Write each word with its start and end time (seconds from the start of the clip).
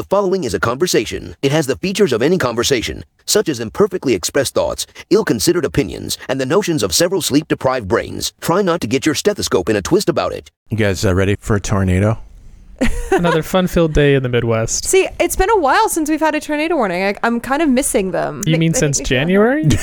The 0.00 0.04
following 0.04 0.44
is 0.44 0.54
a 0.54 0.58
conversation. 0.60 1.36
It 1.42 1.52
has 1.52 1.66
the 1.66 1.76
features 1.76 2.14
of 2.14 2.22
any 2.22 2.38
conversation, 2.38 3.04
such 3.26 3.50
as 3.50 3.60
imperfectly 3.60 4.14
expressed 4.14 4.54
thoughts, 4.54 4.86
ill 5.10 5.26
considered 5.26 5.66
opinions, 5.66 6.16
and 6.26 6.40
the 6.40 6.46
notions 6.46 6.82
of 6.82 6.94
several 6.94 7.20
sleep 7.20 7.48
deprived 7.48 7.86
brains. 7.86 8.32
Try 8.40 8.62
not 8.62 8.80
to 8.80 8.86
get 8.86 9.04
your 9.04 9.14
stethoscope 9.14 9.68
in 9.68 9.76
a 9.76 9.82
twist 9.82 10.08
about 10.08 10.32
it. 10.32 10.50
You 10.70 10.78
guys 10.78 11.04
uh, 11.04 11.14
ready 11.14 11.36
for 11.36 11.54
a 11.54 11.60
tornado? 11.60 12.16
Another 13.12 13.42
fun-filled 13.42 13.92
day 13.92 14.14
in 14.14 14.22
the 14.22 14.30
Midwest. 14.30 14.86
See, 14.86 15.06
it's 15.20 15.36
been 15.36 15.50
a 15.50 15.58
while 15.58 15.90
since 15.90 16.08
we've 16.08 16.18
had 16.18 16.34
a 16.34 16.40
tornado 16.40 16.76
warning. 16.76 17.04
I, 17.04 17.14
I'm 17.22 17.38
kind 17.38 17.60
of 17.60 17.68
missing 17.68 18.12
them. 18.12 18.38
You 18.46 18.54
They- 18.54 18.58
mean 18.58 18.72
they 18.72 18.78
since 18.78 19.00
make 19.00 19.06
January? 19.06 19.66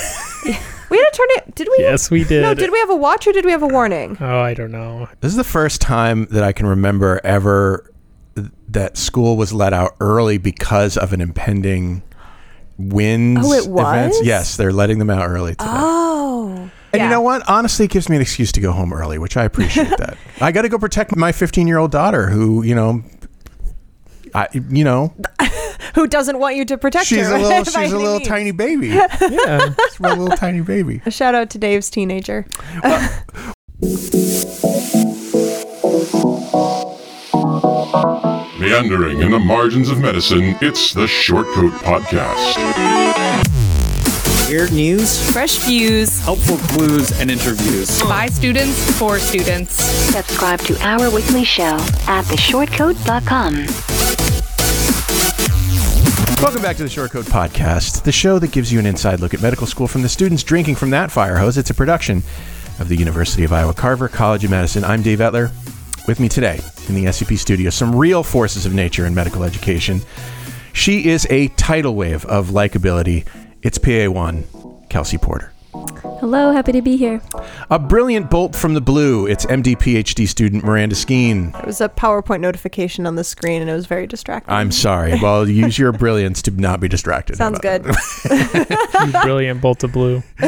We 0.90 0.96
had 0.96 1.06
a 1.12 1.16
tornado. 1.16 1.52
Did 1.54 1.68
we? 1.70 1.84
yes, 1.84 2.10
we 2.10 2.24
did. 2.24 2.40
No, 2.40 2.54
did 2.54 2.72
we 2.72 2.78
have 2.80 2.88
a 2.88 2.96
watch 2.96 3.26
or 3.26 3.32
did 3.32 3.44
we 3.44 3.50
have 3.50 3.62
a 3.62 3.66
warning? 3.66 4.16
Oh, 4.22 4.38
I 4.40 4.54
don't 4.54 4.70
know. 4.72 5.06
This 5.20 5.30
is 5.30 5.36
the 5.36 5.44
first 5.44 5.82
time 5.82 6.26
that 6.30 6.42
I 6.42 6.52
can 6.52 6.64
remember 6.66 7.20
ever 7.22 7.84
th- 7.84 7.94
that 8.68 8.96
school 8.96 9.36
was 9.36 9.52
let 9.52 9.72
out 9.72 9.96
early 10.00 10.38
because 10.38 10.96
of 10.96 11.12
an 11.12 11.20
impending 11.20 12.02
winds. 12.76 13.40
Oh, 13.44 13.52
it 13.52 13.66
events. 13.66 14.18
was? 14.18 14.26
Yes, 14.26 14.56
they're 14.56 14.72
letting 14.72 14.98
them 14.98 15.10
out 15.10 15.28
early 15.28 15.52
today. 15.52 15.64
Oh. 15.68 16.70
and 16.92 17.00
yeah. 17.00 17.04
you 17.04 17.10
know 17.10 17.20
what? 17.20 17.48
Honestly, 17.48 17.86
it 17.86 17.90
gives 17.90 18.08
me 18.08 18.16
an 18.16 18.22
excuse 18.22 18.52
to 18.52 18.60
go 18.60 18.72
home 18.72 18.92
early, 18.92 19.18
which 19.18 19.36
I 19.36 19.44
appreciate 19.44 19.96
that. 19.98 20.16
I 20.40 20.52
got 20.52 20.62
to 20.62 20.68
go 20.68 20.78
protect 20.78 21.16
my 21.16 21.32
15 21.32 21.66
year 21.66 21.78
old 21.78 21.90
daughter 21.90 22.28
who, 22.28 22.62
you 22.62 22.74
know, 22.74 23.02
I, 24.34 24.48
you 24.52 24.84
know, 24.84 25.14
Who 25.94 26.06
doesn't 26.06 26.38
want 26.38 26.56
you 26.56 26.64
to 26.66 26.78
protect 26.78 27.06
she's 27.06 27.26
her? 27.26 27.34
a 27.34 27.38
little, 27.42 27.64
she's 27.64 27.92
a 27.92 27.96
little 27.96 28.14
means? 28.14 28.28
tiny 28.28 28.50
baby. 28.52 28.88
Yeah. 28.88 29.08
She's 29.18 30.00
a 30.00 30.14
little 30.14 30.28
tiny 30.28 30.60
baby. 30.60 31.02
A 31.06 31.10
shout 31.10 31.34
out 31.34 31.50
to 31.50 31.58
Dave's 31.58 31.90
teenager. 31.90 32.46
Meandering 38.58 39.20
in 39.20 39.30
the 39.30 39.38
margins 39.38 39.88
of 39.88 40.00
medicine, 40.00 40.56
it's 40.60 40.92
the 40.92 41.06
Shortcoat 41.06 41.70
Podcast. 41.78 42.58
Weird 44.48 44.72
news, 44.72 45.30
Fresh 45.30 45.58
views 45.58 46.18
helpful 46.18 46.56
clues, 46.56 47.12
and 47.20 47.30
interviews. 47.30 48.02
by 48.02 48.26
students 48.26 48.98
for 48.98 49.20
students. 49.20 49.74
Subscribe 49.74 50.58
to 50.62 50.76
our 50.84 51.08
weekly 51.08 51.44
show 51.44 51.76
at 52.08 52.24
theshortcoat.com. 52.24 53.54
Welcome 56.42 56.62
back 56.62 56.76
to 56.78 56.82
the 56.82 56.88
Shortcoat 56.88 57.30
Podcast, 57.30 58.02
the 58.02 58.10
show 58.10 58.40
that 58.40 58.50
gives 58.50 58.72
you 58.72 58.80
an 58.80 58.86
inside 58.86 59.20
look 59.20 59.34
at 59.34 59.40
medical 59.40 59.68
school 59.68 59.86
from 59.86 60.02
the 60.02 60.08
students 60.08 60.42
drinking 60.42 60.74
from 60.74 60.90
that 60.90 61.12
fire 61.12 61.36
hose. 61.38 61.56
It's 61.56 61.70
a 61.70 61.74
production 61.74 62.24
of 62.80 62.88
the 62.88 62.96
University 62.96 63.44
of 63.44 63.52
Iowa 63.52 63.72
Carver 63.72 64.08
College 64.08 64.42
of 64.42 64.50
Medicine. 64.50 64.82
I'm 64.82 65.02
Dave 65.02 65.20
Etler. 65.20 65.52
With 66.08 66.18
me 66.18 66.28
today 66.28 66.58
in 66.88 66.94
the 66.94 67.04
SCP 67.04 67.38
studio, 67.38 67.70
some 67.70 67.94
real 67.94 68.22
forces 68.22 68.66
of 68.66 68.74
nature 68.74 69.06
in 69.06 69.14
medical 69.14 69.44
education. 69.44 70.00
She 70.72 71.08
is 71.08 71.26
a 71.30 71.48
tidal 71.48 71.94
wave 71.94 72.24
of 72.26 72.48
likability. 72.48 73.26
It's 73.62 73.78
PA1, 73.78 74.88
Kelsey 74.88 75.18
Porter. 75.18 75.52
Hello, 76.20 76.50
happy 76.50 76.72
to 76.72 76.82
be 76.82 76.96
here. 76.96 77.20
A 77.70 77.78
brilliant 77.78 78.30
bolt 78.30 78.56
from 78.56 78.74
the 78.74 78.80
blue. 78.80 79.26
It's 79.26 79.46
MD 79.46 79.76
PhD 79.76 80.26
student 80.26 80.64
Miranda 80.64 80.96
Skeen. 80.96 81.52
There 81.52 81.62
was 81.66 81.80
a 81.80 81.88
PowerPoint 81.88 82.40
notification 82.40 83.06
on 83.06 83.14
the 83.14 83.22
screen 83.22 83.60
and 83.60 83.70
it 83.70 83.74
was 83.74 83.86
very 83.86 84.06
distracting. 84.06 84.52
I'm 84.52 84.72
sorry. 84.72 85.18
Well, 85.20 85.48
use 85.48 85.78
your 85.78 85.92
brilliance 85.92 86.42
to 86.42 86.50
not 86.50 86.80
be 86.80 86.88
distracted. 86.88 87.36
Sounds 87.36 87.58
good. 87.60 87.84
that? 87.84 88.88
You 89.06 89.12
brilliant 89.22 89.60
bolt 89.60 89.84
of 89.84 89.92
blue. 89.92 90.22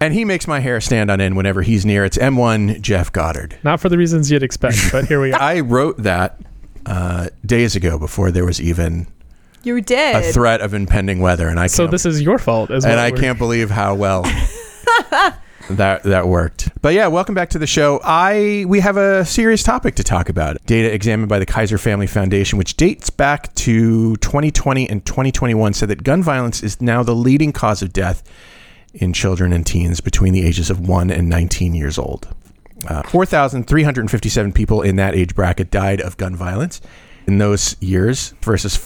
And 0.00 0.14
he 0.14 0.24
makes 0.24 0.46
my 0.46 0.60
hair 0.60 0.80
stand 0.80 1.10
on 1.10 1.20
end 1.20 1.36
whenever 1.36 1.62
he's 1.62 1.84
near. 1.84 2.04
It's 2.04 2.16
M1 2.18 2.80
Jeff 2.80 3.12
Goddard. 3.12 3.58
Not 3.64 3.80
for 3.80 3.88
the 3.88 3.98
reasons 3.98 4.30
you'd 4.30 4.42
expect, 4.44 4.78
but 4.92 5.06
here 5.06 5.20
we 5.20 5.32
are. 5.34 5.40
I 5.42 5.60
wrote 5.60 5.96
that 6.04 6.38
uh, 6.86 7.28
days 7.44 7.74
ago 7.74 7.98
before 7.98 8.30
there 8.30 8.44
was 8.44 8.60
even 8.60 9.08
You 9.64 9.80
did. 9.80 10.14
a 10.16 10.32
threat 10.32 10.60
of 10.60 10.72
impending 10.72 11.18
weather, 11.20 11.48
and 11.48 11.58
I 11.58 11.66
So 11.66 11.84
can't, 11.84 11.90
this 11.90 12.06
is 12.06 12.22
your 12.22 12.38
fault 12.38 12.70
as 12.70 12.84
and. 12.84 13.00
I 13.00 13.10
We're- 13.10 13.20
can't 13.20 13.38
believe 13.38 13.70
how 13.70 13.94
well 13.96 14.22
that 15.70 16.02
that 16.04 16.28
worked. 16.28 16.70
But 16.80 16.94
yeah, 16.94 17.08
welcome 17.08 17.34
back 17.34 17.50
to 17.50 17.58
the 17.58 17.66
show. 17.66 18.00
I 18.04 18.64
we 18.68 18.78
have 18.80 18.96
a 18.96 19.24
serious 19.24 19.62
topic 19.64 19.96
to 19.96 20.04
talk 20.04 20.28
about. 20.28 20.64
Data 20.66 20.94
examined 20.94 21.28
by 21.28 21.40
the 21.40 21.46
Kaiser 21.46 21.76
Family 21.76 22.06
Foundation, 22.06 22.56
which 22.56 22.76
dates 22.76 23.10
back 23.10 23.52
to 23.56 24.16
2020 24.18 24.88
and 24.88 25.04
2021, 25.04 25.72
said 25.74 25.88
that 25.88 26.04
gun 26.04 26.22
violence 26.22 26.62
is 26.62 26.80
now 26.80 27.02
the 27.02 27.14
leading 27.16 27.52
cause 27.52 27.82
of 27.82 27.92
death 27.92 28.22
in 28.94 29.12
children 29.12 29.52
and 29.52 29.66
teens 29.66 30.00
between 30.00 30.32
the 30.32 30.44
ages 30.44 30.70
of 30.70 30.86
1 30.86 31.10
and 31.10 31.28
19 31.28 31.74
years 31.74 31.98
old. 31.98 32.28
Uh, 32.86 33.02
4,357 33.02 34.52
people 34.52 34.82
in 34.82 34.96
that 34.96 35.14
age 35.14 35.34
bracket 35.34 35.70
died 35.70 36.00
of 36.00 36.16
gun 36.16 36.36
violence 36.36 36.80
in 37.26 37.38
those 37.38 37.76
years 37.80 38.34
versus 38.42 38.76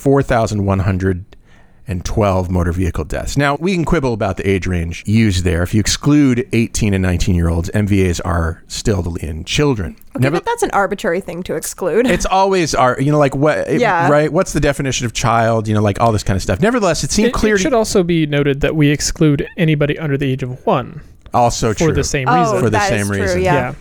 4,112 1.86 2.50
motor 2.50 2.72
vehicle 2.72 3.04
deaths. 3.04 3.36
Now, 3.36 3.56
we 3.56 3.74
can 3.74 3.84
quibble 3.84 4.12
about 4.12 4.36
the 4.36 4.48
age 4.48 4.66
range 4.66 5.02
used 5.06 5.44
there. 5.44 5.62
If 5.62 5.74
you 5.74 5.80
exclude 5.80 6.48
18 6.52 6.94
and 6.94 7.02
19 7.02 7.34
year 7.34 7.48
olds, 7.48 7.70
MVAs 7.70 8.20
are 8.24 8.62
still 8.68 9.02
the 9.02 9.10
lead 9.10 9.24
in 9.24 9.44
children. 9.44 9.96
okay, 10.16 10.28
but 10.28 10.44
that's 10.44 10.62
an 10.62 10.70
arbitrary 10.72 11.20
thing 11.20 11.42
to 11.44 11.54
exclude. 11.54 12.06
it's 12.06 12.26
always 12.26 12.74
our, 12.74 13.00
you 13.00 13.10
know, 13.10 13.18
like 13.18 13.34
what, 13.34 13.72
Yeah. 13.72 14.08
right? 14.08 14.32
What's 14.32 14.52
the 14.52 14.60
definition 14.60 15.06
of 15.06 15.12
child? 15.12 15.66
You 15.66 15.74
know, 15.74 15.82
like 15.82 16.00
all 16.00 16.12
this 16.12 16.22
kind 16.22 16.36
of 16.36 16.42
stuff. 16.42 16.60
Nevertheless, 16.60 17.02
it 17.02 17.10
seemed 17.10 17.28
It, 17.28 17.34
clear 17.34 17.56
it 17.56 17.58
should 17.58 17.70
to 17.70 17.76
also 17.76 18.02
be 18.02 18.26
noted 18.26 18.60
that 18.60 18.76
we 18.76 18.90
exclude 18.90 19.46
anybody 19.56 19.98
under 19.98 20.16
the 20.16 20.30
age 20.30 20.42
of 20.42 20.64
one 20.64 21.00
also 21.34 21.72
for 21.72 21.86
true. 21.86 21.92
the 21.94 22.04
same 22.04 22.28
oh, 22.28 22.38
reason. 22.40 22.58
For 22.58 22.64
the 22.64 22.70
that 22.70 22.92
is 22.92 23.00
same 23.00 23.12
true, 23.12 23.22
reason. 23.22 23.42
Yeah. 23.42 23.74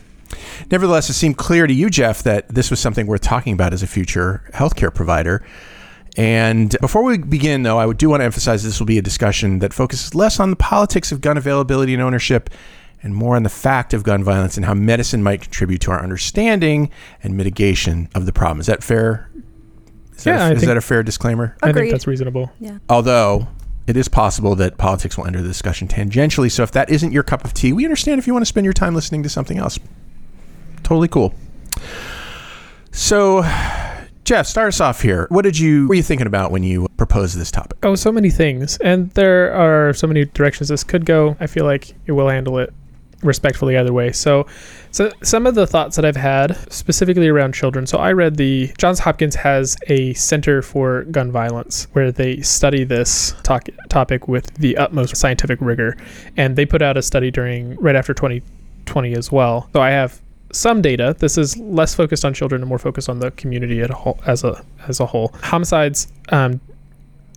Nevertheless, 0.71 1.09
it 1.09 1.13
seemed 1.13 1.37
clear 1.37 1.67
to 1.67 1.73
you, 1.73 1.89
Jeff, 1.89 2.23
that 2.23 2.47
this 2.47 2.69
was 2.69 2.79
something 2.79 3.05
worth 3.05 3.21
talking 3.21 3.53
about 3.53 3.73
as 3.73 3.83
a 3.83 3.87
future 3.87 4.41
healthcare 4.53 4.93
provider. 4.93 5.43
And 6.17 6.75
before 6.81 7.03
we 7.03 7.17
begin, 7.17 7.63
though, 7.63 7.79
I 7.79 7.91
do 7.93 8.09
want 8.09 8.21
to 8.21 8.25
emphasize 8.25 8.63
this 8.63 8.79
will 8.79 8.85
be 8.87 8.97
a 8.97 9.01
discussion 9.01 9.59
that 9.59 9.73
focuses 9.73 10.13
less 10.13 10.39
on 10.39 10.49
the 10.49 10.55
politics 10.57 11.11
of 11.11 11.21
gun 11.21 11.37
availability 11.37 11.93
and 11.93 12.01
ownership 12.03 12.49
and 13.03 13.15
more 13.15 13.35
on 13.35 13.43
the 13.43 13.49
fact 13.49 13.93
of 13.93 14.03
gun 14.03 14.23
violence 14.23 14.57
and 14.57 14.65
how 14.65 14.73
medicine 14.73 15.23
might 15.23 15.41
contribute 15.41 15.79
to 15.81 15.91
our 15.91 16.03
understanding 16.03 16.91
and 17.23 17.35
mitigation 17.37 18.09
of 18.13 18.25
the 18.25 18.33
problem. 18.33 18.59
Is 18.59 18.65
that 18.67 18.83
fair? 18.83 19.29
Is, 20.15 20.25
Yeah, 20.25 20.37
that, 20.37 20.41
I 20.43 20.49
a, 20.49 20.53
is 20.53 20.59
think- 20.59 20.67
that 20.67 20.77
a 20.77 20.81
fair 20.81 21.01
disclaimer? 21.01 21.55
I 21.63 21.71
think 21.71 21.91
that's 21.91 22.05
reasonable. 22.07 22.51
Yeah. 22.59 22.77
Although 22.89 23.47
it 23.87 23.97
is 23.97 24.07
possible 24.07 24.53
that 24.55 24.77
politics 24.77 25.17
will 25.17 25.25
enter 25.25 25.41
the 25.41 25.47
discussion 25.47 25.87
tangentially. 25.87 26.51
So 26.51 26.61
if 26.61 26.71
that 26.73 26.89
isn't 26.89 27.11
your 27.11 27.23
cup 27.23 27.43
of 27.45 27.53
tea, 27.53 27.73
we 27.73 27.85
understand 27.85 28.19
if 28.19 28.27
you 28.27 28.33
want 28.33 28.41
to 28.43 28.47
spend 28.49 28.65
your 28.65 28.73
time 28.73 28.93
listening 28.93 29.23
to 29.23 29.29
something 29.29 29.57
else. 29.57 29.79
Totally 30.83 31.07
cool. 31.07 31.33
So, 32.91 33.41
Jeff, 34.31 34.47
start 34.47 34.69
us 34.69 34.79
off 34.79 35.01
here. 35.01 35.27
What 35.27 35.41
did 35.41 35.59
you 35.59 35.89
were 35.89 35.95
you 35.95 36.03
thinking 36.03 36.25
about 36.25 36.51
when 36.51 36.63
you 36.63 36.87
proposed 36.95 37.37
this 37.37 37.51
topic? 37.51 37.77
Oh, 37.83 37.95
so 37.95 38.13
many 38.13 38.29
things. 38.29 38.77
And 38.77 39.11
there 39.11 39.53
are 39.53 39.91
so 39.91 40.07
many 40.07 40.23
directions 40.23 40.69
this 40.69 40.85
could 40.85 41.05
go. 41.05 41.35
I 41.41 41.47
feel 41.47 41.65
like 41.65 41.93
it 42.05 42.13
will 42.13 42.29
handle 42.29 42.57
it 42.57 42.73
respectfully 43.23 43.75
either 43.75 43.91
way. 43.91 44.13
So, 44.13 44.47
so 44.91 45.11
some 45.21 45.45
of 45.45 45.55
the 45.55 45.67
thoughts 45.67 45.97
that 45.97 46.05
I've 46.05 46.15
had 46.15 46.55
specifically 46.71 47.27
around 47.27 47.53
children. 47.53 47.85
So 47.85 47.97
I 47.97 48.13
read 48.13 48.37
the 48.37 48.71
Johns 48.77 48.99
Hopkins 48.99 49.35
has 49.35 49.75
a 49.87 50.13
Center 50.13 50.61
for 50.61 51.03
Gun 51.11 51.29
Violence 51.29 51.89
where 51.91 52.09
they 52.09 52.39
study 52.39 52.85
this 52.85 53.35
topic 53.43 54.29
with 54.29 54.53
the 54.53 54.77
utmost 54.77 55.17
scientific 55.17 55.59
rigor, 55.59 55.97
and 56.37 56.55
they 56.55 56.65
put 56.65 56.81
out 56.81 56.95
a 56.95 57.01
study 57.01 57.31
during 57.31 57.75
right 57.81 57.97
after 57.97 58.13
2020 58.13 59.11
as 59.11 59.29
well. 59.29 59.69
So 59.73 59.81
I 59.81 59.89
have 59.89 60.21
some 60.53 60.81
data. 60.81 61.15
This 61.19 61.37
is 61.37 61.57
less 61.57 61.95
focused 61.95 62.25
on 62.25 62.33
children 62.33 62.61
and 62.61 62.69
more 62.69 62.79
focused 62.79 63.09
on 63.09 63.19
the 63.19 63.31
community 63.31 63.81
whole, 63.81 64.19
as 64.25 64.43
a 64.43 64.63
as 64.87 64.99
a 64.99 65.05
whole. 65.05 65.33
Homicides 65.41 66.07
um, 66.29 66.59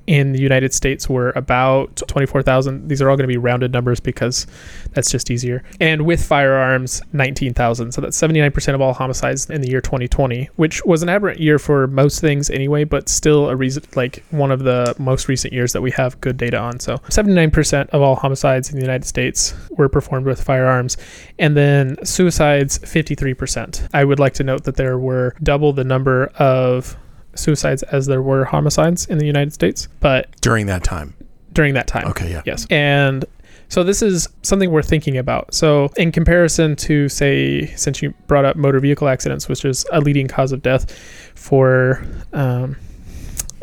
in 0.06 0.32
the 0.32 0.40
United 0.40 0.72
States 0.74 1.08
were 1.08 1.32
about 1.36 2.02
24,000. 2.08 2.88
These 2.88 3.00
are 3.00 3.10
all 3.10 3.16
going 3.16 3.28
to 3.28 3.32
be 3.32 3.36
rounded 3.36 3.72
numbers 3.72 4.00
because 4.00 4.46
that's 4.92 5.10
just 5.10 5.30
easier. 5.30 5.62
And 5.80 6.04
with 6.04 6.24
firearms, 6.24 7.02
19,000. 7.12 7.92
So 7.92 8.00
that's 8.00 8.20
79% 8.20 8.74
of 8.74 8.80
all 8.80 8.92
homicides 8.92 9.48
in 9.50 9.60
the 9.60 9.68
year 9.68 9.80
2020, 9.80 10.50
which 10.56 10.84
was 10.84 11.02
an 11.02 11.08
aberrant 11.08 11.40
year 11.40 11.58
for 11.58 11.86
most 11.86 12.20
things 12.20 12.50
anyway, 12.50 12.84
but 12.84 13.08
still 13.08 13.48
a 13.48 13.56
reason 13.56 13.82
like 13.94 14.24
one 14.30 14.50
of 14.50 14.60
the 14.60 14.94
most 14.98 15.28
recent 15.28 15.52
years 15.52 15.72
that 15.72 15.80
we 15.80 15.90
have 15.92 16.20
good 16.20 16.36
data 16.36 16.58
on. 16.58 16.80
So 16.80 16.98
79% 17.08 17.88
of 17.90 18.02
all 18.02 18.16
homicides 18.16 18.70
in 18.70 18.76
the 18.76 18.82
United 18.82 19.06
States 19.06 19.54
were 19.70 19.88
performed 19.88 20.26
with 20.26 20.42
firearms. 20.42 20.96
And 21.38 21.56
then 21.56 22.04
suicides, 22.04 22.78
53%. 22.78 23.88
I 23.92 24.04
would 24.04 24.18
like 24.18 24.34
to 24.34 24.44
note 24.44 24.64
that 24.64 24.76
there 24.76 24.98
were 24.98 25.34
double 25.42 25.72
the 25.72 25.84
number 25.84 26.26
of 26.38 26.96
suicides 27.34 27.82
as 27.84 28.06
there 28.06 28.22
were 28.22 28.44
homicides 28.44 29.06
in 29.06 29.18
the 29.18 29.26
United 29.26 29.52
States, 29.52 29.88
but 30.00 30.28
During 30.40 30.66
that 30.66 30.84
time. 30.84 31.14
during 31.52 31.74
that 31.74 31.86
time. 31.86 32.06
Okay, 32.08 32.30
yeah. 32.30 32.42
Yes. 32.44 32.66
And 32.70 33.24
so 33.68 33.82
this 33.84 34.02
is 34.02 34.28
something 34.42 34.70
we're 34.70 34.82
thinking 34.82 35.16
about. 35.16 35.54
So 35.54 35.90
in 35.96 36.12
comparison 36.12 36.76
to 36.76 37.08
say 37.08 37.66
since 37.76 38.02
you 38.02 38.12
brought 38.26 38.44
up 38.44 38.56
motor 38.56 38.78
vehicle 38.80 39.08
accidents, 39.08 39.48
which 39.48 39.64
is 39.64 39.84
a 39.92 40.00
leading 40.00 40.28
cause 40.28 40.52
of 40.52 40.62
death 40.62 40.90
for 41.34 42.04
um, 42.32 42.76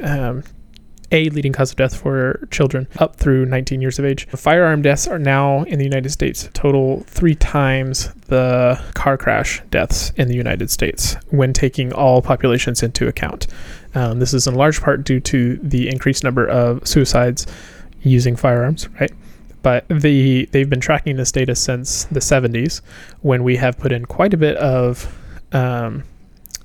um, 0.03 0.43
a 1.11 1.29
leading 1.29 1.51
cause 1.51 1.71
of 1.71 1.77
death 1.77 1.95
for 1.95 2.47
children 2.51 2.87
up 2.99 3.15
through 3.17 3.45
19 3.45 3.81
years 3.81 3.99
of 3.99 4.05
age. 4.05 4.27
Firearm 4.29 4.81
deaths 4.81 5.07
are 5.07 5.19
now 5.19 5.63
in 5.63 5.77
the 5.77 5.85
United 5.85 6.09
States 6.09 6.49
total 6.53 7.01
three 7.07 7.35
times 7.35 8.09
the 8.27 8.81
car 8.93 9.17
crash 9.17 9.61
deaths 9.69 10.11
in 10.15 10.27
the 10.27 10.35
United 10.35 10.71
States 10.71 11.17
when 11.29 11.53
taking 11.53 11.91
all 11.93 12.21
populations 12.21 12.81
into 12.81 13.07
account. 13.07 13.47
Um, 13.93 14.19
this 14.19 14.33
is 14.33 14.47
in 14.47 14.55
large 14.55 14.81
part 14.81 15.03
due 15.03 15.19
to 15.19 15.57
the 15.57 15.89
increased 15.89 16.23
number 16.23 16.47
of 16.47 16.87
suicides 16.87 17.45
using 18.01 18.35
firearms, 18.35 18.87
right? 18.99 19.11
But 19.63 19.85
the 19.89 20.45
they've 20.51 20.69
been 20.69 20.79
tracking 20.79 21.17
this 21.17 21.31
data 21.31 21.55
since 21.55 22.05
the 22.05 22.19
70s, 22.19 22.81
when 23.21 23.43
we 23.43 23.57
have 23.57 23.77
put 23.77 23.91
in 23.91 24.05
quite 24.05 24.33
a 24.33 24.37
bit 24.37 24.57
of 24.57 25.15
um, 25.51 26.03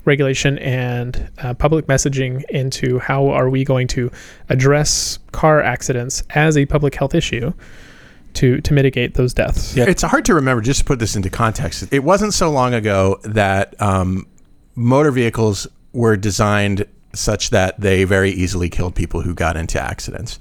regulation 0.06 0.58
and 0.58 1.31
uh, 1.38 1.55
public 1.55 1.87
messaging 1.87 2.44
into 2.49 2.99
how 2.99 3.29
are 3.29 3.50
we 3.50 3.64
going 3.64 3.87
to 3.88 4.11
address 4.49 5.19
car 5.32 5.61
accidents 5.61 6.23
as 6.31 6.56
a 6.56 6.67
public 6.67 6.94
health 6.94 7.14
issue 7.14 7.53
to 8.35 8.61
to 8.61 8.73
mitigate 8.73 9.14
those 9.14 9.35
deaths. 9.35 9.76
Yeah, 9.76 9.85
it's 9.88 10.03
hard 10.03 10.25
to 10.26 10.35
remember. 10.35 10.62
Just 10.62 10.81
to 10.81 10.85
put 10.85 10.99
this 10.99 11.17
into 11.17 11.31
context, 11.31 11.93
it 11.93 12.05
wasn't 12.05 12.35
so 12.35 12.50
long 12.50 12.75
ago 12.75 13.19
that 13.25 13.81
um, 13.81 14.26
motor 14.75 15.11
vehicles 15.11 15.67
were 15.93 16.17
designed 16.17 16.87
such 17.14 17.50
that 17.50 17.81
they 17.81 18.05
very 18.05 18.31
easily 18.31 18.69
killed 18.69 18.94
people 18.94 19.23
who 19.23 19.35
got 19.35 19.56
into 19.56 19.81
accidents. 19.81 20.38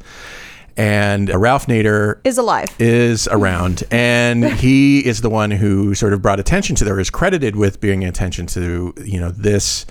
And 0.77 1.29
Ralph 1.29 1.67
Nader 1.67 2.19
Is 2.25 2.37
alive. 2.37 2.67
is 2.79 3.27
around, 3.29 3.83
and 3.91 4.43
he 4.43 5.05
is 5.05 5.21
the 5.21 5.29
one 5.29 5.51
who 5.51 5.95
sort 5.95 6.11
of 6.13 6.21
brought 6.21 6.39
attention 6.39 6.75
to, 6.77 6.89
or 6.89 6.99
is 6.99 7.09
credited 7.09 7.55
with 7.55 7.79
bringing 7.79 8.07
attention 8.07 8.45
to, 8.47 8.93
you 9.03 9.19
know, 9.19 9.31
this 9.31 9.85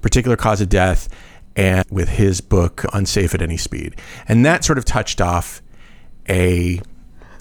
particular 0.00 0.36
cause 0.36 0.60
of 0.62 0.68
death, 0.70 1.08
and 1.56 1.84
with 1.90 2.08
his 2.08 2.40
book 2.40 2.84
"Unsafe 2.94 3.34
at 3.34 3.42
Any 3.42 3.58
Speed," 3.58 3.96
and 4.28 4.46
that 4.46 4.64
sort 4.64 4.78
of 4.78 4.84
touched 4.86 5.20
off 5.20 5.60
a 6.28 6.80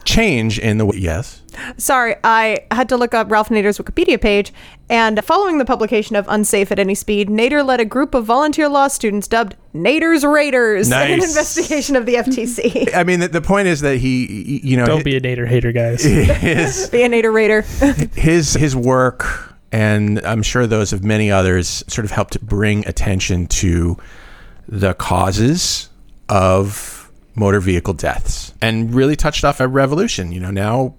change 0.06 0.60
in 0.60 0.78
the 0.78 0.86
way. 0.86 0.98
Yes. 0.98 1.42
Sorry, 1.78 2.16
I 2.24 2.60
had 2.72 2.90
to 2.90 2.98
look 2.98 3.14
up 3.14 3.30
Ralph 3.30 3.50
Nader's 3.50 3.78
Wikipedia 3.78 4.20
page, 4.22 4.54
and 4.90 5.24
following 5.24 5.58
the 5.58 5.66
publication 5.66 6.16
of 6.16 6.26
Unsafe 6.28 6.72
at 6.72 6.80
Any 6.80 6.96
Speed, 6.96 7.30
Nader 7.30 7.66
led 7.66 7.80
a 7.80 7.86
group 7.86 8.14
of 8.14 8.26
volunteer 8.26 8.70
law 8.70 8.88
students 8.88 9.28
dubbed 9.28 9.56
Nader's 9.74 10.24
Raiders 10.24 10.88
in 10.88 10.94
an 10.94 11.12
investigation 11.22 11.96
of 11.96 12.06
the 12.06 12.16
FTC. 12.16 12.94
I 12.96 13.04
mean, 13.04 13.20
the, 13.20 13.28
the 13.28 13.42
point 13.42 13.68
is 13.68 13.82
that 13.82 13.98
he, 13.98 14.62
you 14.64 14.78
know, 14.78 14.86
Don't 14.86 15.04
be 15.04 15.16
a 15.16 15.22
Nader 15.22 15.48
hater, 15.48 15.72
guys. 15.72 16.04
his 16.04 16.90
Be 16.92 17.04
a 17.04 17.10
Nader 17.10 17.34
Raider. 17.34 17.62
his 18.16 18.54
his 18.54 18.76
work, 18.76 19.56
and 19.72 20.20
I'm 20.26 20.44
sure 20.44 20.66
those 20.66 20.94
of 20.94 21.04
many 21.04 21.32
others, 21.32 21.84
sort 21.88 22.06
of 22.06 22.12
helped 22.12 22.40
bring 22.42 22.88
attention 22.88 23.48
to 23.48 23.98
the 24.68 24.94
causes 24.94 25.90
of 26.30 26.99
motor 27.40 27.60
vehicle 27.62 27.94
deaths, 27.94 28.54
and 28.62 28.94
really 28.94 29.16
touched 29.16 29.44
off 29.44 29.60
a 29.60 29.68
revolution. 29.68 30.32
You 30.32 30.42
know, 30.42 30.52
now 30.52 30.96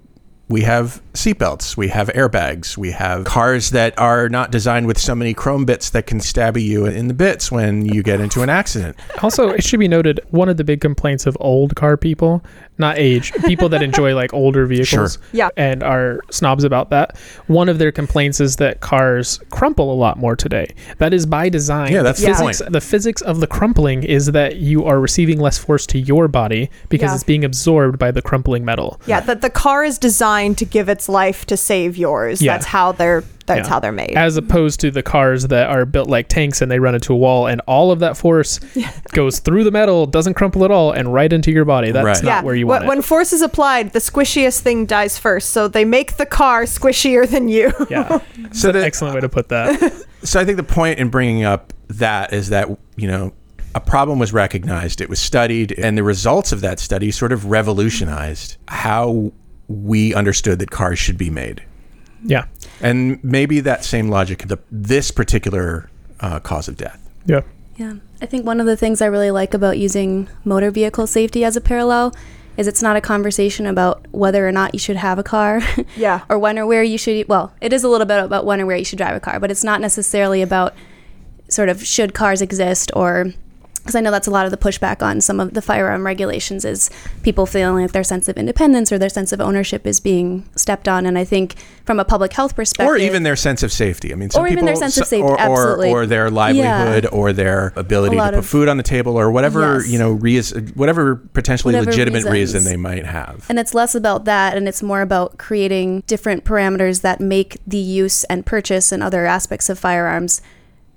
we 0.49 0.63
have 0.63 1.01
seatbelts, 1.13 1.77
we 1.77 1.89
have 1.89 2.09
airbags, 2.09 2.77
we 2.77 2.91
have 2.91 3.25
cars 3.25 3.71
that 3.71 3.97
are 3.99 4.29
not 4.29 4.51
designed 4.51 4.89
with 4.89 4.99
so 4.99 5.15
many 5.15 5.33
chrome 5.33 5.65
bits 5.65 5.91
that 5.91 6.09
can 6.09 6.19
stab 6.19 6.57
you 6.57 6.87
in 6.87 7.07
the 7.07 7.15
bits 7.15 7.53
when 7.53 7.87
you 7.87 8.03
get 8.03 8.21
into 8.21 8.43
an 8.43 8.49
accident. 8.49 8.97
also, 9.23 9.51
it 9.51 9.63
should 9.63 9.79
be 9.79 9.87
noted 9.87 10.19
one 10.31 10.49
of 10.49 10.57
the 10.57 10.65
big 10.65 10.81
complaints 10.81 11.25
of 11.25 11.37
old 11.39 11.77
car 11.77 11.97
people, 11.97 12.43
not 12.81 12.99
age, 12.99 13.33
people 13.47 13.69
that 13.69 13.83
enjoy 13.83 14.15
like 14.23 14.33
older 14.35 14.67
vehicles 14.67 15.19
Yeah. 15.33 15.49
and 15.57 15.83
are 15.83 16.21
snobs 16.31 16.65
about 16.65 16.91
that. 16.91 17.17
One 17.47 17.69
of 17.69 17.79
their 17.79 17.93
complaints 17.93 18.41
is 18.41 18.57
that 18.57 18.81
cars 18.81 19.39
crumple 19.51 19.93
a 19.93 19.95
lot 19.95 20.19
more 20.19 20.35
today. 20.35 20.75
That 20.99 21.15
is 21.15 21.27
by 21.27 21.49
design. 21.49 21.93
Yeah, 21.93 22.03
that's 22.03 22.21
the 22.21 22.27
the 22.29 22.35
physics. 22.35 22.63
The 22.71 22.81
physics 22.81 23.23
of 23.23 23.41
the 23.41 23.47
crumpling 23.47 24.03
is 24.03 24.27
that 24.33 24.57
you 24.57 24.85
are 24.85 24.99
receiving 25.01 25.39
less 25.41 25.59
force 25.59 25.87
to 25.87 25.99
your 25.99 26.27
body 26.29 26.71
because 26.89 27.11
Yeah. 27.11 27.15
it's 27.15 27.25
being 27.25 27.45
absorbed 27.45 27.99
by 27.99 28.11
the 28.11 28.23
crumpling 28.23 28.65
metal. 28.65 29.01
yeah, 29.07 29.21
that 29.21 29.41
the 29.43 29.51
car 29.51 29.85
is 29.85 29.99
designed 29.99 30.57
to 30.59 30.65
give 30.65 30.89
its 30.89 31.09
life 31.09 31.45
to 31.47 31.57
save 31.57 31.97
yours. 31.97 32.41
Yeah. 32.41 32.55
That's 32.55 32.67
how 32.67 32.93
they're 32.93 33.23
that's 33.57 33.67
Yeah. 33.69 33.75
how 33.75 33.81
they're 33.81 33.93
made. 33.93 34.13
As 34.17 34.37
opposed 34.37 34.81
to 34.81 34.91
the 34.91 35.03
cars 35.03 35.47
that 35.49 35.69
are 35.69 35.85
built 35.85 36.09
like 36.09 36.29
tanks 36.29 36.63
and 36.63 36.71
they 36.71 36.79
run 36.79 36.95
into 36.95 37.13
a 37.13 37.17
wall 37.17 37.47
and 37.47 37.61
all 37.67 37.91
of 37.93 37.99
that 38.01 38.17
force 38.17 38.59
goes 39.13 39.39
through 39.41 39.65
the 39.65 39.71
metal, 39.71 40.07
doesn't 40.07 40.35
crumple 40.35 40.65
at 40.65 40.71
all, 40.71 40.93
and 40.93 41.13
right 41.13 41.33
into 41.33 41.51
your 41.51 41.65
body. 41.65 41.91
That's 41.91 42.05
Right. 42.05 42.23
not 42.25 42.31
yeah, 42.31 42.43
where 42.43 42.55
you 42.55 42.67
wh- 42.67 42.69
want 42.69 42.85
it. 42.85 42.89
when 42.89 43.03
force 43.03 43.33
is 43.33 43.43
applied, 43.43 43.93
the 43.93 43.99
squishiest 43.99 44.61
thing 44.61 44.87
dies 44.87 45.19
first. 45.19 45.51
So 45.51 45.69
they 45.69 45.85
make 45.85 46.17
the 46.17 46.27
car 46.27 46.65
squishier 46.65 47.29
than 47.29 47.49
you. 47.49 47.73
yeah. 47.91 48.21
So 48.53 48.73
that, 48.73 48.83
Excellent 48.85 49.15
way 49.15 49.21
to 49.21 49.29
put 49.29 49.49
that. 49.51 49.93
So 50.23 50.39
I 50.39 50.45
think 50.45 50.59
the 50.59 50.63
point 50.63 50.99
in 50.99 51.09
bringing 51.09 51.45
up 51.45 51.73
that 51.89 52.35
is 52.35 52.51
that 52.51 52.69
you 52.97 53.09
know 53.09 53.33
a 53.75 53.81
problem 53.81 54.19
was 54.19 54.33
recognized, 54.35 55.01
it 55.01 55.09
was 55.09 55.19
studied, 55.19 55.73
and 55.79 55.97
the 55.97 56.03
results 56.03 56.53
of 56.53 56.61
that 56.61 56.79
study 56.79 57.11
sort 57.11 57.33
of 57.33 57.47
revolutionized 57.47 58.57
how 58.69 59.33
we 59.69 60.13
understood 60.15 60.59
that 60.59 60.71
cars 60.71 60.99
should 60.99 61.17
be 61.17 61.31
made. 61.31 61.63
Yeah. 62.23 62.45
And 62.81 63.23
maybe 63.23 63.61
that 63.61 63.85
same 63.85 64.09
logic, 64.09 64.49
the 64.49 64.59
this 64.71 65.11
particular 65.11 65.91
uh, 66.21 66.41
cause 66.41 66.69
of 66.69 66.77
death. 66.77 67.01
Yeah. 67.27 67.43
Yeah. 67.77 67.95
I 68.21 68.27
think 68.27 68.45
one 68.45 68.61
of 68.61 68.67
the 68.67 68.77
things 68.77 69.01
I 69.01 69.07
really 69.07 69.31
like 69.31 69.55
about 69.55 69.79
using 69.79 70.29
motor 70.45 70.71
vehicle 70.71 71.07
safety 71.07 71.45
as 71.45 71.57
a 71.57 71.61
parallel 71.61 72.15
is 72.57 72.67
it's 72.67 72.83
not 72.83 72.97
a 72.97 73.01
conversation 73.01 73.65
about 73.65 74.07
whether 74.11 74.47
or 74.47 74.53
not 74.53 74.75
you 74.75 74.79
should 74.79 74.97
have 74.97 75.19
a 75.19 75.23
car 75.23 75.63
Yeah. 75.97 76.21
or 76.29 76.39
when 76.39 76.59
or 76.59 76.67
where 76.67 76.83
you 76.83 76.99
should 76.99 77.27
well, 77.29 77.55
it 77.61 77.73
is 77.73 77.85
a 77.85 77.89
little 77.89 78.07
bit 78.07 78.23
about 78.23 78.45
when 78.45 78.61
or 78.61 78.67
where 78.67 78.77
you 78.77 78.85
should 78.85 78.99
drive 78.99 79.17
a 79.17 79.21
car, 79.21 79.41
but 79.41 79.51
it's 79.51 79.65
not 79.65 79.81
necessarily 79.81 80.43
about 80.43 80.75
sort 81.49 81.69
of 81.69 81.85
should 81.87 82.13
cars 82.13 82.43
exist 82.43 82.91
or 82.95 83.33
because 83.81 83.95
I 83.95 84.01
know 84.01 84.11
that's 84.11 84.27
a 84.27 84.31
lot 84.31 84.45
of 84.45 84.51
the 84.51 84.57
pushback 84.57 85.03
on 85.03 85.21
some 85.21 85.41
of 85.41 85.55
the 85.55 85.63
firearm 85.63 86.07
regulations 86.07 86.65
is 86.65 86.91
people 87.23 87.47
feeling 87.47 87.83
like 87.83 87.93
their 87.93 88.05
sense 88.05 88.29
of 88.29 88.37
independence 88.37 88.93
or 88.93 88.99
their 88.99 89.09
sense 89.09 89.33
of 89.33 89.41
ownership 89.41 89.87
is 89.87 90.01
being 90.01 90.49
stepped 90.55 90.87
on. 90.89 91.07
And 91.07 91.17
I 91.19 91.25
think 91.25 91.55
from 91.85 91.99
a 91.99 92.05
public 92.05 92.33
health 92.33 92.55
perspective, 92.55 92.93
Or 92.93 92.97
even 92.97 93.23
their 93.23 93.37
sense 93.37 93.63
of 93.63 93.73
safety. 93.73 94.13
I 94.13 94.17
mean, 94.17 94.31
some 94.31 94.45
Or 94.45 94.49
even 94.49 94.65
their 94.65 94.77
sense 94.77 94.97
of 94.99 95.07
safety, 95.07 95.23
or, 95.23 95.33
or, 95.33 95.41
absolutely. 95.41 95.91
or 95.91 96.07
their 96.07 96.31
livelihood, 96.31 97.07
or 97.13 97.33
their 97.33 97.73
ability 97.77 98.17
to 98.17 98.23
put 98.23 98.35
of- 98.35 98.47
food 98.47 98.69
on 98.69 98.77
the 98.77 98.83
table, 98.83 99.17
or 99.19 99.31
whatever 99.31 99.79
Yes. 99.79 99.89
you 99.91 99.99
know, 99.99 100.11
reas- 100.13 100.55
whatever 100.75 101.17
potentially 101.17 101.75
Whatever 101.75 101.91
legitimate 101.91 102.25
reason 102.25 102.65
they 102.65 102.77
might 102.77 103.07
have. 103.07 103.45
And 103.49 103.59
it's 103.59 103.75
less 103.75 103.95
about 103.95 104.25
that 104.27 104.57
and 104.57 104.69
it's 104.69 104.83
more 104.83 105.01
about 105.03 105.39
creating 105.39 106.03
different 106.07 106.45
parameters 106.45 107.01
that 107.03 107.21
make 107.21 107.59
the 107.67 107.79
use 107.79 108.25
and 108.25 108.45
purchase 108.47 108.93
and 108.93 109.03
other 109.03 109.27
aspects 109.27 109.69
of 109.69 109.79
firearms 109.79 110.41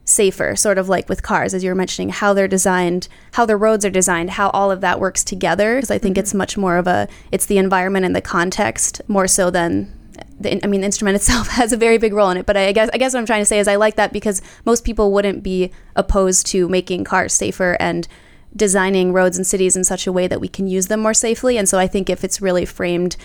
safer, 0.06 0.56
sort 0.56 0.78
of 0.78 0.90
like 0.90 1.08
with 1.08 1.24
cars, 1.24 1.54
as 1.54 1.64
you 1.64 1.70
were 1.70 1.76
mentioning, 1.76 2.10
how 2.10 2.34
they're 2.34 2.48
designed, 2.48 3.08
how 3.34 3.46
the 3.46 3.56
roads 3.56 3.86
are 3.86 3.90
designed, 3.90 4.32
how 4.32 4.50
all 4.50 4.70
of 4.70 4.82
that 4.82 5.00
works 5.00 5.24
together. 5.24 5.76
Because 5.76 5.92
I 5.92 5.98
think 5.98 6.16
mm-hmm. 6.16 6.22
it's 6.22 6.34
much 6.34 6.58
more 6.58 6.78
of 6.78 6.88
a, 6.88 7.08
it's 7.32 7.46
the 7.46 7.58
environment 7.58 8.06
and 8.06 8.16
the 8.16 8.22
context 8.22 9.02
more 9.08 9.28
so 9.28 9.50
than. 9.50 10.00
The, 10.40 10.64
I 10.64 10.68
mean, 10.68 10.82
the 10.82 10.86
instrument 10.86 11.16
itself 11.22 11.48
has 11.48 11.72
a 11.72 11.78
very 11.78 11.98
big 11.98 12.14
role 12.14 12.30
in 12.30 12.38
it, 12.38 12.46
but 12.46 12.58
I 12.58 12.72
guess 12.72 12.90
I 12.94 12.98
guess 12.98 13.14
what 13.14 13.20
I'm 13.20 13.26
trying 13.26 13.42
to 13.42 13.46
say 13.46 13.60
is 13.60 13.68
I 13.68 13.76
like 13.76 13.96
that 13.96 14.14
because 14.14 14.42
most 14.66 14.84
people 14.84 15.12
wouldn't 15.12 15.42
be 15.42 15.72
opposed 15.96 16.46
to 16.48 16.68
making 16.68 17.04
cars 17.04 17.34
safer 17.34 17.78
and 17.80 18.08
designing 18.56 19.14
roads 19.14 19.38
and 19.38 19.48
cities 19.48 19.76
in 19.76 19.84
such 19.84 20.06
a 20.06 20.12
way 20.12 20.28
that 20.28 20.42
we 20.42 20.48
can 20.48 20.68
use 20.68 20.88
them 20.88 21.00
more 21.00 21.14
safely. 21.14 21.58
And 21.58 21.68
so 21.68 21.80
I 21.80 21.88
think 21.88 22.10
if 22.10 22.24
it's 22.24 22.42
really 22.42 22.66
framed 22.66 23.16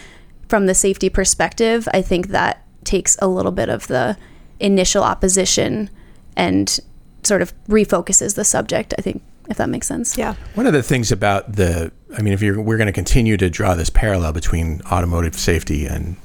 from 0.49 0.67
the 0.67 0.75
safety 0.75 1.11
perspective, 1.11 1.87
I 1.93 2.01
think 2.01 2.29
that 2.29 2.65
takes 2.85 3.19
a 3.21 3.29
little 3.29 3.53
bit 3.53 3.69
of 3.69 3.87
the 3.89 4.17
initial 4.61 5.05
opposition 5.05 5.91
and 6.39 6.81
sort 7.25 7.43
of 7.43 7.53
refocuses 7.67 8.35
the 8.37 8.45
subject. 8.45 8.95
I 8.99 9.03
think 9.03 9.21
if 9.51 9.57
that 9.59 9.69
makes 9.69 9.87
sense. 9.87 10.17
Yeah. 10.17 10.35
One 10.55 10.67
of 10.67 10.73
the 10.73 10.83
things 10.83 11.11
about 11.11 11.53
the, 11.55 11.91
I 12.17 12.23
mean, 12.23 12.33
if 12.35 12.41
you're, 12.43 12.61
we're 12.61 12.77
going 12.77 12.87
to 12.87 12.93
continue 12.93 13.37
to 13.39 13.49
draw 13.51 13.75
this 13.75 13.89
parallel 13.91 14.33
between 14.33 14.81
automotive 14.91 15.35
safety 15.35 15.85
and 15.87 16.17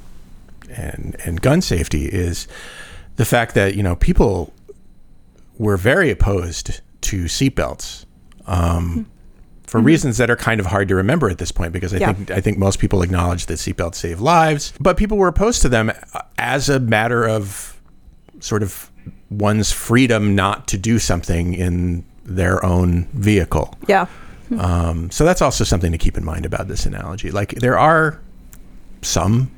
and 0.76 1.16
and 1.24 1.40
gun 1.40 1.62
safety 1.62 2.06
is 2.06 2.48
the 3.18 3.26
fact 3.26 3.54
that 3.54 3.76
you 3.76 3.84
know 3.84 3.96
people 3.96 4.52
were 5.60 5.78
very 5.78 6.10
opposed 6.10 6.82
to 7.02 7.26
seatbelts 7.26 8.06
um, 8.48 9.06
for 9.68 9.80
reasons 9.80 10.18
that 10.18 10.32
are 10.32 10.36
kind 10.36 10.60
of 10.60 10.66
hard 10.66 10.88
to 10.88 10.96
remember 10.96 11.30
at 11.30 11.38
this 11.38 11.52
point 11.52 11.74
because 11.74 11.94
I 11.94 11.98
Yeah. 12.00 12.14
think 12.14 12.32
I 12.32 12.42
think 12.42 12.58
most 12.58 12.80
people 12.80 13.04
acknowledge 13.04 13.46
that 13.46 13.56
seatbelts 13.60 13.96
save 13.96 14.20
lives, 14.20 14.74
but 14.80 14.98
people 14.98 15.18
were 15.18 15.28
opposed 15.28 15.62
to 15.62 15.70
them 15.70 15.92
as 16.40 16.70
a 16.70 16.80
matter 16.80 17.24
of 17.28 17.80
sort 18.40 18.64
of 18.64 18.90
one's 19.38 19.72
freedom 19.72 20.36
not 20.36 20.68
to 20.70 20.78
do 20.78 21.00
something 21.00 21.54
in 21.54 22.06
their 22.26 22.64
own 22.66 23.06
vehicle. 23.14 23.78
Yeah. 23.88 24.08
Um, 24.60 25.10
so 25.12 25.26
that's 25.26 25.42
also 25.42 25.64
something 25.64 25.92
to 25.92 25.98
keep 25.98 26.18
in 26.18 26.24
mind 26.24 26.46
about 26.46 26.68
this 26.68 26.86
analogy. 26.86 27.32
Like 27.32 27.56
there 27.56 27.78
are 27.78 28.22
some 29.02 29.52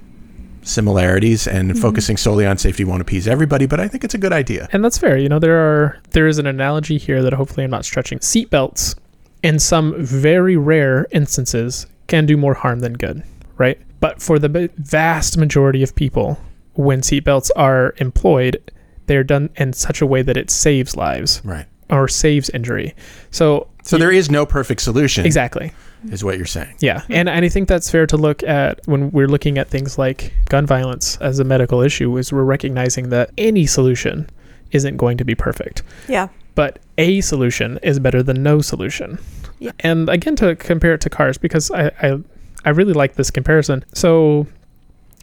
similarities, 0.66 1.48
and 1.48 1.78
focusing 1.80 2.18
solely 2.18 2.46
on 2.46 2.58
safety 2.58 2.84
won't 2.84 3.02
appease 3.02 3.28
everybody, 3.28 3.66
but 3.66 3.80
I 3.80 3.88
think 3.88 4.04
it's 4.04 4.14
a 4.14 4.18
good 4.18 4.34
idea. 4.34 4.68
And 4.72 4.84
that's 4.84 4.98
fair. 4.98 5.18
You 5.18 5.30
know, 5.30 5.40
there 5.40 5.58
are 5.58 6.00
there 6.12 6.28
is 6.28 6.40
an 6.40 6.48
analogy 6.48 6.98
here 6.98 7.22
that 7.22 7.34
hopefully 7.34 7.64
I'm 7.64 7.70
not 7.70 7.86
stretching. 7.86 8.20
Seatbelts, 8.20 8.96
in 9.44 9.60
some 9.60 10.04
very 10.04 10.58
rare 10.58 11.08
instances, 11.12 11.88
can 12.08 12.26
do 12.26 12.36
more 12.36 12.54
harm 12.54 12.80
than 12.80 12.94
good, 12.94 13.24
right? 13.58 13.80
But 14.00 14.22
for 14.22 14.40
the 14.40 14.70
vast 14.78 15.38
majority 15.38 15.84
of 15.84 15.96
people, 15.96 16.40
when 16.74 17.02
seatbelts 17.02 17.50
are 17.56 17.94
employed, 17.98 18.72
they're 19.08 19.24
done 19.24 19.50
in 19.58 19.74
such 19.74 20.02
a 20.02 20.06
way 20.06 20.22
that 20.22 20.38
it 20.38 20.50
saves 20.50 20.96
lives 20.96 21.42
Right. 21.44 21.66
or 21.90 22.08
saves 22.08 22.50
injury. 22.50 22.96
So 23.32 23.68
So 23.84 23.98
there 23.98 24.12
is 24.12 24.30
no 24.30 24.46
perfect 24.46 24.82
solution. 24.82 25.26
exactly. 25.26 25.72
is 26.12 26.24
what 26.24 26.38
you're 26.38 26.46
saying. 26.46 26.76
Yeah, 26.80 27.02
hmm. 27.02 27.14
and, 27.14 27.30
and 27.30 27.44
I 27.46 27.50
think 27.50 27.68
that's 27.68 27.90
fair 27.90 28.06
to 28.08 28.18
look 28.18 28.44
at 28.44 28.80
when 28.88 29.12
we're 29.12 29.28
looking 29.28 29.58
at 29.58 29.70
things 29.70 29.98
like 29.98 30.34
gun 30.50 30.66
violence 30.68 31.18
as 31.18 31.40
a 31.40 31.44
medical 31.44 31.82
issue. 31.82 32.16
Is 32.18 32.32
we're 32.32 32.44
recognizing 32.44 33.10
that 33.10 33.32
any 33.38 33.66
solution 33.66 34.30
isn't 34.72 34.98
going 34.98 35.18
to 35.18 35.26
be 35.26 35.36
perfect. 35.36 35.82
Yeah. 36.08 36.28
but 36.56 36.80
a 36.98 37.22
solution 37.22 37.78
is 37.84 38.00
better 38.00 38.22
than 38.24 38.42
no 38.44 38.62
solution. 38.62 39.18
Yeah. 39.60 39.72
And 39.82 40.10
again, 40.10 40.36
to 40.38 40.56
compare 40.56 40.94
it 40.94 41.02
to 41.02 41.10
cars, 41.10 41.38
because 41.38 41.70
I, 41.72 41.92
I, 42.02 42.20
I 42.66 42.70
really 42.70 42.94
like 42.94 43.16
this 43.16 43.30
comparison. 43.32 43.84
So 43.94 44.48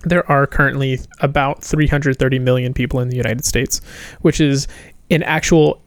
there 0.05 0.29
are 0.31 0.47
currently 0.47 1.01
about 1.21 1.63
330 1.63 2.39
million 2.39 2.75
people 2.75 3.01
in 3.01 3.09
the 3.09 3.17
United 3.17 3.45
States, 3.45 3.81
which 4.21 4.41
is 4.41 4.69
an 5.11 5.23
actual 5.23 5.82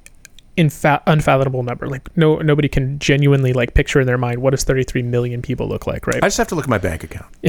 infa- 0.58 1.02
unfathomable 1.08 1.64
number. 1.64 1.88
Like 1.88 2.16
no 2.18 2.38
nobody 2.38 2.68
can 2.68 2.98
genuinely 3.00 3.54
like 3.54 3.74
picture 3.74 4.00
in 4.00 4.08
their 4.08 4.18
mind 4.18 4.42
what 4.42 4.52
does 4.52 4.64
33 4.64 5.02
million 5.04 5.42
people 5.42 5.68
look 5.68 5.86
like, 5.88 6.08
right? 6.08 6.24
I 6.24 6.28
just 6.28 6.38
have 6.38 6.48
to 6.50 6.56
look 6.56 6.66
at 6.66 6.70
my 6.70 6.78
bank 6.78 7.04
account. 7.04 7.26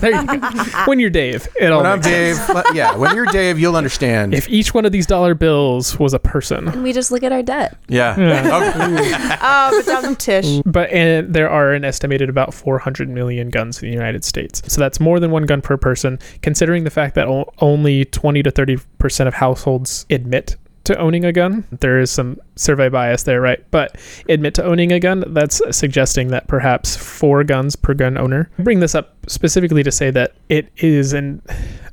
there 0.00 0.10
you 0.20 0.26
go. 0.26 0.48
when 0.86 0.98
you're 0.98 1.10
Dave, 1.10 1.48
it 1.60 1.70
all 1.72 1.78
When 1.82 1.86
I'm 1.90 1.98
makes 1.98 2.06
sense. 2.06 2.46
Dave, 2.46 2.54
let- 2.56 2.74
yeah, 2.74 2.96
when 2.96 3.14
you're 3.14 3.26
Dave, 3.26 3.58
you'll 3.58 3.76
understand. 3.76 4.34
If 4.34 4.48
each 4.48 4.74
one 4.74 4.84
of 4.86 4.92
these 4.92 5.06
dollar 5.06 5.34
bills 5.34 5.98
was 5.98 6.14
a 6.14 6.18
person, 6.18 6.68
And 6.68 6.82
we 6.82 6.92
just 6.92 7.10
look 7.10 7.22
at 7.22 7.32
our 7.32 7.42
debt. 7.42 7.76
yeah. 7.88 8.18
Yeah. 8.18 8.40
Okay. 8.60 9.12
Oh. 9.40 9.70
oh, 9.72 9.82
but 9.84 10.02
down 10.02 10.16
Tish. 10.16 10.60
but 10.66 10.90
and 10.90 11.32
there 11.34 11.48
are 11.50 11.72
an 11.72 11.84
estimated 11.84 12.28
about 12.28 12.52
400 12.54 13.08
million 13.08 13.48
guns 13.48 13.82
in 13.82 13.88
the 13.88 13.94
United 13.94 14.24
States. 14.24 14.62
So 14.72 14.80
that's 14.80 15.00
more 15.00 15.20
than 15.20 15.30
one 15.30 15.44
gun 15.46 15.60
per 15.60 15.76
person, 15.76 16.18
considering 16.42 16.84
the 16.84 16.90
fact 16.90 17.14
that 17.14 17.26
o- 17.28 17.50
only 17.58 18.04
20 18.06 18.42
to 18.42 18.50
30 18.50 18.78
percent 18.98 19.28
of 19.28 19.34
households 19.34 20.06
admit 20.10 20.56
to 20.90 20.98
owning 20.98 21.24
a 21.24 21.32
gun. 21.32 21.64
There 21.80 22.00
is 22.00 22.10
some 22.10 22.40
survey 22.56 22.88
bias 22.88 23.22
there, 23.22 23.40
right? 23.40 23.64
But 23.70 23.96
admit 24.28 24.54
to 24.54 24.64
owning 24.64 24.92
a 24.92 25.00
gun, 25.00 25.24
that's 25.28 25.62
suggesting 25.70 26.28
that 26.28 26.48
perhaps 26.48 26.96
four 26.96 27.44
guns 27.44 27.76
per 27.76 27.94
gun 27.94 28.18
owner. 28.18 28.50
I 28.58 28.62
bring 28.62 28.80
this 28.80 28.94
up 28.94 29.16
specifically 29.28 29.82
to 29.84 29.92
say 29.92 30.10
that 30.10 30.34
it 30.48 30.68
is 30.78 31.12
an 31.12 31.42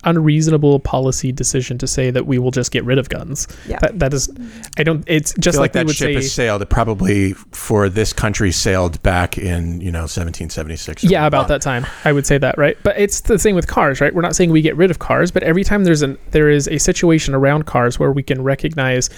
unreasonable 0.07 0.79
policy 0.79 1.31
decision 1.31 1.77
to 1.77 1.87
say 1.87 2.09
that 2.11 2.25
we 2.25 2.39
will 2.39 2.51
just 2.51 2.71
get 2.71 2.83
rid 2.85 2.97
of 2.97 3.09
guns. 3.09 3.47
Yeah. 3.67 3.79
That, 3.79 3.99
that 3.99 4.13
is, 4.13 4.29
I 4.77 4.83
don't, 4.83 5.03
it's 5.07 5.33
I 5.33 5.39
just 5.39 5.55
feel 5.55 5.61
like, 5.61 5.69
like, 5.69 5.73
that 5.73 5.85
would 5.85 5.95
ship 5.95 6.07
say. 6.07 6.13
has 6.15 6.31
sailed. 6.31 6.61
It 6.61 6.69
probably 6.69 7.33
for 7.33 7.89
this 7.89 8.13
country 8.13 8.51
sailed 8.51 9.01
back 9.03 9.37
in 9.37 9.81
you 9.81 9.91
know 9.91 10.01
1776. 10.01 11.03
Yeah, 11.03 11.09
something. 11.09 11.27
about 11.27 11.47
that 11.49 11.61
time, 11.61 11.85
I 12.05 12.11
would 12.11 12.25
say 12.25 12.37
that, 12.37 12.57
right? 12.57 12.77
But 12.83 12.97
it's 12.97 13.21
the 13.21 13.37
same 13.37 13.55
with 13.55 13.67
cars, 13.67 14.01
right? 14.01 14.13
We're 14.13 14.21
not 14.21 14.35
saying 14.35 14.51
we 14.51 14.61
get 14.61 14.75
rid 14.75 14.91
of 14.91 14.99
cars, 14.99 15.31
but 15.31 15.43
every 15.43 15.63
time 15.63 15.83
there's 15.83 16.01
an 16.01 16.17
there 16.31 16.49
is 16.49 16.67
a 16.67 16.77
situation 16.77 17.33
around 17.33 17.65
cars 17.65 17.99
where 17.99 18.11
we 18.11 18.23
can 18.23 18.43
recognize 18.43 19.09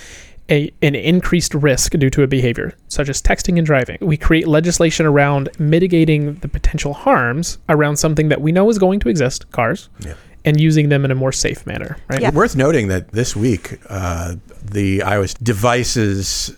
a, 0.49 0.71
an 0.81 0.95
increased 0.95 1.53
risk 1.53 1.93
due 1.93 2.09
to 2.09 2.23
a 2.23 2.27
behavior, 2.27 2.73
such 2.87 3.09
as 3.09 3.21
texting 3.21 3.57
and 3.57 3.65
driving. 3.65 3.97
We 4.01 4.17
create 4.17 4.47
legislation 4.47 5.05
around 5.05 5.49
mitigating 5.59 6.35
the 6.35 6.47
potential 6.47 6.93
harms 6.93 7.59
around 7.69 7.97
something 7.97 8.29
that 8.29 8.41
we 8.41 8.51
know 8.51 8.69
is 8.69 8.79
going 8.79 8.99
to 9.01 9.09
exist, 9.09 9.51
cars, 9.51 9.89
Yeah. 9.99 10.15
And 10.45 10.59
using 10.59 10.89
them 10.89 11.05
in 11.05 11.11
a 11.11 11.15
more 11.15 11.31
safe 11.31 11.65
manner, 11.65 11.97
right? 12.09 12.21
Yeah. 12.21 12.31
Worth 12.31 12.55
noting 12.55 12.87
that 12.87 13.11
this 13.11 13.35
week, 13.35 13.79
uh, 13.89 14.35
the 14.63 14.99
iOS 14.99 15.37
devices 15.41 16.55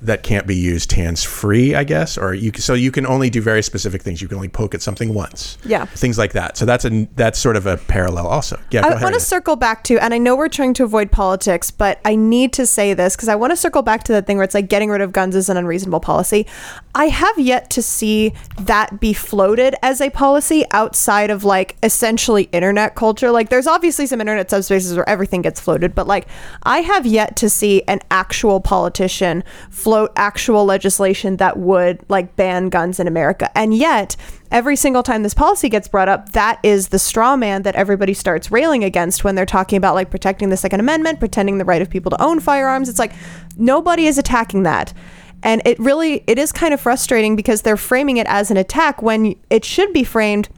that 0.00 0.22
can't 0.22 0.46
be 0.46 0.56
used 0.56 0.92
hands 0.92 1.22
free, 1.22 1.74
I 1.74 1.84
guess, 1.84 2.16
or 2.16 2.34
you 2.34 2.52
can, 2.52 2.62
so 2.62 2.74
you 2.74 2.90
can 2.90 3.06
only 3.06 3.30
do 3.30 3.40
very 3.40 3.62
specific 3.62 4.02
things. 4.02 4.22
You 4.22 4.28
can 4.28 4.36
only 4.36 4.48
poke 4.48 4.74
at 4.74 4.82
something 4.82 5.12
once. 5.12 5.58
Yeah. 5.64 5.84
things 5.86 6.18
like 6.18 6.32
that. 6.32 6.56
So 6.56 6.64
that's 6.64 6.84
a 6.84 7.08
that's 7.16 7.38
sort 7.38 7.56
of 7.56 7.66
a 7.66 7.76
parallel, 7.76 8.26
also. 8.26 8.58
Yeah, 8.70 8.86
I 8.86 9.02
want 9.02 9.14
to 9.14 9.20
circle 9.20 9.56
back 9.56 9.84
to, 9.84 9.98
and 9.98 10.14
I 10.14 10.18
know 10.18 10.36
we're 10.36 10.48
trying 10.48 10.74
to 10.74 10.84
avoid 10.84 11.10
politics, 11.10 11.70
but 11.70 12.00
I 12.04 12.16
need 12.16 12.52
to 12.54 12.66
say 12.66 12.94
this 12.94 13.16
because 13.16 13.28
I 13.28 13.34
want 13.34 13.52
to 13.52 13.56
circle 13.56 13.82
back 13.82 14.04
to 14.04 14.12
that 14.12 14.26
thing 14.26 14.36
where 14.36 14.44
it's 14.44 14.54
like 14.54 14.68
getting 14.68 14.90
rid 14.90 15.00
of 15.00 15.12
guns 15.12 15.36
is 15.36 15.48
an 15.48 15.56
unreasonable 15.56 16.00
policy. 16.00 16.46
I 16.94 17.06
have 17.06 17.38
yet 17.38 17.70
to 17.70 17.82
see 17.82 18.34
that 18.58 19.00
be 19.00 19.12
floated 19.12 19.74
as 19.82 20.00
a 20.00 20.10
policy 20.10 20.64
outside 20.70 21.30
of 21.30 21.44
like 21.44 21.76
essentially 21.82 22.44
internet 22.52 22.94
culture. 22.94 23.30
Like, 23.30 23.50
there's 23.50 23.66
obviously 23.66 24.06
some 24.06 24.20
internet 24.20 24.48
subspaces 24.48 24.94
where 24.94 25.08
everything 25.08 25.42
gets 25.42 25.60
floated, 25.60 25.94
but 25.94 26.06
like, 26.06 26.26
I 26.62 26.80
have 26.80 27.06
yet 27.06 27.36
to 27.36 27.50
see 27.50 27.82
an 27.88 28.00
actual 28.10 28.60
politician 28.60 29.44
float 29.74 30.12
actual 30.14 30.64
legislation 30.64 31.36
that 31.38 31.58
would 31.58 31.98
like 32.08 32.36
ban 32.36 32.68
guns 32.68 33.00
in 33.00 33.08
America. 33.08 33.50
And 33.58 33.74
yet, 33.74 34.14
every 34.52 34.76
single 34.76 35.02
time 35.02 35.24
this 35.24 35.34
policy 35.34 35.68
gets 35.68 35.88
brought 35.88 36.08
up, 36.08 36.30
that 36.30 36.60
is 36.62 36.88
the 36.88 36.98
straw 37.00 37.36
man 37.36 37.64
that 37.64 37.74
everybody 37.74 38.14
starts 38.14 38.52
railing 38.52 38.84
against 38.84 39.24
when 39.24 39.34
they're 39.34 39.44
talking 39.44 39.76
about 39.76 39.96
like 39.96 40.10
protecting 40.10 40.48
the 40.48 40.56
Second 40.56 40.78
Amendment, 40.78 41.18
protecting 41.18 41.58
the 41.58 41.64
right 41.64 41.82
of 41.82 41.90
people 41.90 42.08
to 42.10 42.22
own 42.22 42.38
firearms. 42.38 42.88
It's 42.88 43.00
like 43.00 43.14
nobody 43.56 44.06
is 44.06 44.16
attacking 44.16 44.62
that. 44.62 44.94
And 45.42 45.60
it 45.66 45.76
really 45.80 46.22
it 46.28 46.38
is 46.38 46.52
kind 46.52 46.72
of 46.72 46.80
frustrating 46.80 47.34
because 47.34 47.62
they're 47.62 47.76
framing 47.76 48.18
it 48.18 48.28
as 48.28 48.52
an 48.52 48.56
attack 48.56 49.02
when 49.02 49.34
it 49.50 49.64
should 49.64 49.92
be 49.92 50.04
framed 50.04 50.48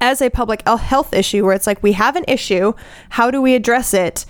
as 0.00 0.22
a 0.22 0.30
public 0.30 0.66
health 0.68 1.12
issue 1.12 1.44
where 1.44 1.54
it's 1.54 1.66
like 1.66 1.82
we 1.82 1.92
have 1.92 2.14
an 2.14 2.24
issue, 2.28 2.74
how 3.08 3.28
do 3.32 3.42
we 3.42 3.56
address 3.56 3.92
it? 3.92 4.24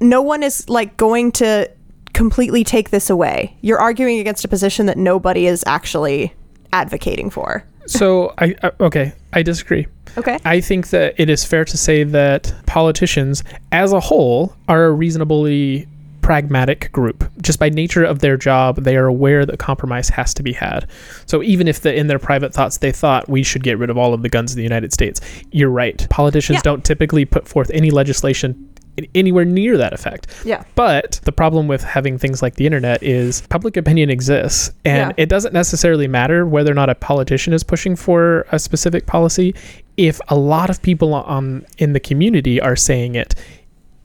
No 0.00 0.20
one 0.20 0.42
is 0.42 0.68
like 0.68 0.96
going 0.96 1.30
to 1.32 1.70
completely 2.16 2.64
take 2.64 2.90
this 2.90 3.10
away. 3.10 3.54
You're 3.60 3.78
arguing 3.78 4.18
against 4.18 4.44
a 4.44 4.48
position 4.48 4.86
that 4.86 4.96
nobody 4.96 5.46
is 5.46 5.62
actually 5.66 6.32
advocating 6.72 7.28
for. 7.28 7.62
So 7.86 8.32
I, 8.38 8.54
okay, 8.80 9.12
I 9.34 9.42
disagree. 9.42 9.86
Okay. 10.16 10.38
I 10.44 10.60
think 10.62 10.88
that 10.90 11.14
it 11.18 11.28
is 11.28 11.44
fair 11.44 11.64
to 11.66 11.76
say 11.76 12.02
that 12.04 12.52
politicians, 12.66 13.44
as 13.70 13.92
a 13.92 14.00
whole, 14.00 14.56
are 14.66 14.86
a 14.86 14.92
reasonably 14.92 15.86
pragmatic 16.22 16.90
group. 16.90 17.30
Just 17.40 17.60
by 17.60 17.68
nature 17.68 18.02
of 18.02 18.18
their 18.20 18.36
job, 18.36 18.78
they 18.82 18.96
are 18.96 19.06
aware 19.06 19.44
that 19.46 19.58
compromise 19.58 20.08
has 20.08 20.34
to 20.34 20.42
be 20.42 20.52
had. 20.54 20.88
So 21.26 21.42
even 21.42 21.68
if 21.68 21.82
the, 21.82 21.94
in 21.94 22.06
their 22.08 22.18
private 22.18 22.52
thoughts 22.52 22.78
they 22.78 22.90
thought 22.92 23.28
we 23.28 23.42
should 23.44 23.62
get 23.62 23.78
rid 23.78 23.90
of 23.90 23.98
all 23.98 24.12
of 24.14 24.22
the 24.22 24.28
guns 24.28 24.52
in 24.52 24.56
the 24.56 24.64
United 24.64 24.92
States, 24.92 25.20
you're 25.52 25.70
right. 25.70 26.04
Politicians 26.10 26.56
Yeah. 26.56 26.62
don't 26.62 26.84
typically 26.84 27.26
put 27.26 27.46
forth 27.46 27.70
any 27.72 27.90
legislation 27.90 28.68
anywhere 29.14 29.44
near 29.44 29.76
that 29.76 29.92
effect. 29.92 30.26
Yeah. 30.44 30.64
But 30.74 31.20
the 31.24 31.32
problem 31.32 31.68
with 31.68 31.82
having 31.82 32.18
things 32.18 32.42
like 32.42 32.54
the 32.56 32.66
internet 32.66 33.02
is 33.02 33.42
public 33.48 33.76
opinion 33.76 34.10
exists, 34.10 34.70
and 34.84 35.10
Yeah. 35.16 35.22
it 35.22 35.28
doesn't 35.28 35.52
necessarily 35.54 36.08
matter 36.08 36.46
whether 36.46 36.70
or 36.70 36.74
not 36.74 36.88
a 36.90 36.94
politician 36.94 37.52
is 37.52 37.62
pushing 37.62 37.96
for 37.96 38.46
a 38.52 38.58
specific 38.58 39.06
policy. 39.06 39.54
If 39.96 40.20
a 40.28 40.36
lot 40.36 40.70
of 40.70 40.80
people 40.82 41.14
on 41.14 41.64
in 41.78 41.92
the 41.92 42.00
community 42.00 42.60
are 42.60 42.76
saying 42.76 43.14
it, 43.14 43.34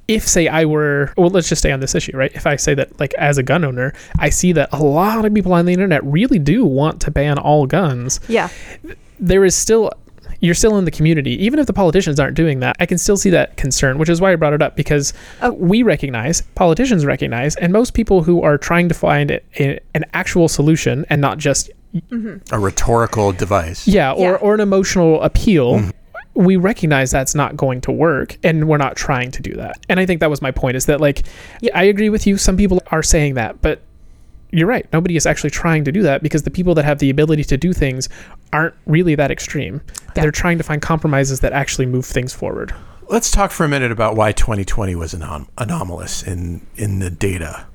if 0.07 0.27
say 0.27 0.48
I 0.48 0.65
were 0.65 1.13
well, 1.17 1.29
let's 1.29 1.48
just 1.48 1.60
stay 1.62 1.71
on 1.71 1.79
this 1.79 1.95
issue, 1.95 2.15
right? 2.17 2.31
If 2.33 2.45
I 2.45 2.55
say 2.57 2.74
that 2.74 3.00
like 3.00 3.13
as 3.15 3.38
a 3.38 3.43
gun 3.43 3.63
owner, 3.63 3.93
I 4.19 4.29
see 4.29 4.51
that 4.53 4.69
a 4.74 4.83
lot 4.83 5.24
of 5.25 5.33
people 5.33 5.53
on 5.53 5.65
the 5.65 5.74
internet 5.74 6.03
really 6.03 6.39
do 6.39 6.65
want 6.65 7.00
to 7.01 7.12
ban 7.12 7.38
all 7.38 7.65
guns 7.65 8.19
Yeah. 8.27 8.50
there 9.19 9.45
is 9.45 9.55
still 9.55 9.91
you're 10.41 10.55
still 10.55 10.77
in 10.77 10.86
the 10.86 10.91
community 10.91 11.31
even 11.43 11.60
if 11.60 11.67
the 11.67 11.74
politicians 11.74 12.19
aren't 12.19 12.36
doing 12.36 12.60
that 12.60 12.75
i 12.79 12.86
can 12.86 12.98
still 12.98 13.15
see 13.17 13.29
that 13.29 13.55
concern 13.57 13.98
which 13.98 14.10
is 14.10 14.19
why 14.19 14.31
i 14.33 14.36
brought 14.36 14.53
it 14.53 14.62
up 14.62 14.75
because 14.75 15.13
Oh. 15.41 15.51
we 15.53 15.83
recognize 15.83 16.41
politicians 16.55 17.05
recognize 17.05 17.55
and 17.55 17.71
most 17.71 17.93
people 17.93 18.24
who 18.24 18.41
are 18.41 18.57
trying 18.57 18.89
to 18.89 18.93
find 18.95 19.31
a, 19.31 19.39
a- 19.60 19.79
an 19.93 20.05
actual 20.13 20.48
solution 20.48 21.05
and 21.10 21.21
not 21.21 21.38
just 21.38 21.69
mm-hmm. 21.95 22.38
a 22.53 22.60
rhetorical 22.60 23.31
device. 23.31 23.88
yeah 23.88 24.12
or, 24.12 24.31
Yeah. 24.31 24.38
or 24.38 24.53
an 24.55 24.60
emotional 24.60 25.21
appeal 25.21 25.75
mm-hmm. 25.75 25.89
we 26.33 26.55
recognize 26.57 27.12
that's 27.12 27.36
not 27.36 27.55
going 27.55 27.81
to 27.81 27.91
work 27.91 28.38
and 28.43 28.67
we're 28.67 28.77
not 28.77 28.95
trying 28.95 29.31
to 29.31 29.41
do 29.41 29.53
that 29.55 29.77
and 29.89 30.00
i 30.00 30.05
think 30.05 30.19
that 30.21 30.29
was 30.29 30.41
my 30.41 30.51
point 30.51 30.75
is 30.75 30.86
that 30.88 31.00
like 31.00 31.24
yeah, 31.62 31.71
i 31.77 31.83
agree 31.83 32.10
with 32.10 32.25
you 32.27 32.38
some 32.38 32.57
people 32.57 32.81
are 32.91 33.03
saying 33.03 33.36
that 33.36 33.62
but 33.62 33.81
you're 34.51 34.67
right. 34.67 34.86
Nobody 34.91 35.15
is 35.15 35.25
actually 35.25 35.50
trying 35.50 35.84
to 35.86 35.91
do 35.91 36.01
that 36.03 36.22
because 36.22 36.43
the 36.43 36.51
people 36.51 36.75
that 36.75 36.86
have 36.86 37.00
the 37.00 37.10
ability 37.10 37.43
to 37.46 37.58
do 37.58 37.74
things 37.74 38.10
aren't 38.51 38.75
really 38.86 39.15
that 39.15 39.31
extreme. 39.31 39.81
They're 40.15 40.31
trying 40.31 40.58
to 40.58 40.63
find 40.63 40.81
compromises 40.81 41.39
that 41.39 41.53
actually 41.53 41.86
move 41.86 42.05
things 42.05 42.34
forward. 42.34 42.74
Let's 43.08 43.31
talk 43.31 43.51
for 43.51 43.65
a 43.65 43.70
minute 43.70 43.91
about 43.91 44.15
why 44.15 44.31
2020 44.31 44.96
was 44.96 45.13
anom- 45.13 45.48
anomalous 45.58 46.24
in 46.24 46.65
in 46.75 47.00
the 47.00 47.10
data. 47.10 47.65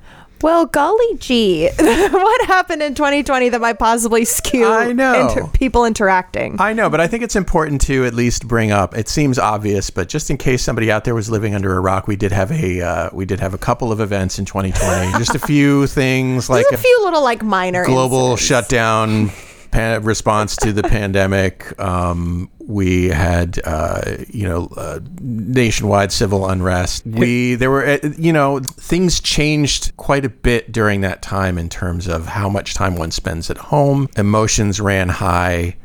Well, 0.41 0.65
golly 0.67 1.15
gee, 1.17 1.67
what 1.79 2.45
happened 2.47 2.83
in 2.83 2.93
2020 2.95 3.49
that 3.49 3.61
might 3.61 3.79
possibly 3.79 4.23
skew 4.25 4.67
I 4.67 4.93
know. 4.93 5.29
inter- 5.29 5.47
people 5.47 5.85
interacting? 5.85 6.55
I 6.59 6.73
know, 6.73 6.89
but 6.89 7.01
I 7.01 7.07
think 7.07 7.23
it's 7.23 7.35
important 7.35 7.81
to 7.81 8.05
at 8.05 8.13
least 8.13 8.47
bring 8.47 8.71
up. 8.71 8.95
It 8.97 9.09
seems 9.09 9.39
obvious, 9.39 9.89
but 9.89 10.09
just 10.09 10.29
in 10.29 10.37
case 10.37 10.61
somebody 10.61 10.91
out 10.91 11.05
there 11.05 11.15
was 11.15 11.29
living 11.29 11.55
under 11.55 11.75
a 11.75 11.79
rock, 11.79 12.07
we 12.07 12.15
did 12.15 12.31
have 12.31 12.51
a 12.51 12.81
uh, 12.81 13.09
we 13.13 13.25
did 13.25 13.39
have 13.39 13.53
a 13.53 13.57
couple 13.57 13.91
of 13.91 13.99
events 13.99 14.37
in 14.39 14.45
2020. 14.45 15.11
just 15.17 15.35
a 15.35 15.39
few 15.39 15.87
things 15.87 16.49
like 16.49 16.65
There's 16.69 16.79
a 16.79 16.83
few 16.83 17.01
little 17.03 17.23
like 17.23 17.43
minor 17.43 17.83
global 17.85 18.31
incidents. 18.31 18.43
shutdown 18.43 19.31
pan- 19.77 20.03
response 20.03 20.55
to 20.57 20.73
the 20.73 20.83
pandemic. 20.83 21.79
Um, 21.79 22.49
we 22.59 23.09
had, 23.09 23.59
uh, 23.63 24.17
you 24.27 24.47
know, 24.47 24.69
uh, 24.75 24.99
nationwide 25.21 26.11
civil 26.11 26.49
unrest. 26.49 27.05
We 27.05 27.55
there 27.55 27.69
were, 27.69 27.85
uh, 27.85 27.99
you 28.17 28.33
know, 28.33 28.59
things 28.59 29.19
changed 29.21 29.95
quite 29.97 30.25
a 30.25 30.29
bit 30.29 30.71
during 30.71 31.01
that 31.01 31.21
time 31.21 31.57
in 31.57 31.69
terms 31.69 32.07
of 32.07 32.25
how 32.25 32.49
much 32.49 32.73
time 32.73 32.95
one 32.95 33.11
spends 33.11 33.49
at 33.49 33.57
home. 33.57 34.07
Emotions 34.17 34.79
ran 34.79 35.09
high. 35.09 35.77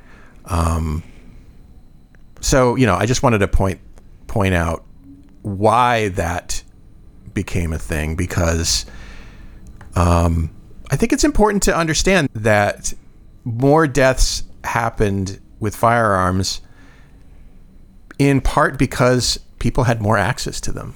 Um, 0.46 1.02
so 2.40 2.76
you 2.76 2.86
know, 2.86 2.94
I 2.94 3.06
just 3.06 3.22
wanted 3.22 3.38
to 3.38 3.48
point 3.48 3.80
point 4.26 4.54
out 4.54 4.84
why 5.42 6.08
that 6.08 6.62
became 7.34 7.72
a 7.72 7.78
thing 7.78 8.16
because 8.16 8.86
um, 9.94 10.50
I 10.90 10.96
think 10.96 11.12
it's 11.12 11.24
important 11.24 11.62
to 11.64 11.76
understand 11.76 12.28
that 12.34 12.92
more 13.44 13.86
deaths 13.86 14.44
happened 14.64 15.40
with 15.60 15.74
firearms 15.76 16.60
in 18.18 18.40
part 18.40 18.78
because 18.78 19.38
people 19.58 19.84
had 19.84 20.00
more 20.00 20.16
access 20.18 20.60
to 20.60 20.72
them. 20.72 20.94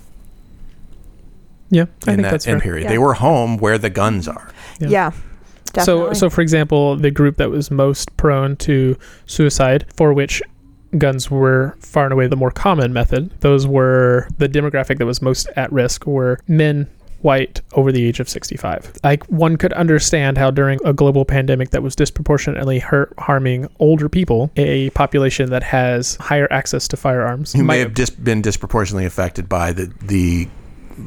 Yeah, 1.70 1.82
I 1.82 1.84
in 1.84 1.88
think 1.88 2.22
that 2.22 2.30
that's 2.30 2.46
end 2.46 2.62
fair. 2.62 2.70
period. 2.70 2.84
Yeah. 2.84 2.90
They 2.90 2.98
were 2.98 3.14
home 3.14 3.58
where 3.58 3.78
the 3.78 3.90
guns 3.90 4.28
are. 4.28 4.50
Yeah. 4.80 4.88
Yeah. 4.88 5.10
So, 5.82 6.14
so 6.14 6.30
for 6.30 6.40
example, 6.40 6.96
the 6.96 7.10
group 7.10 7.36
that 7.36 7.50
was 7.50 7.70
most 7.70 8.16
prone 8.16 8.56
to 8.58 8.96
suicide, 9.26 9.84
for 9.94 10.14
which 10.14 10.40
guns 10.96 11.30
were 11.30 11.76
far 11.80 12.04
and 12.04 12.12
away 12.14 12.28
the 12.28 12.36
more 12.36 12.50
common 12.50 12.94
method, 12.94 13.30
those 13.40 13.66
were 13.66 14.26
the 14.38 14.48
demographic 14.48 14.96
that 14.98 15.06
was 15.06 15.20
most 15.20 15.48
at 15.54 15.70
risk 15.70 16.06
were 16.06 16.40
men 16.48 16.88
white 17.26 17.60
over 17.72 17.90
the 17.92 18.04
age 18.06 18.20
of 18.20 18.28
65. 18.28 18.92
Like 19.04 19.24
one 19.26 19.56
could 19.56 19.72
understand 19.74 20.38
how 20.38 20.50
during 20.52 20.78
a 20.84 20.92
global 20.92 21.24
pandemic 21.24 21.70
that 21.70 21.82
was 21.82 21.96
disproportionately 21.96 22.78
hurt 22.78 23.12
harming 23.18 23.68
older 23.80 24.08
people, 24.08 24.50
a 24.56 24.90
population 24.90 25.50
that 25.50 25.64
has 25.64 26.14
higher 26.16 26.46
access 26.52 26.86
to 26.88 26.96
firearms 26.96 27.52
Who 27.52 27.58
may 27.58 27.64
might- 27.64 27.76
have 27.80 27.94
dis- 27.94 28.10
been 28.10 28.40
disproportionately 28.42 29.04
affected 29.06 29.48
by 29.48 29.72
the 29.72 29.92
the 30.02 30.48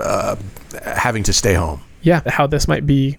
uh, 0.04 0.36
having 0.84 1.24
to 1.24 1.34
stay 1.34 1.54
home. 1.56 1.82
yeah, 2.02 2.22
how 2.28 2.46
this 2.48 2.68
might 2.68 2.86
be. 2.86 3.18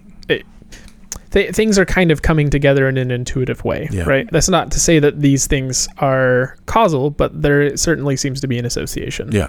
It, 1.31 1.33
th- 1.33 1.55
things 1.55 1.79
are 1.79 1.85
kind 1.85 2.11
of 2.11 2.21
coming 2.21 2.49
together 2.49 2.87
in 2.87 2.97
an 2.97 3.11
intuitive 3.11 3.63
way, 3.63 3.87
Yeah. 3.91 4.03
right? 4.03 4.27
That's 4.31 4.49
not 4.49 4.71
to 4.71 4.79
say 4.79 4.99
that 4.99 5.21
these 5.21 5.47
things 5.47 5.87
are 5.97 6.57
causal, 6.65 7.09
but 7.09 7.41
there 7.41 7.75
certainly 7.77 8.15
seems 8.17 8.41
to 8.41 8.47
be 8.47 8.57
an 8.57 8.65
association. 8.65 9.31
Yeah. 9.31 9.47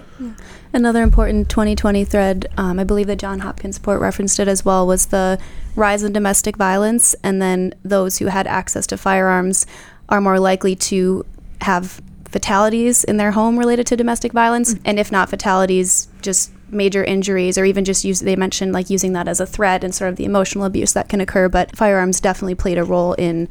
Another 0.73 1.01
important 1.03 1.49
2020 1.49 2.03
thread, 2.05 2.47
um, 2.57 2.79
I 2.79 2.83
believe 2.83 3.07
the 3.07 3.15
John 3.15 3.39
Hopkins 3.39 3.77
report 3.77 4.01
referenced 4.01 4.39
it 4.39 4.47
as 4.47 4.65
well, 4.65 4.87
was 4.87 5.07
the 5.07 5.39
rise 5.75 6.03
in 6.03 6.13
domestic 6.13 6.57
violence, 6.57 7.15
and 7.23 7.41
then 7.41 7.73
those 7.83 8.17
who 8.17 8.25
had 8.27 8.47
access 8.47 8.87
to 8.87 8.97
firearms 8.97 9.65
are 10.09 10.19
more 10.21 10.39
likely 10.39 10.75
to 10.75 11.25
have 11.61 12.01
fatalities 12.25 13.03
in 13.03 13.17
their 13.17 13.31
home 13.31 13.57
related 13.59 13.85
to 13.87 13.95
domestic 13.95 14.31
violence, 14.33 14.75
and 14.85 14.99
if 14.99 15.11
not 15.11 15.29
fatalities, 15.29 16.07
just 16.21 16.51
major 16.73 17.03
injuries, 17.03 17.57
or 17.57 17.65
even 17.65 17.85
just 17.85 18.03
use. 18.03 18.19
They 18.19 18.35
mentioned 18.35 18.73
like 18.73 18.89
using 18.89 19.13
that 19.13 19.27
as 19.27 19.39
a 19.39 19.45
threat 19.45 19.83
and 19.83 19.93
sort 19.93 20.09
of 20.09 20.15
the 20.15 20.25
emotional 20.25 20.65
abuse 20.65 20.93
that 20.93 21.09
can 21.09 21.21
occur. 21.21 21.49
But 21.49 21.75
firearms 21.75 22.19
definitely 22.19 22.55
played 22.55 22.77
a 22.77 22.83
role 22.83 23.13
in 23.13 23.47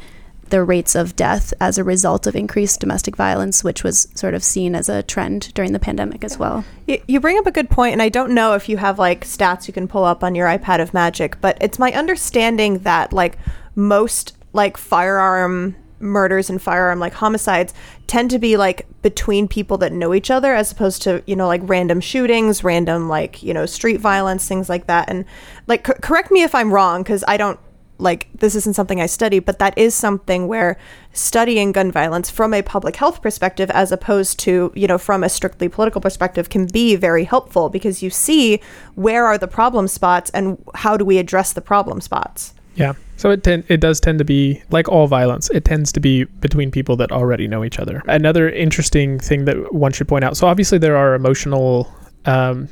the 0.52 0.62
rates 0.62 0.95
of 0.95 1.17
death 1.17 1.55
as 1.61 1.79
a 1.79 1.85
result 1.85 2.26
of 2.26 2.37
increased 2.37 2.79
domestic 2.79 3.17
violence, 3.17 3.64
which 3.64 3.83
was 3.83 4.07
sort 4.14 4.35
of 4.35 4.45
seen 4.45 4.75
as 4.75 4.88
a 4.91 5.02
trend 5.02 5.52
during 5.55 5.73
the 5.73 5.79
pandemic 5.79 6.23
as 6.23 6.38
well. 6.38 6.62
You 6.87 7.21
bring 7.21 7.38
up 7.38 7.47
a 7.47 7.50
good 7.50 7.71
point, 7.71 7.95
and 7.95 8.02
I 8.02 8.11
don't 8.11 8.35
know 8.35 8.52
if 8.52 8.69
you 8.69 8.76
have 8.76 8.99
like 8.99 9.25
stats 9.25 9.67
you 9.67 9.73
can 9.73 9.88
pull 9.88 10.05
up 10.05 10.23
on 10.23 10.35
your 10.35 10.47
iPad 10.47 10.83
of 10.83 10.93
Magic, 10.93 11.41
but 11.41 11.57
it's 11.61 11.79
my 11.79 11.91
understanding 11.93 12.81
that 12.81 13.14
like 13.14 13.38
most 13.75 14.37
like 14.52 14.76
firearm 14.76 15.75
murders 16.00 16.50
and 16.50 16.61
firearm 16.61 16.99
like 16.99 17.14
homicides 17.14 17.73
tend 18.12 18.31
to 18.31 18.38
be 18.38 18.59
like 18.59 18.87
between 19.00 19.49
people 19.49 19.78
that 19.78 19.90
know 19.90 20.12
each 20.12 20.31
other 20.31 20.54
as 20.54 20.71
opposed 20.71 21.00
to 21.00 21.23
you 21.26 21.35
know 21.35 21.47
like 21.47 21.62
random 21.64 21.99
shootings 21.99 22.62
random 22.62 23.09
like 23.09 23.42
you 23.42 23.54
know 23.54 23.64
street 23.64 23.99
violence 23.99 24.47
things 24.47 24.69
like 24.69 24.87
that 24.87 25.09
and 25.09 25.25
like 25.66 25.87
c- 25.87 25.95
correct 26.02 26.31
me 26.31 26.42
if 26.42 26.54
i'm 26.54 26.71
wrong 26.71 27.02
because 27.02 27.25
i 27.26 27.38
don't 27.38 27.59
like 27.99 28.28
this 28.35 28.57
isn't 28.57 28.75
something 28.75 29.00
I 29.00 29.07
study, 29.07 29.38
but 29.38 29.61
that 29.61 29.78
is 29.78 29.95
something 29.95 30.49
where 30.49 30.76
studying 31.12 31.71
gun 31.71 31.92
violence 31.92 32.31
from 32.31 32.52
a 32.52 32.61
public 32.61 32.97
health 32.97 33.23
perspective, 33.23 33.71
as 33.71 33.92
opposed 33.92 34.40
to 34.40 34.73
you 34.75 34.88
know 34.88 34.99
from 34.99 35.23
a 35.23 35.28
strictly 35.28 35.69
political 35.69 36.00
perspective, 36.00 36.49
can 36.49 36.66
be 36.66 36.97
very 36.97 37.23
helpful 37.23 37.69
because 37.69 38.02
you 38.02 38.11
see 38.11 38.61
where 38.97 39.25
are 39.26 39.38
the 39.38 39.47
problem 39.47 39.87
spots 39.87 40.31
and 40.31 40.59
how 40.75 40.97
do 40.97 41.04
we 41.04 41.19
address 41.19 41.52
the 41.52 41.61
problem 41.61 42.00
spots. 42.00 42.54
Yeah. 42.75 42.95
So 43.17 43.31
it 43.31 43.45
ten- 43.45 43.64
it 43.69 43.81
does 43.81 44.00
tend 44.00 44.19
to 44.19 44.25
be 44.25 44.62
like 44.71 44.88
all 44.88 45.07
violence. 45.07 45.50
It 45.50 45.64
tends 45.64 45.93
to 45.93 46.00
be 46.00 46.25
between 46.25 46.71
people 46.71 46.97
that 46.97 47.12
already 47.12 47.47
know 47.47 47.64
each 47.64 47.79
other. 47.79 48.02
Another 48.07 48.49
interesting 48.49 49.19
thing 49.19 49.45
that 49.45 49.73
one 49.73 49.93
should 49.93 50.09
point 50.09 50.25
out. 50.25 50.37
So 50.37 50.47
obviously 50.47 50.79
there 50.79 50.97
are 50.97 51.14
emotional 51.14 51.93
um, 52.25 52.69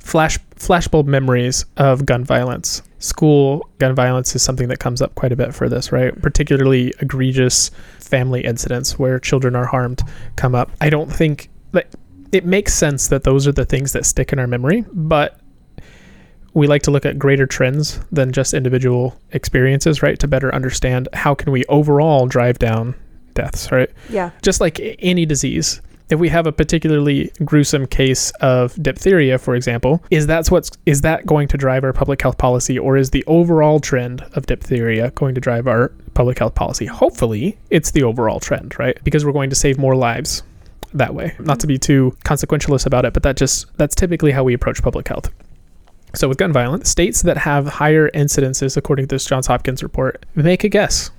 flash 0.00 0.38
flashbulb 0.56 1.06
memories 1.06 1.64
of 1.76 2.06
gun 2.06 2.24
violence. 2.24 2.82
School 2.98 3.68
gun 3.78 3.94
violence 3.94 4.34
is 4.34 4.42
something 4.42 4.68
that 4.68 4.78
comes 4.78 5.02
up 5.02 5.14
quite 5.14 5.32
a 5.32 5.36
bit 5.36 5.54
for 5.54 5.68
this, 5.68 5.92
right? 5.92 6.20
Particularly 6.22 6.94
egregious 7.00 7.70
family 8.00 8.44
incidents 8.44 8.98
where 8.98 9.18
children 9.18 9.54
are 9.54 9.66
harmed 9.66 10.00
come 10.36 10.54
up. 10.54 10.70
I 10.80 10.90
don't 10.90 11.12
think 11.12 11.50
that 11.72 11.94
it 12.32 12.44
makes 12.44 12.74
sense 12.74 13.08
that 13.08 13.24
those 13.24 13.46
are 13.46 13.52
the 13.52 13.64
things 13.64 13.92
that 13.92 14.06
stick 14.06 14.32
in 14.32 14.38
our 14.38 14.46
memory, 14.46 14.84
but 14.92 15.38
we 16.54 16.66
like 16.66 16.82
to 16.82 16.90
look 16.90 17.04
at 17.04 17.18
greater 17.18 17.46
trends 17.46 18.00
than 18.12 18.32
just 18.32 18.54
individual 18.54 19.18
experiences, 19.32 20.02
right? 20.02 20.18
To 20.20 20.28
better 20.28 20.54
understand 20.54 21.08
how 21.12 21.34
can 21.34 21.52
we 21.52 21.64
overall 21.66 22.26
drive 22.26 22.58
down 22.58 22.94
deaths, 23.34 23.70
right? 23.72 23.90
Yeah. 24.08 24.30
Just 24.42 24.60
like 24.60 24.80
any 25.00 25.26
disease, 25.26 25.82
if 26.10 26.20
we 26.20 26.28
have 26.28 26.46
a 26.46 26.52
particularly 26.52 27.32
gruesome 27.44 27.86
case 27.86 28.30
of 28.40 28.80
diphtheria, 28.80 29.38
for 29.38 29.56
example, 29.56 30.02
is 30.10 30.26
that's 30.26 30.50
what's 30.50 30.70
is 30.86 31.00
that 31.00 31.26
going 31.26 31.48
to 31.48 31.56
drive 31.56 31.82
our 31.82 31.92
public 31.92 32.22
health 32.22 32.38
policy, 32.38 32.78
or 32.78 32.96
is 32.96 33.10
the 33.10 33.24
overall 33.26 33.80
trend 33.80 34.22
of 34.34 34.46
diphtheria 34.46 35.10
going 35.12 35.34
to 35.34 35.40
drive 35.40 35.66
our 35.66 35.88
public 36.14 36.38
health 36.38 36.54
policy? 36.54 36.86
Hopefully, 36.86 37.58
it's 37.70 37.90
the 37.90 38.02
overall 38.02 38.38
trend, 38.38 38.78
right? 38.78 39.02
Because 39.02 39.24
we're 39.24 39.32
going 39.32 39.50
to 39.50 39.56
save 39.56 39.78
more 39.78 39.96
lives 39.96 40.42
that 40.92 41.14
way. 41.14 41.34
Not 41.40 41.58
to 41.60 41.66
be 41.66 41.78
too 41.78 42.16
consequentialist 42.24 42.86
about 42.86 43.04
it, 43.04 43.12
but 43.14 43.22
that 43.24 43.36
just 43.36 43.76
that's 43.78 43.94
typically 43.94 44.30
how 44.30 44.44
we 44.44 44.54
approach 44.54 44.82
public 44.82 45.08
health. 45.08 45.30
So 46.14 46.28
with 46.28 46.38
gun 46.38 46.52
violence, 46.52 46.88
states 46.88 47.22
that 47.22 47.36
have 47.38 47.66
higher 47.66 48.08
incidences, 48.10 48.76
according 48.76 49.08
to 49.08 49.14
this 49.14 49.24
Johns 49.24 49.46
Hopkins 49.46 49.82
report, 49.82 50.24
make 50.34 50.64
a 50.64 50.68
guess. 50.68 51.10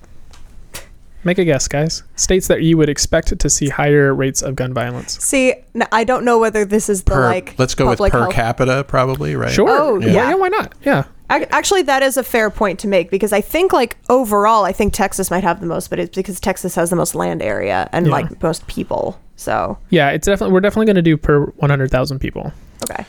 Make 1.24 1.40
a 1.40 1.44
guess, 1.46 1.68
guys. 1.68 2.04
States 2.16 2.48
that 2.50 2.62
you 2.62 2.78
would 2.78 2.88
expect 2.88 3.38
to 3.40 3.50
see 3.50 3.70
higher 3.70 4.14
rates 4.14 4.44
of 4.44 4.56
gun 4.56 4.74
violence. 4.76 5.18
See, 5.24 5.56
I 5.92 6.04
don't 6.04 6.24
know 6.24 6.38
whether 6.38 6.66
this 6.66 6.88
is 6.88 7.02
the 7.04 7.12
Per, 7.14 7.22
like. 7.26 7.56
let's 7.58 7.74
go 7.74 7.90
with 7.90 7.98
per 7.98 8.10
health- 8.10 8.34
capita, 8.34 8.86
probably, 8.88 9.36
right? 9.36 9.52
Sure. 9.52 9.68
Oh, 9.68 10.00
yeah. 10.00 10.12
yeah. 10.14 10.34
Why 10.36 10.50
not? 10.50 10.76
Yeah. 10.84 11.06
Actually, 11.28 11.82
that 11.82 12.04
is 12.04 12.18
a 12.18 12.24
fair 12.24 12.52
point 12.52 12.78
to 12.82 12.88
make 12.88 13.10
because 13.10 13.34
I 13.34 13.42
think, 13.42 13.74
like, 13.74 13.98
overall, 14.10 14.64
I 14.66 14.72
think 14.72 14.94
Texas 14.94 15.32
might 15.32 15.44
have 15.44 15.60
the 15.60 15.66
most, 15.66 15.90
but 15.90 15.98
it's 15.98 16.16
because 16.16 16.40
Texas 16.40 16.76
has 16.76 16.92
the 16.92 16.96
most 16.96 17.16
land 17.16 17.42
area 17.42 17.90
and, 17.92 18.06
Yeah. 18.06 18.12
like, 18.12 18.44
most 18.44 18.68
people. 18.68 19.20
So, 19.36 19.80
Yeah, 19.90 20.12
it's 20.12 20.28
definitely 20.28 20.54
we're 20.54 20.60
definitely 20.62 20.86
going 20.86 20.96
to 20.98 21.02
do 21.02 21.18
per 21.18 21.46
100,000 21.58 22.20
people. 22.20 22.54
okay. 22.88 23.04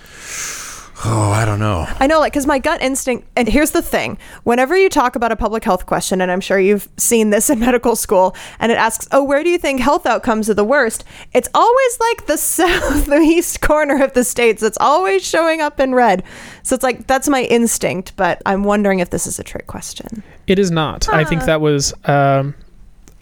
Oh, 1.04 1.30
I 1.30 1.44
don't 1.44 1.59
know. 1.59 1.87
I 2.00 2.06
know, 2.06 2.20
like, 2.20 2.32
because 2.32 2.46
my 2.46 2.59
gut 2.59 2.80
instinct, 2.80 3.28
and 3.37 3.46
here's 3.46 3.72
the 3.72 3.82
thing 3.82 4.16
whenever 4.44 4.76
you 4.76 4.88
talk 4.88 5.14
about 5.14 5.30
a 5.30 5.37
public 5.37 5.62
health 5.62 5.85
question, 5.85 6.22
and 6.22 6.30
I'm 6.30 6.40
sure 6.40 6.59
you've 6.59 6.88
seen 6.96 7.30
this 7.30 7.50
in 7.50 7.59
medical 7.59 7.96
school, 7.96 8.35
and 8.61 8.72
it 8.72 8.78
asks, 8.78 9.06
oh, 9.12 9.22
where 9.22 9.44
do 9.44 9.50
you 9.50 9.59
think 9.59 9.80
health 9.80 10.06
outcomes 10.06 10.48
are 10.48 10.54
the 10.54 10.64
worst? 10.64 11.04
It's 11.35 11.48
always 11.54 12.00
like 12.00 12.26
the 12.26 12.37
southeast 12.38 13.61
corner 13.61 14.02
of 14.02 14.14
the 14.14 14.24
states. 14.24 14.62
It's 14.62 14.78
always 14.80 15.26
showing 15.26 15.61
up 15.61 15.80
in 15.80 15.94
red. 15.94 16.22
So 16.62 16.74
it's 16.74 16.85
like, 16.85 17.06
that's 17.06 17.28
my 17.28 17.42
instinct, 17.42 18.14
but 18.16 18.40
I'm 18.46 18.64
wondering 18.64 19.00
if 19.00 19.11
this 19.11 19.26
is 19.26 19.38
a 19.38 19.44
trick 19.44 19.66
question. 19.66 20.22
It 20.46 20.59
is 20.59 20.70
not. 20.70 21.09
I 21.09 21.24
think 21.24 21.44
that 21.44 21.61
was 21.61 21.92
um 22.04 22.54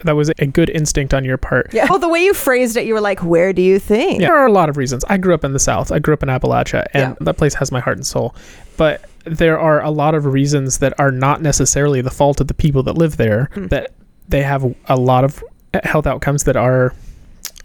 that 0.05 0.15
was 0.15 0.29
a 0.39 0.45
good 0.45 0.69
instinct 0.69 1.13
on 1.13 1.25
your 1.25 1.37
part. 1.37 1.73
Yeah. 1.73 1.87
Well, 1.89 1.99
the 1.99 2.09
way 2.09 2.23
you 2.23 2.33
phrased 2.33 2.77
it, 2.77 2.85
you 2.85 2.93
were 2.93 3.01
like, 3.01 3.23
where 3.23 3.51
do 3.53 3.61
you 3.61 3.79
think? 3.79 4.21
Yeah, 4.21 4.27
there 4.27 4.37
are 4.37 4.47
a 4.47 4.51
lot 4.51 4.69
of 4.69 4.77
reasons. 4.77 5.03
I 5.09 5.17
grew 5.17 5.33
up 5.33 5.43
in 5.43 5.53
the 5.53 5.59
South. 5.59 5.91
I 5.91 5.99
grew 5.99 6.13
up 6.13 6.23
in 6.23 6.29
Appalachia, 6.29 6.85
and 6.93 7.11
Yeah. 7.11 7.15
that 7.21 7.35
place 7.37 7.53
has 7.55 7.71
my 7.71 7.79
heart 7.79 7.97
and 7.97 8.05
soul. 8.05 8.33
But 8.77 9.05
there 9.25 9.59
are 9.59 9.81
a 9.83 9.89
lot 9.89 10.15
of 10.15 10.25
reasons 10.25 10.77
that 10.79 10.93
are 10.99 11.11
not 11.11 11.41
necessarily 11.41 12.01
the 12.01 12.11
fault 12.11 12.39
of 12.41 12.47
the 12.47 12.53
people 12.53 12.83
that 12.83 12.97
live 12.97 13.17
there. 13.17 13.49
Hmm. 13.53 13.67
That 13.67 13.91
they 14.29 14.41
have 14.43 14.65
a 14.87 14.95
lot 14.95 15.23
of 15.23 15.43
health 15.83 16.07
outcomes 16.07 16.43
that 16.45 16.55
are 16.55 16.93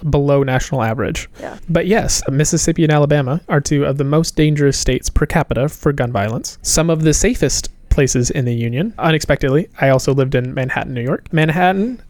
below 0.09 0.43
national 0.43 0.83
average. 0.83 1.29
Yeah. 1.41 1.59
But 1.69 1.87
yes, 1.87 2.23
Mississippi 2.31 2.85
and 2.85 2.93
Alabama 2.93 3.41
are 3.49 3.61
two 3.61 3.85
of 3.85 3.99
the 3.99 4.05
most 4.05 4.35
dangerous 4.37 4.79
states 4.79 5.11
per 5.11 5.27
capita 5.27 5.69
for 5.69 5.93
gun 5.93 6.11
violence. 6.13 6.59
Some 6.63 6.89
of 6.91 7.03
the 7.03 7.13
safest 7.13 7.69
places 7.91 8.31
in 8.31 8.45
the 8.45 8.55
union. 8.55 8.95
Unexpectedly, 8.99 9.69
I 9.81 9.89
also 9.91 10.15
lived 10.15 10.35
in 10.35 10.55
Manhattan, 10.55 10.95
New 10.95 11.03
York. 11.03 11.31
Manhattan, 11.33 12.01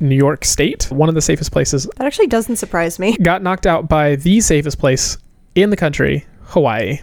New 0.00 0.16
York 0.16 0.44
State, 0.44 0.84
one 0.90 1.08
of 1.08 1.14
the 1.14 1.20
safest 1.22 1.50
places 1.52 1.88
That 1.96 2.06
actually 2.06 2.28
doesn't 2.28 2.56
surprise 2.56 2.98
me. 2.98 3.16
got 3.22 3.42
knocked 3.42 3.66
out 3.66 3.88
by 3.88 4.16
the 4.16 4.40
safest 4.40 4.78
place 4.78 5.18
in 5.54 5.70
the 5.70 5.76
country, 5.76 6.24
Hawaii. 6.44 7.00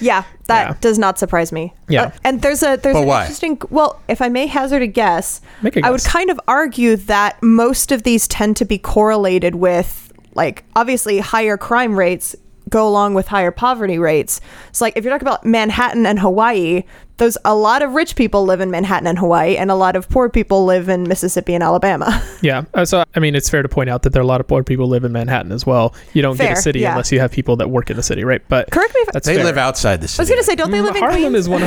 Yeah, 0.00 0.22
that 0.46 0.68
Yeah. 0.68 0.74
does 0.80 0.98
not 0.98 1.18
surprise 1.18 1.50
me. 1.50 1.74
Yeah. 1.88 2.04
Uh, 2.04 2.10
and 2.24 2.40
there's 2.42 2.62
a 2.62 2.76
there's 2.76 2.94
But 2.94 3.02
an 3.02 3.06
why? 3.08 3.20
interesting. 3.22 3.60
Well, 3.68 4.00
if 4.08 4.22
I 4.22 4.28
may 4.28 4.46
hazard 4.46 4.80
a 4.82 4.86
guess, 4.86 5.40
Make 5.60 5.76
a 5.76 5.84
I 5.84 5.90
would 5.90 6.04
kind 6.04 6.30
of 6.30 6.40
argue 6.46 6.94
that 6.96 7.42
most 7.42 7.90
of 7.90 8.04
these 8.04 8.28
tend 8.28 8.56
to 8.58 8.64
be 8.64 8.78
correlated 8.78 9.56
with, 9.56 10.12
like, 10.34 10.62
obviously 10.76 11.18
higher 11.18 11.56
crime 11.56 11.98
rates 11.98 12.36
go 12.68 12.88
along 12.88 13.14
with 13.14 13.28
higher 13.28 13.50
poverty 13.50 13.98
rates. 13.98 14.40
So, 14.72 14.84
like, 14.84 14.96
if 14.96 15.04
you're 15.04 15.12
talking 15.12 15.26
about 15.28 15.44
Manhattan 15.44 16.06
and 16.06 16.18
Hawaii, 16.18 16.82
those 17.18 17.36
a 17.44 17.54
lot 17.54 17.82
of 17.82 17.94
rich 17.94 18.14
people 18.14 18.44
live 18.44 18.60
in 18.60 18.70
Manhattan 18.70 19.08
and 19.08 19.18
Hawaii, 19.18 19.56
and 19.56 19.72
a 19.72 19.74
lot 19.74 19.96
of 19.96 20.08
poor 20.08 20.28
people 20.28 20.64
live 20.64 20.88
in 20.88 21.02
Mississippi 21.04 21.54
and 21.54 21.62
Alabama. 21.64 22.22
Yeah. 22.40 22.62
Uh, 22.72 22.84
so, 22.84 23.02
I 23.16 23.18
mean, 23.18 23.34
it's 23.34 23.50
fair 23.50 23.62
to 23.62 23.68
point 23.68 23.90
out 23.90 24.02
that 24.04 24.10
there 24.10 24.20
are 24.20 24.24
a 24.24 24.26
lot 24.26 24.40
of 24.40 24.46
poor 24.46 24.62
people 24.62 24.86
live 24.86 25.02
in 25.02 25.10
Manhattan 25.10 25.50
as 25.50 25.66
well. 25.66 25.92
You 26.14 26.22
don't 26.22 26.38
get 26.38 26.52
a 26.52 26.56
city 26.56 26.78
yeah. 26.80 26.92
unless 26.92 27.10
you 27.10 27.18
have 27.18 27.32
people 27.32 27.56
that 27.56 27.68
work 27.68 27.90
in 27.90 27.96
the 27.96 28.02
city, 28.04 28.22
right? 28.22 28.40
But 28.48 28.70
Correct 28.70 28.94
me 28.94 29.00
if 29.00 29.08
that's 29.08 29.26
They 29.26 29.34
fair. 29.34 29.44
live 29.44 29.58
outside 29.58 30.00
the 30.00 30.06
city. 30.06 30.20
I 30.20 30.22
was 30.22 30.30
gonna 30.30 30.42
say, 30.44 30.54
don't 30.54 30.70
they 30.70 30.78
Mm, 30.78 30.84
live 30.84 30.94
in 30.96 31.02
Harlem 31.02 31.20
Queens? 31.32 31.34
is 31.34 31.48
100% 31.48 31.64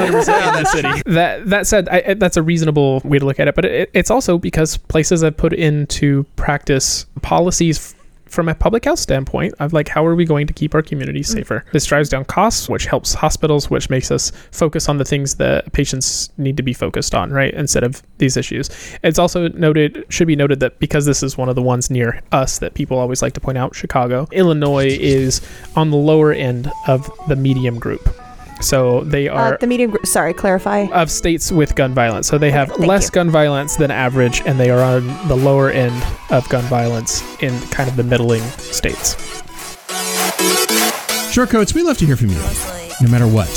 in 0.58 0.64
the 0.64 0.66
city. 0.72 1.02
That 1.08 1.50
that 1.50 1.68
said, 1.68 1.90
I, 1.90 2.04
I- 2.08 2.14
that's 2.14 2.38
a 2.38 2.42
reasonable 2.42 3.02
way 3.04 3.20
to 3.20 3.26
look 3.26 3.38
at 3.42 3.50
it. 3.50 3.56
But 3.56 3.66
it, 3.66 3.90
it's 3.94 4.10
also 4.10 4.38
because 4.38 4.78
places 4.78 5.24
have 5.24 5.36
put 5.36 5.52
into 5.52 6.24
practice 6.38 7.06
policies 7.22 7.94
f- 7.94 8.01
from 8.32 8.50
a 8.50 8.56
public 8.56 8.86
health 8.86 9.00
standpoint 9.00 9.54
of 9.60 9.74
like 9.74 9.88
how 9.88 10.06
are 10.06 10.16
we 10.16 10.26
going 10.26 10.48
to 10.48 10.54
keep 10.54 10.74
our 10.74 10.82
communities 10.82 11.30
mm. 11.30 11.34
safer? 11.34 11.66
This 11.74 11.86
drives 11.86 12.10
down 12.10 12.26
costs 12.26 12.70
which 12.70 12.86
helps 12.86 13.14
hospitals 13.14 13.70
which 13.70 13.90
makes 13.90 14.10
us 14.12 14.32
focus 14.52 14.90
on 14.90 14.98
the 14.98 15.06
things 15.06 15.36
that 15.36 15.72
patients 15.74 16.32
need 16.38 16.58
to 16.58 16.64
be 16.64 16.74
focused 16.74 17.14
on 17.14 17.32
right 17.32 17.54
instead 17.54 17.84
of 17.84 18.02
these 18.18 18.38
issues. 18.38 18.70
It's 19.04 19.20
also 19.20 19.50
noted 19.50 20.06
should 20.10 20.28
be 20.28 20.36
noted 20.36 20.60
that 20.62 20.80
because 20.80 21.06
this 21.06 21.22
is 21.24 21.38
one 21.38 21.50
of 21.50 21.56
the 21.56 21.62
ones 21.62 21.90
near 21.90 22.22
us 22.32 22.60
that 22.60 22.74
people 22.74 22.98
always 22.98 23.22
like 23.22 23.34
to 23.34 23.40
point 23.40 23.58
out 23.58 23.76
chicago 23.76 24.28
illinois 24.32 24.88
is 24.88 25.42
on 25.76 25.92
the 25.92 25.98
lower 25.98 26.32
end 26.32 26.72
of 26.88 27.10
the 27.28 27.36
medium 27.36 27.80
group 27.80 28.08
so 28.62 29.02
they 29.04 29.28
are 29.28 29.54
Uh, 29.54 29.58
the 29.60 29.68
medium 29.68 29.92
group. 29.92 30.06
Sorry, 30.06 30.34
clarify. 30.34 30.88
of 30.94 31.10
states 31.12 31.52
with 31.52 31.76
gun 31.76 31.94
violence. 31.94 32.28
So 32.28 32.38
they 32.38 32.52
have 32.52 32.70
thank 32.70 32.86
less 32.88 33.06
you. 33.06 33.12
gun 33.12 33.30
violence 33.30 33.76
than 33.76 33.92
average, 33.92 34.42
and 34.46 34.60
they 34.60 34.70
are 34.70 34.82
on 34.82 35.06
the 35.28 35.36
lower 35.36 35.70
end 35.70 36.02
of 36.30 36.48
gun 36.50 36.64
violence 36.66 37.24
in 37.42 37.60
kind 37.70 37.90
of 37.90 37.96
the 37.96 38.04
middling 38.04 38.44
states. 38.58 39.16
Short 41.32 41.50
coats, 41.50 41.74
we 41.74 41.82
love 41.82 41.98
to 42.00 42.06
hear 42.06 42.18
from 42.18 42.28
you, 42.30 42.40
no 43.02 43.08
matter 43.10 43.26
what 43.28 43.48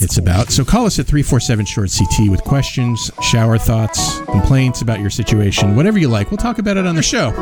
it's 0.00 0.18
about. 0.18 0.50
So 0.50 0.64
call 0.64 0.86
us 0.86 0.98
at 1.00 1.06
347 1.06 1.66
Short 1.66 1.90
CT 1.90 2.28
with 2.30 2.42
questions, 2.44 3.10
shower 3.22 3.58
thoughts, 3.58 4.20
complaints 4.20 4.82
about 4.82 5.00
your 5.00 5.10
situation, 5.10 5.74
whatever 5.74 5.98
you 5.98 6.08
like. 6.08 6.30
We'll 6.30 6.38
talk 6.38 6.58
about 6.58 6.76
it 6.76 6.86
on 6.86 6.94
the 6.94 7.02
show. 7.02 7.32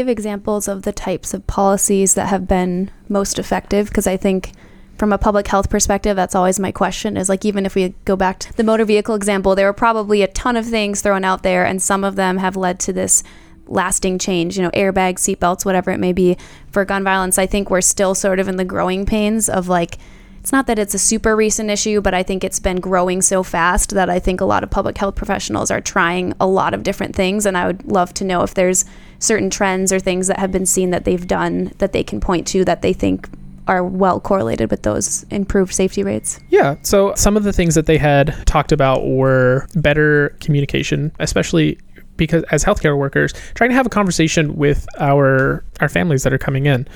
Give 0.00 0.08
examples 0.08 0.66
of 0.66 0.80
the 0.82 0.92
types 0.92 1.34
of 1.34 1.46
policies 1.46 2.14
that 2.14 2.28
have 2.28 2.48
been 2.48 2.90
most 3.10 3.38
effective 3.38 3.88
because 3.88 4.06
I 4.06 4.16
think 4.16 4.52
from 4.96 5.12
a 5.12 5.18
public 5.18 5.46
health 5.46 5.68
perspective 5.68 6.16
that's 6.16 6.34
always 6.34 6.58
my 6.58 6.72
question 6.72 7.18
is 7.18 7.28
like 7.28 7.44
even 7.44 7.66
if 7.66 7.74
we 7.74 7.92
go 8.06 8.16
back 8.16 8.38
to 8.38 8.52
the 8.54 8.64
motor 8.64 8.86
vehicle 8.86 9.14
example 9.14 9.54
there 9.54 9.66
were 9.66 9.74
probably 9.74 10.22
a 10.22 10.26
ton 10.26 10.56
of 10.56 10.64
things 10.64 11.02
thrown 11.02 11.22
out 11.22 11.42
there 11.42 11.66
and 11.66 11.82
some 11.82 12.02
of 12.02 12.16
them 12.16 12.38
have 12.38 12.56
led 12.56 12.80
to 12.80 12.94
this 12.94 13.22
lasting 13.66 14.18
change 14.18 14.56
you 14.56 14.62
know 14.62 14.70
airbags 14.70 15.18
seatbelts 15.18 15.66
whatever 15.66 15.90
it 15.90 16.00
may 16.00 16.14
be. 16.14 16.38
For 16.70 16.86
gun 16.86 17.04
violence 17.04 17.36
I 17.36 17.44
think 17.44 17.68
we're 17.68 17.82
still 17.82 18.14
sort 18.14 18.40
of 18.40 18.48
in 18.48 18.56
the 18.56 18.64
growing 18.64 19.04
pains 19.04 19.50
of 19.50 19.68
like 19.68 19.98
it's 20.40 20.52
not 20.52 20.66
that 20.66 20.78
it's 20.78 20.94
a 20.94 20.98
super 20.98 21.36
recent 21.36 21.70
issue, 21.70 22.00
but 22.00 22.14
I 22.14 22.22
think 22.22 22.42
it's 22.42 22.58
been 22.58 22.80
growing 22.80 23.20
so 23.20 23.42
fast 23.42 23.90
that 23.90 24.08
I 24.08 24.18
think 24.18 24.40
a 24.40 24.46
lot 24.46 24.62
of 24.62 24.70
public 24.70 24.96
health 24.96 25.14
professionals 25.14 25.70
are 25.70 25.82
trying 25.82 26.32
a 26.40 26.46
lot 26.46 26.72
of 26.72 26.82
different 26.82 27.14
things. 27.14 27.44
And 27.44 27.58
I 27.58 27.66
would 27.66 27.84
love 27.84 28.14
to 28.14 28.24
know 28.24 28.42
if 28.42 28.54
there's 28.54 28.86
certain 29.18 29.50
trends 29.50 29.92
or 29.92 30.00
things 30.00 30.28
that 30.28 30.38
have 30.38 30.50
been 30.50 30.64
seen 30.64 30.90
that 30.90 31.04
they've 31.04 31.26
done 31.26 31.72
that 31.78 31.92
they 31.92 32.02
can 32.02 32.20
point 32.20 32.46
to 32.48 32.64
that 32.64 32.80
they 32.80 32.94
think 32.94 33.28
are 33.68 33.84
well 33.84 34.18
correlated 34.18 34.70
with 34.70 34.82
those 34.82 35.24
improved 35.24 35.74
safety 35.74 36.02
rates. 36.02 36.40
Yeah. 36.48 36.76
So 36.82 37.14
some 37.14 37.36
of 37.36 37.44
the 37.44 37.52
things 37.52 37.74
that 37.74 37.84
they 37.84 37.98
had 37.98 38.34
talked 38.46 38.72
about 38.72 39.06
were 39.06 39.68
better 39.74 40.36
communication, 40.40 41.12
especially 41.20 41.78
because 42.16 42.42
as 42.44 42.64
healthcare 42.64 42.98
workers, 42.98 43.34
trying 43.54 43.70
to 43.70 43.76
have 43.76 43.86
a 43.86 43.90
conversation 43.90 44.56
with 44.56 44.86
our 44.98 45.64
our 45.80 45.88
families 45.88 46.22
that 46.22 46.32
are 46.32 46.38
coming 46.38 46.66
in. 46.66 46.88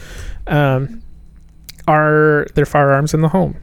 Um, 0.46 1.02
are 1.88 2.46
there 2.54 2.66
firearms 2.66 3.14
in 3.14 3.20
the 3.20 3.28
home? 3.28 3.56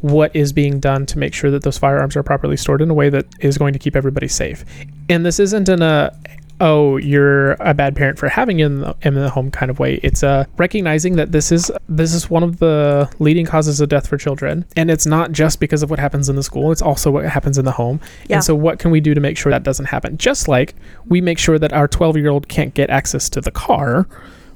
What 0.00 0.34
is 0.36 0.52
being 0.52 0.78
done 0.78 1.06
to 1.06 1.18
make 1.18 1.34
sure 1.34 1.50
that 1.50 1.62
those 1.62 1.78
firearms 1.78 2.16
are 2.16 2.22
properly 2.22 2.56
stored 2.56 2.82
in 2.82 2.90
a 2.90 2.94
way 2.94 3.08
that 3.08 3.26
is 3.40 3.56
going 3.58 3.72
to 3.72 3.78
keep 3.78 3.96
everybody 3.96 4.28
safe? 4.28 4.64
And 5.08 5.24
this 5.24 5.40
isn't 5.40 5.68
in 5.68 5.82
a 5.82 6.16
oh 6.60 6.96
you're 6.96 7.52
a 7.60 7.74
bad 7.74 7.94
parent 7.94 8.18
for 8.18 8.28
having 8.28 8.60
in 8.60 8.80
the, 8.80 8.96
in 9.02 9.14
the 9.14 9.28
home 9.28 9.50
kind 9.50 9.70
of 9.70 9.78
way 9.78 10.00
it's 10.02 10.22
uh, 10.22 10.44
recognizing 10.56 11.16
that 11.16 11.30
this 11.32 11.52
is 11.52 11.70
this 11.88 12.14
is 12.14 12.30
one 12.30 12.42
of 12.42 12.58
the 12.60 13.10
leading 13.18 13.44
causes 13.44 13.78
of 13.80 13.88
death 13.90 14.06
for 14.06 14.16
children 14.16 14.64
and 14.74 14.90
it's 14.90 15.04
not 15.04 15.32
just 15.32 15.60
because 15.60 15.82
of 15.82 15.90
what 15.90 15.98
happens 15.98 16.28
in 16.30 16.36
the 16.36 16.42
school 16.42 16.72
it's 16.72 16.80
also 16.80 17.10
what 17.10 17.26
happens 17.26 17.58
in 17.58 17.64
the 17.66 17.72
home 17.72 18.00
Yeah. 18.28 18.36
and 18.36 18.44
so 18.44 18.54
what 18.54 18.78
can 18.78 18.90
we 18.90 19.00
do 19.00 19.12
to 19.12 19.20
make 19.20 19.36
sure 19.36 19.52
that 19.52 19.64
doesn't 19.64 19.86
happen 19.86 20.16
just 20.16 20.48
like 20.48 20.74
we 21.06 21.20
make 21.20 21.38
sure 21.38 21.58
that 21.58 21.74
our 21.74 21.86
12 21.86 22.16
year 22.16 22.30
old 22.30 22.48
can't 22.48 22.72
get 22.72 22.88
access 22.88 23.28
to 23.30 23.42
the 23.42 23.50
car 23.50 24.08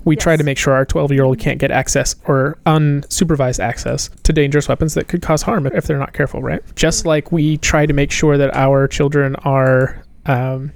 we 0.05 0.17
try 0.17 0.37
to 0.37 0.45
make 0.45 0.59
sure 0.59 0.73
our 0.75 0.85
12 0.85 1.13
year 1.13 1.25
old 1.25 1.39
can't 1.39 1.59
get 1.59 1.71
access 1.71 2.17
or 2.27 2.59
unsupervised 2.67 3.61
access 3.61 4.11
to 4.23 4.33
dangerous 4.33 4.69
weapons 4.69 4.95
that 4.95 5.09
could 5.09 5.23
cause 5.23 5.43
harm 5.43 5.67
if 5.67 5.87
they're 5.87 5.99
not 5.99 6.13
careful, 6.13 6.43
right? 6.43 6.63
Just 6.75 7.07
like 7.07 7.33
we 7.33 7.59
try 7.59 7.87
to 7.87 7.93
make 7.93 8.11
sure 8.11 8.39
that 8.39 8.55
our 8.55 8.89
children 8.89 9.37
are 9.37 10.03
um, 10.27 10.73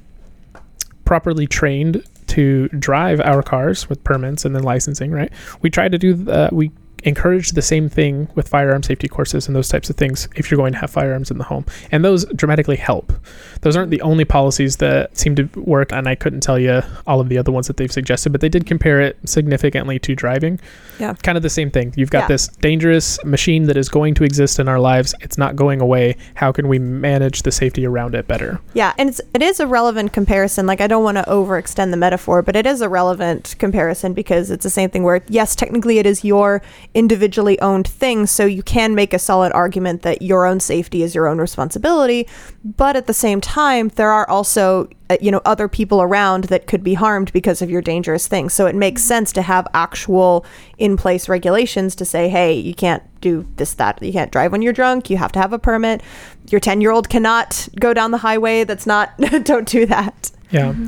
properly 1.04 1.46
trained 1.46 2.04
to 2.26 2.68
drive 2.68 3.20
our 3.20 3.42
cars 3.42 3.88
with 3.88 4.02
permits 4.04 4.44
and 4.44 4.54
then 4.54 4.62
licensing, 4.62 5.10
right? 5.10 5.32
We 5.62 5.70
try 5.70 5.88
to 5.88 5.98
do 5.98 6.14
the, 6.14 6.48
we 6.52 6.70
encourage 7.04 7.52
the 7.52 7.62
same 7.62 7.88
thing 7.88 8.28
with 8.34 8.48
firearm 8.48 8.82
safety 8.82 9.08
courses 9.08 9.46
and 9.46 9.54
those 9.54 9.68
types 9.68 9.88
of 9.90 9.96
things 9.96 10.28
if 10.36 10.50
you're 10.50 10.58
going 10.58 10.72
to 10.72 10.78
have 10.78 10.90
firearms 10.90 11.30
in 11.30 11.38
the 11.38 11.44
home. 11.44 11.64
And 11.92 12.04
those 12.04 12.24
dramatically 12.34 12.76
help. 12.76 13.12
Those 13.60 13.76
aren't 13.76 13.90
the 13.90 14.00
only 14.02 14.24
policies 14.24 14.76
that 14.78 15.16
seem 15.16 15.34
to 15.36 15.44
work, 15.60 15.92
and 15.92 16.08
I 16.08 16.14
couldn't 16.14 16.40
tell 16.40 16.58
you 16.58 16.82
all 17.06 17.20
of 17.20 17.28
the 17.28 17.38
other 17.38 17.52
ones 17.52 17.66
that 17.68 17.76
they've 17.76 17.92
suggested, 17.92 18.30
but 18.32 18.40
they 18.40 18.48
did 18.48 18.66
compare 18.66 19.00
it 19.00 19.16
significantly 19.24 19.98
to 20.00 20.14
driving. 20.14 20.60
Yeah. 20.98 21.14
Kind 21.22 21.36
of 21.36 21.42
the 21.42 21.50
same 21.50 21.70
thing. 21.70 21.92
You've 21.96 22.10
got 22.10 22.22
Yeah. 22.24 22.28
this 22.28 22.48
dangerous 22.48 23.22
machine 23.24 23.64
that 23.66 23.76
is 23.76 23.88
going 23.88 24.14
to 24.14 24.24
exist 24.24 24.58
in 24.58 24.68
our 24.68 24.80
lives. 24.80 25.14
It's 25.20 25.38
not 25.38 25.56
going 25.56 25.80
away. 25.80 26.16
How 26.34 26.52
can 26.52 26.68
we 26.68 26.78
manage 26.78 27.42
the 27.42 27.52
safety 27.52 27.86
around 27.86 28.14
it 28.14 28.26
better? 28.26 28.60
Yeah, 28.74 28.92
and 28.98 29.08
it's 29.08 29.20
it 29.32 29.42
is 29.42 29.60
a 29.60 29.66
relevant 29.66 30.12
comparison. 30.12 30.66
Like 30.66 30.80
I 30.80 30.86
don't 30.86 31.04
want 31.04 31.16
to 31.18 31.24
overextend 31.24 31.90
the 31.90 31.96
metaphor, 31.96 32.42
but 32.42 32.56
it 32.56 32.66
is 32.66 32.80
a 32.80 32.88
relevant 32.88 33.54
comparison 33.58 34.12
because 34.14 34.50
it's 34.50 34.64
the 34.64 34.70
same 34.70 34.90
thing 34.90 35.02
where 35.02 35.22
yes, 35.28 35.54
technically 35.54 35.98
it 35.98 36.06
is 36.06 36.24
your 36.24 36.62
individually 36.94 37.60
owned 37.60 37.86
thing, 37.86 38.26
so 38.26 38.46
you 38.46 38.62
can 38.62 38.94
make 38.94 39.12
a 39.12 39.18
solid 39.18 39.52
argument 39.52 40.02
that 40.02 40.22
your 40.22 40.46
own 40.46 40.60
safety 40.60 41.02
is 41.02 41.14
your 41.14 41.26
own 41.26 41.38
responsibility, 41.38 42.26
but 42.64 42.96
at 42.96 43.06
the 43.06 43.14
same 43.14 43.40
time 43.40 43.88
there 43.96 44.10
are 44.10 44.28
also 44.28 44.88
uh, 45.10 45.16
you 45.20 45.30
know 45.30 45.42
other 45.44 45.68
people 45.68 46.00
around 46.00 46.44
that 46.44 46.66
could 46.66 46.82
be 46.82 46.94
harmed 46.94 47.32
because 47.32 47.60
of 47.60 47.70
your 47.70 47.82
dangerous 47.82 48.26
thing. 48.26 48.48
So 48.48 48.66
it 48.66 48.74
makes 48.74 49.02
sense 49.02 49.32
to 49.32 49.42
have 49.42 49.66
actual 49.74 50.46
in 50.78 50.96
place 50.96 51.28
regulations 51.28 51.94
to 51.96 52.04
say, 52.04 52.28
"Hey, 52.28 52.54
you 52.54 52.74
can't 52.74 53.02
do 53.24 53.46
this 53.56 53.74
that. 53.74 54.02
You 54.02 54.12
can't 54.12 54.30
drive 54.30 54.52
when 54.52 54.62
you're 54.62 54.74
drunk. 54.74 55.10
You 55.10 55.16
have 55.16 55.32
to 55.32 55.40
have 55.40 55.52
a 55.52 55.58
permit. 55.58 56.02
Your 56.50 56.60
10-year-old 56.60 57.08
cannot 57.08 57.68
go 57.78 57.94
down 57.94 58.10
the 58.10 58.18
highway. 58.18 58.64
That's 58.64 58.86
not 58.86 59.16
don't 59.44 59.68
do 59.68 59.86
that." 59.86 60.30
Yeah. 60.50 60.72
Mm-hmm. 60.72 60.86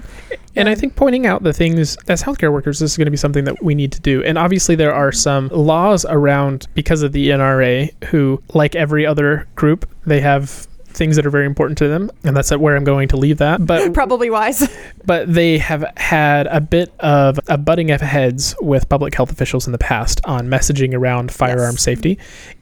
And 0.54 0.68
I 0.68 0.74
think 0.74 0.96
pointing 0.96 1.26
out 1.26 1.42
the 1.42 1.52
things 1.52 1.96
as 2.08 2.22
healthcare 2.22 2.52
workers, 2.52 2.78
this 2.78 2.92
is 2.92 2.96
going 2.96 3.06
to 3.06 3.10
be 3.10 3.16
something 3.16 3.44
that 3.44 3.62
we 3.62 3.74
need 3.74 3.92
to 3.92 4.00
do. 4.00 4.22
And 4.22 4.38
obviously, 4.38 4.74
there 4.74 4.94
are 4.94 5.12
some 5.12 5.48
laws 5.48 6.06
around 6.06 6.66
because 6.74 7.02
of 7.02 7.12
the 7.12 7.28
NRA, 7.28 7.92
who, 8.04 8.42
like 8.54 8.74
every 8.74 9.04
other 9.04 9.46
group, 9.54 9.88
they 10.06 10.20
have 10.20 10.66
things 10.96 11.16
that 11.16 11.26
are 11.26 11.30
very 11.30 11.46
important 11.46 11.78
to 11.78 11.88
them. 11.88 12.10
And 12.24 12.36
that's 12.36 12.50
where 12.50 12.74
I'm 12.76 12.84
going 12.84 13.08
to 13.08 13.16
leave 13.16 13.38
that. 13.38 13.64
But 13.66 13.92
Probably 13.94 14.30
wise. 14.30 14.68
but 15.04 15.32
they 15.32 15.58
have 15.58 15.84
had 15.96 16.46
a 16.48 16.60
bit 16.60 16.92
of 17.00 17.38
a 17.48 17.56
butting 17.58 17.90
of 17.90 18.00
heads 18.00 18.54
with 18.60 18.88
public 18.88 19.14
health 19.14 19.30
officials 19.30 19.66
in 19.66 19.72
the 19.72 19.78
past 19.78 20.20
on 20.24 20.48
messaging 20.48 20.94
around 20.94 21.30
firearm 21.30 21.74
Yes. 21.74 21.82
safety 21.82 22.18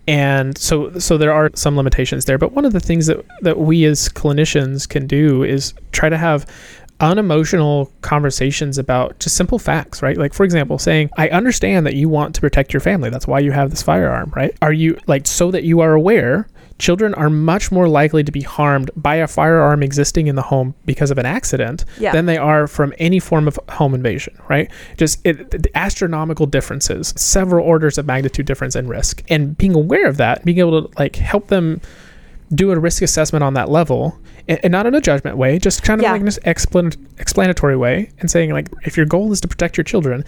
and 0.06 0.58
so 0.58 0.98
so 0.98 1.16
there 1.16 1.32
are 1.32 1.50
some 1.54 1.76
limitations 1.76 2.26
there 2.26 2.36
but 2.36 2.52
one 2.52 2.64
of 2.66 2.72
the 2.74 2.80
things 2.80 3.06
that 3.06 3.24
that 3.40 3.58
we 3.58 3.84
as 3.86 4.08
clinicians 4.10 4.86
can 4.88 5.06
do 5.06 5.42
is 5.42 5.72
try 5.92 6.08
to 6.10 6.18
have 6.18 6.44
unemotional 7.00 7.90
conversations 8.02 8.78
about 8.78 9.18
just 9.18 9.36
simple 9.36 9.58
facts 9.58 10.02
right 10.02 10.16
like 10.16 10.32
for 10.32 10.44
example 10.44 10.78
saying 10.78 11.10
i 11.16 11.28
understand 11.28 11.86
that 11.86 11.94
you 11.94 12.08
want 12.08 12.34
to 12.34 12.40
protect 12.40 12.72
your 12.72 12.80
family 12.80 13.10
that's 13.10 13.26
why 13.26 13.38
you 13.38 13.50
have 13.52 13.70
this 13.70 13.82
firearm 13.82 14.32
right 14.36 14.56
are 14.62 14.72
you 14.72 14.98
like 15.06 15.26
so 15.26 15.50
that 15.50 15.64
you 15.64 15.80
are 15.80 15.92
aware 15.94 16.46
children 16.78 17.14
are 17.14 17.30
much 17.30 17.70
more 17.70 17.88
likely 17.88 18.24
to 18.24 18.32
be 18.32 18.40
harmed 18.40 18.90
by 18.96 19.14
a 19.16 19.28
firearm 19.28 19.82
existing 19.82 20.26
in 20.26 20.34
the 20.34 20.42
home 20.42 20.74
because 20.84 21.10
of 21.10 21.18
an 21.18 21.26
accident 21.26 21.84
Yeah. 22.00 22.10
than 22.12 22.26
they 22.26 22.36
are 22.36 22.66
from 22.66 22.92
any 22.98 23.20
form 23.20 23.46
of 23.46 23.58
home 23.68 23.94
invasion, 23.94 24.36
right? 24.48 24.68
Just 24.96 25.24
it, 25.24 25.50
the 25.52 25.70
astronomical 25.76 26.46
differences, 26.46 27.14
several 27.16 27.64
orders 27.64 27.96
of 27.96 28.06
magnitude 28.06 28.46
difference 28.46 28.74
in 28.74 28.88
risk. 28.88 29.22
And 29.28 29.56
being 29.56 29.74
aware 29.74 30.06
of 30.06 30.16
that, 30.16 30.44
being 30.44 30.58
able 30.58 30.82
to 30.88 30.98
like 30.98 31.16
help 31.16 31.46
them 31.48 31.80
do 32.54 32.70
a 32.72 32.78
risk 32.78 33.02
assessment 33.02 33.42
on 33.42 33.54
that 33.54 33.68
level 33.70 34.18
and, 34.48 34.58
and 34.64 34.70
not 34.72 34.84
in 34.86 34.94
a 34.94 35.00
judgment 35.00 35.36
way, 35.36 35.58
just 35.58 35.82
kind 35.84 36.00
of 36.00 36.02
Yeah. 36.04 36.12
like 36.12 36.20
an 36.22 36.26
explan- 36.28 36.96
explanatory 37.18 37.76
way 37.76 38.10
and 38.18 38.30
saying 38.30 38.50
like 38.52 38.68
if 38.84 38.96
your 38.96 39.06
goal 39.06 39.32
is 39.32 39.40
to 39.42 39.48
protect 39.48 39.76
your 39.76 39.84
children, 39.84 40.24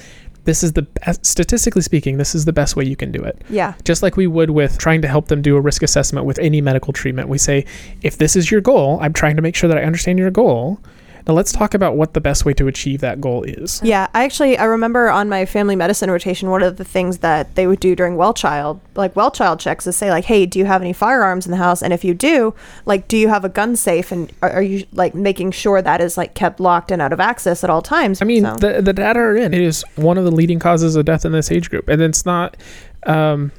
this 0.46 0.64
is 0.64 0.72
the 0.72 0.82
best, 0.82 1.26
statistically 1.26 1.82
speaking, 1.82 2.16
this 2.16 2.34
is 2.34 2.44
the 2.44 2.52
best 2.52 2.76
way 2.76 2.84
you 2.84 2.96
can 2.96 3.12
do 3.12 3.22
it 3.22 3.42
yeah. 3.50 3.74
just 3.84 4.02
like 4.02 4.16
we 4.16 4.26
would 4.26 4.50
with 4.50 4.78
trying 4.78 5.02
to 5.02 5.08
help 5.08 5.28
them 5.28 5.42
do 5.42 5.56
a 5.56 5.60
risk 5.60 5.82
assessment 5.82 6.24
with 6.24 6.38
any 6.38 6.60
medical 6.60 6.92
treatment. 6.92 7.28
We 7.28 7.38
say, 7.38 7.66
if 8.02 8.16
this 8.18 8.36
is 8.36 8.50
your 8.50 8.60
goal, 8.60 8.98
I'm 9.02 9.12
trying 9.12 9.36
to 9.36 9.42
make 9.42 9.54
sure 9.54 9.68
that 9.68 9.78
I 9.78 9.82
understand 9.82 10.18
your 10.18 10.30
goal. 10.30 10.80
Now 11.26 11.34
let's 11.34 11.50
talk 11.52 11.74
about 11.74 11.96
what 11.96 12.14
the 12.14 12.20
best 12.20 12.44
way 12.44 12.54
to 12.54 12.68
achieve 12.68 13.00
that 13.00 13.20
goal 13.20 13.42
is. 13.42 13.80
Yeah, 13.82 14.06
I 14.14 14.24
actually 14.24 14.56
I 14.56 14.64
remember 14.64 15.08
on 15.10 15.28
my 15.28 15.44
family 15.44 15.74
medicine 15.74 16.08
rotation 16.10 16.50
one 16.50 16.62
of 16.62 16.76
the 16.76 16.84
things 16.84 17.18
that 17.18 17.54
they 17.56 17.66
would 17.66 17.80
do 17.80 17.96
during 17.96 18.16
well 18.16 18.32
child 18.32 18.80
like 18.94 19.16
well 19.16 19.30
child 19.30 19.58
checks 19.58 19.86
is 19.86 19.96
say 19.96 20.10
like, 20.10 20.24
"Hey, 20.24 20.46
do 20.46 20.58
you 20.58 20.64
have 20.66 20.82
any 20.82 20.92
firearms 20.92 21.44
in 21.44 21.50
the 21.50 21.56
house? 21.58 21.82
And 21.82 21.92
if 21.92 22.04
you 22.04 22.14
do, 22.14 22.54
like 22.84 23.08
do 23.08 23.16
you 23.16 23.28
have 23.28 23.44
a 23.44 23.48
gun 23.48 23.74
safe 23.74 24.12
and 24.12 24.32
are, 24.40 24.50
are 24.50 24.62
you 24.62 24.86
like 24.92 25.14
making 25.14 25.50
sure 25.50 25.82
that 25.82 26.00
is 26.00 26.16
like 26.16 26.34
kept 26.34 26.60
locked 26.60 26.90
and 26.92 27.02
out 27.02 27.12
of 27.12 27.18
access 27.18 27.64
at 27.64 27.70
all 27.70 27.82
times?" 27.82 28.22
I 28.22 28.24
mean, 28.24 28.44
So- 28.44 28.54
the 28.56 28.82
the 28.82 28.92
data 28.92 29.18
are 29.18 29.36
in. 29.36 29.52
It 29.52 29.62
is 29.62 29.84
one 29.96 30.18
of 30.18 30.24
the 30.24 30.30
leading 30.30 30.58
causes 30.60 30.94
of 30.94 31.04
death 31.06 31.24
in 31.24 31.32
this 31.32 31.50
age 31.50 31.70
group, 31.70 31.88
and 31.88 32.00
it's 32.00 32.24
not. 32.24 32.56
Um, 33.04 33.52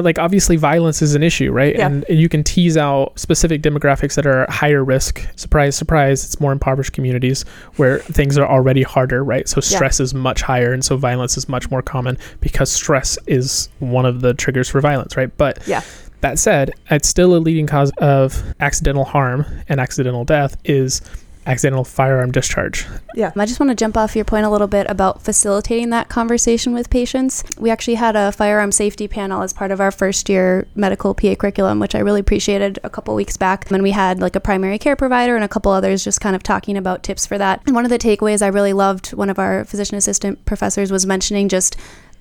like 0.00 0.18
obviously 0.18 0.56
violence 0.56 1.02
is 1.02 1.14
an 1.14 1.22
issue, 1.22 1.50
right? 1.52 1.74
Yeah. 1.76 1.86
And 1.86 2.04
you 2.08 2.28
can 2.28 2.42
tease 2.44 2.76
out 2.76 3.18
specific 3.18 3.62
demographics 3.62 4.14
that 4.14 4.26
are 4.26 4.46
higher 4.50 4.84
risk. 4.84 5.26
Surprise, 5.36 5.76
surprise, 5.76 6.24
it's 6.24 6.40
more 6.40 6.52
impoverished 6.52 6.92
communities 6.92 7.44
where 7.76 7.98
things 8.00 8.36
are 8.38 8.46
already 8.46 8.82
harder, 8.82 9.22
right? 9.24 9.48
So 9.48 9.58
Yeah. 9.58 9.76
stress 9.76 10.00
is 10.00 10.14
much 10.14 10.42
higher 10.42 10.72
and 10.72 10.84
so 10.84 10.96
violence 10.96 11.36
is 11.36 11.48
much 11.48 11.70
more 11.70 11.82
common 11.82 12.18
because 12.40 12.70
stress 12.70 13.18
is 13.26 13.68
one 13.78 14.06
of 14.06 14.20
the 14.20 14.34
triggers 14.34 14.68
for 14.68 14.80
violence, 14.80 15.16
right? 15.16 15.30
But 15.36 15.58
Yeah. 15.66 15.82
that 16.22 16.38
said, 16.38 16.70
it's 16.90 17.08
still 17.08 17.36
a 17.36 17.38
leading 17.38 17.66
cause 17.66 17.90
of 17.98 18.42
accidental 18.60 19.04
harm 19.04 19.44
and 19.68 19.80
accidental 19.80 20.24
death 20.24 20.56
is 20.64 21.00
accidental 21.46 21.84
firearm 21.84 22.32
discharge. 22.32 22.86
Yeah. 23.14 23.32
I 23.36 23.46
just 23.46 23.60
want 23.60 23.70
to 23.70 23.76
jump 23.76 23.96
off 23.96 24.16
your 24.16 24.24
point 24.24 24.44
a 24.44 24.50
little 24.50 24.66
bit 24.66 24.86
about 24.90 25.22
facilitating 25.22 25.90
that 25.90 26.08
conversation 26.08 26.74
with 26.74 26.90
patients. 26.90 27.44
We 27.58 27.70
actually 27.70 27.94
had 27.94 28.16
a 28.16 28.32
firearm 28.32 28.72
safety 28.72 29.06
panel 29.06 29.42
as 29.42 29.52
part 29.52 29.70
of 29.70 29.80
our 29.80 29.92
first 29.92 30.28
year 30.28 30.66
medical 30.74 31.14
PA 31.14 31.36
curriculum, 31.36 31.78
which 31.78 31.94
I 31.94 32.00
really 32.00 32.20
appreciated 32.20 32.78
a 32.82 32.90
couple 32.90 33.14
weeks 33.14 33.36
back. 33.36 33.70
And 33.70 33.82
we 33.82 33.92
had 33.92 34.20
like 34.20 34.34
a 34.34 34.40
primary 34.40 34.78
care 34.78 34.96
provider 34.96 35.36
and 35.36 35.44
a 35.44 35.48
couple 35.48 35.70
others 35.70 36.02
just 36.02 36.20
kind 36.20 36.34
of 36.34 36.42
talking 36.42 36.76
about 36.76 37.02
tips 37.02 37.24
for 37.24 37.38
that. 37.38 37.62
And 37.66 37.74
one 37.74 37.84
of 37.84 37.90
the 37.90 37.98
takeaways 37.98 38.42
I 38.42 38.48
really 38.48 38.72
loved, 38.72 39.12
one 39.14 39.30
of 39.30 39.38
our 39.38 39.64
physician 39.64 39.96
assistant 39.96 40.44
professors 40.46 40.90
was 40.90 41.06
mentioning 41.06 41.48
just 41.48 41.76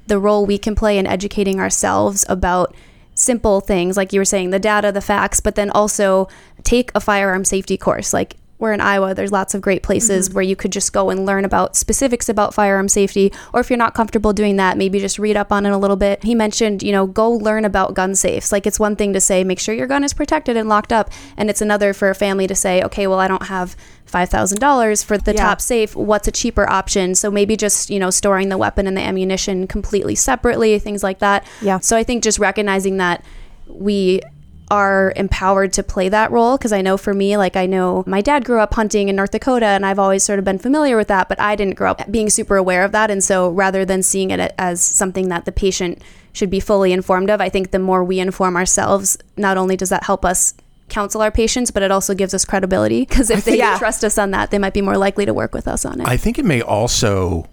the 0.07 0.19
role 0.19 0.45
we 0.45 0.59
can 0.59 0.75
play 0.75 0.99
in 0.99 1.07
educating 1.07 1.59
ourselves 1.59 2.25
about 2.29 2.75
simple 3.15 3.61
things 3.61 3.95
like 3.95 4.11
you 4.11 4.19
were 4.19 4.25
saying 4.25 4.49
the 4.49 4.59
data 4.59 4.91
the 4.91 4.99
facts 4.99 5.39
but 5.39 5.55
then 5.55 5.69
also 5.69 6.27
take 6.63 6.91
a 6.93 6.99
firearm 6.99 7.45
safety 7.45 7.77
course 7.77 8.13
like 8.13 8.35
we're 8.57 8.71
in 8.71 8.79
Iowa, 8.79 9.13
there's 9.13 9.31
lots 9.31 9.53
of 9.53 9.61
great 9.61 9.83
places 9.83 10.27
mm-hmm. 10.27 10.35
where 10.35 10.43
you 10.43 10.55
could 10.55 10.71
just 10.71 10.93
go 10.93 11.09
and 11.09 11.25
learn 11.25 11.43
about 11.43 11.75
specifics 11.75 12.29
about 12.29 12.53
firearm 12.53 12.87
safety. 12.87 13.33
Or 13.53 13.59
if 13.59 13.69
you're 13.69 13.77
not 13.77 13.93
comfortable 13.93 14.31
doing 14.31 14.55
that, 14.55 14.77
maybe 14.77 14.99
just 14.99 15.19
read 15.19 15.35
up 15.35 15.51
on 15.51 15.65
it 15.65 15.71
a 15.71 15.77
little 15.77 15.97
bit. 15.97 16.23
He 16.23 16.35
mentioned, 16.35 16.81
you 16.81 16.93
know, 16.93 17.05
go 17.05 17.29
learn 17.29 17.65
about 17.65 17.93
gun 17.95 18.15
safes. 18.15 18.51
Like 18.51 18.65
it's 18.65 18.79
one 18.79 18.95
thing 18.95 19.11
to 19.13 19.19
say, 19.19 19.43
make 19.43 19.59
sure 19.59 19.75
your 19.75 19.87
gun 19.87 20.03
is 20.05 20.13
protected 20.13 20.55
and 20.55 20.69
locked 20.69 20.93
up. 20.93 21.11
And 21.35 21.49
it's 21.49 21.61
another 21.61 21.93
for 21.93 22.09
a 22.09 22.15
family 22.15 22.47
to 22.47 22.55
say, 22.55 22.81
okay, 22.83 23.07
well, 23.07 23.19
I 23.19 23.27
don't 23.27 23.47
have 23.47 23.75
$5,000 24.07 25.03
for 25.03 25.17
the 25.17 25.33
Yeah. 25.33 25.43
top 25.43 25.59
safe. 25.59 25.95
What's 25.95 26.27
a 26.27 26.31
cheaper 26.31 26.69
option? 26.69 27.15
So 27.15 27.29
maybe 27.29 27.57
just, 27.57 27.89
you 27.89 27.99
know, 27.99 28.09
storing 28.09 28.47
the 28.47 28.57
weapon 28.57 28.87
and 28.87 28.95
the 28.95 29.01
ammunition 29.01 29.67
completely 29.67 30.15
separately, 30.15 30.79
things 30.79 31.03
like 31.03 31.19
that. 31.19 31.45
Yeah. 31.61 31.79
So 31.79 31.97
I 31.97 32.03
think 32.03 32.23
just 32.23 32.39
recognizing 32.39 32.97
that 32.97 33.25
we 33.67 34.21
are 34.71 35.13
empowered 35.15 35.71
to 35.73 35.83
play 35.83 36.09
that 36.09 36.31
role 36.31 36.57
because 36.57 36.73
I 36.73 36.81
know 36.81 36.97
for 36.97 37.13
me 37.13 37.37
like 37.37 37.55
I 37.55 37.67
know 37.67 38.03
my 38.07 38.21
dad 38.21 38.43
grew 38.45 38.59
up 38.59 38.73
hunting 38.73 39.09
in 39.09 39.15
North 39.15 39.31
Dakota 39.31 39.65
and 39.67 39.85
I've 39.85 39.99
always 39.99 40.23
sort 40.23 40.39
of 40.39 40.45
been 40.45 40.57
familiar 40.57 40.97
with 40.97 41.07
that 41.09 41.29
but 41.29 41.39
I 41.39 41.55
didn't 41.55 41.75
grow 41.75 41.91
up 41.91 42.09
being 42.11 42.29
super 42.31 42.57
aware 42.57 42.83
of 42.83 42.91
that 42.91 43.11
and 43.11 43.23
so 43.23 43.49
rather 43.51 43.85
than 43.85 44.01
seeing 44.01 44.31
it 44.31 44.53
as 44.57 44.81
something 44.81 45.29
that 45.29 45.45
the 45.45 45.51
patient 45.51 46.01
should 46.33 46.49
be 46.49 46.59
fully 46.59 46.91
informed 46.93 47.29
of 47.29 47.41
I 47.41 47.49
think 47.49 47.69
the 47.71 47.79
more 47.79 48.03
we 48.03 48.19
inform 48.19 48.55
ourselves 48.55 49.17
not 49.37 49.55
only 49.57 49.77
does 49.77 49.89
that 49.89 50.03
help 50.05 50.25
us 50.25 50.55
counsel 50.89 51.21
our 51.21 51.31
patients 51.31 51.69
but 51.69 51.83
it 51.83 51.91
also 51.91 52.15
gives 52.15 52.33
us 52.33 52.43
credibility 52.43 53.01
because 53.05 53.29
if 53.29 53.45
they 53.45 53.57
Yeah. 53.59 53.77
trust 53.77 54.03
us 54.03 54.17
on 54.17 54.31
that 54.31 54.49
they 54.49 54.57
might 54.57 54.73
be 54.73 54.81
more 54.81 54.97
likely 54.97 55.25
to 55.25 55.33
work 55.33 55.53
with 55.53 55.67
us 55.67 55.85
on 55.85 56.01
it 56.01 56.07
I 56.07 56.17
think 56.17 56.39
it 56.39 56.45
may 56.45 56.61
also 56.61 57.47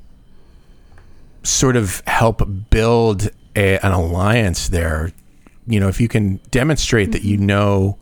sort 1.42 1.76
of 1.76 2.02
help 2.06 2.42
build 2.70 3.28
a, 3.56 3.78
an 3.84 3.92
alliance 3.92 4.68
there. 4.68 5.10
You 5.66 5.80
know, 5.80 5.88
if 5.88 6.00
you 6.00 6.08
can 6.08 6.40
demonstrate 6.50 7.12
that 7.12 7.22
you 7.22 7.36
mm-hmm. 7.36 7.46
know 7.46 7.98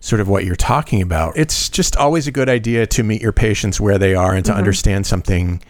sort 0.00 0.20
of 0.20 0.28
what 0.28 0.44
you're 0.44 0.56
talking 0.56 1.02
about, 1.02 1.36
it's 1.36 1.68
just 1.68 1.96
always 1.96 2.26
a 2.26 2.32
good 2.32 2.48
idea 2.48 2.86
to 2.86 3.02
meet 3.02 3.22
your 3.22 3.32
patients 3.32 3.80
where 3.80 3.98
they 3.98 4.14
are 4.14 4.34
and 4.34 4.44
to 4.44 4.52
mm-hmm. 4.52 4.58
understand 4.58 5.06
something 5.06 5.60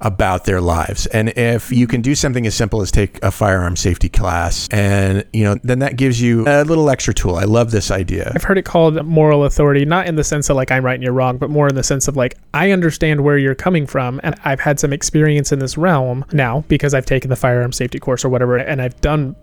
about 0.00 0.44
their 0.44 0.60
lives. 0.60 1.06
And 1.06 1.30
if 1.30 1.72
you 1.72 1.86
can 1.86 2.02
do 2.02 2.14
something 2.14 2.46
as 2.46 2.54
simple 2.54 2.82
as 2.82 2.90
take 2.90 3.22
a 3.24 3.30
firearm 3.30 3.76
safety 3.76 4.08
class 4.08 4.68
and, 4.70 5.24
you 5.32 5.44
know, 5.44 5.56
then 5.62 5.78
that 5.78 5.96
gives 5.96 6.20
you 6.20 6.44
a 6.46 6.62
little 6.64 6.90
extra 6.90 7.14
tool. 7.14 7.36
I 7.36 7.44
love 7.44 7.70
this 7.70 7.90
idea. 7.90 8.30
I've 8.34 8.44
heard 8.44 8.58
it 8.58 8.64
called 8.64 9.02
moral 9.06 9.44
authority, 9.44 9.84
not 9.84 10.06
in 10.06 10.16
the 10.16 10.24
sense 10.24 10.50
of 10.50 10.56
like 10.56 10.70
I'm 10.70 10.84
right 10.84 10.94
and 10.94 11.02
you're 11.02 11.12
wrong, 11.12 11.38
but 11.38 11.48
more 11.48 11.68
in 11.68 11.74
the 11.74 11.82
sense 11.82 12.06
of 12.06 12.16
like 12.16 12.36
I 12.52 12.70
understand 12.70 13.22
where 13.22 13.38
you're 13.38 13.54
coming 13.54 13.86
from 13.86 14.20
and 14.22 14.34
I've 14.44 14.60
had 14.60 14.78
some 14.78 14.92
experience 14.92 15.52
in 15.52 15.58
this 15.58 15.78
realm 15.78 16.24
now 16.32 16.64
because 16.68 16.92
I've 16.92 17.06
taken 17.06 17.30
the 17.30 17.36
firearm 17.36 17.72
safety 17.72 17.98
course 17.98 18.24
or 18.24 18.28
whatever 18.28 18.56
and 18.56 18.82
I've 18.82 19.00
done 19.00 19.36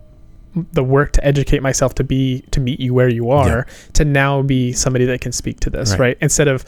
the 0.54 0.84
work 0.84 1.12
to 1.12 1.24
educate 1.24 1.62
myself 1.62 1.94
to 1.94 2.04
be 2.04 2.42
to 2.50 2.60
meet 2.60 2.80
you 2.80 2.92
where 2.92 3.08
you 3.08 3.30
are 3.30 3.66
to 3.94 4.04
now 4.04 4.42
be 4.42 4.72
somebody 4.72 5.04
that 5.06 5.20
can 5.20 5.32
speak 5.32 5.60
to 5.60 5.70
this, 5.70 5.92
Right. 5.92 6.00
right? 6.00 6.18
Instead 6.20 6.48
of 6.48 6.64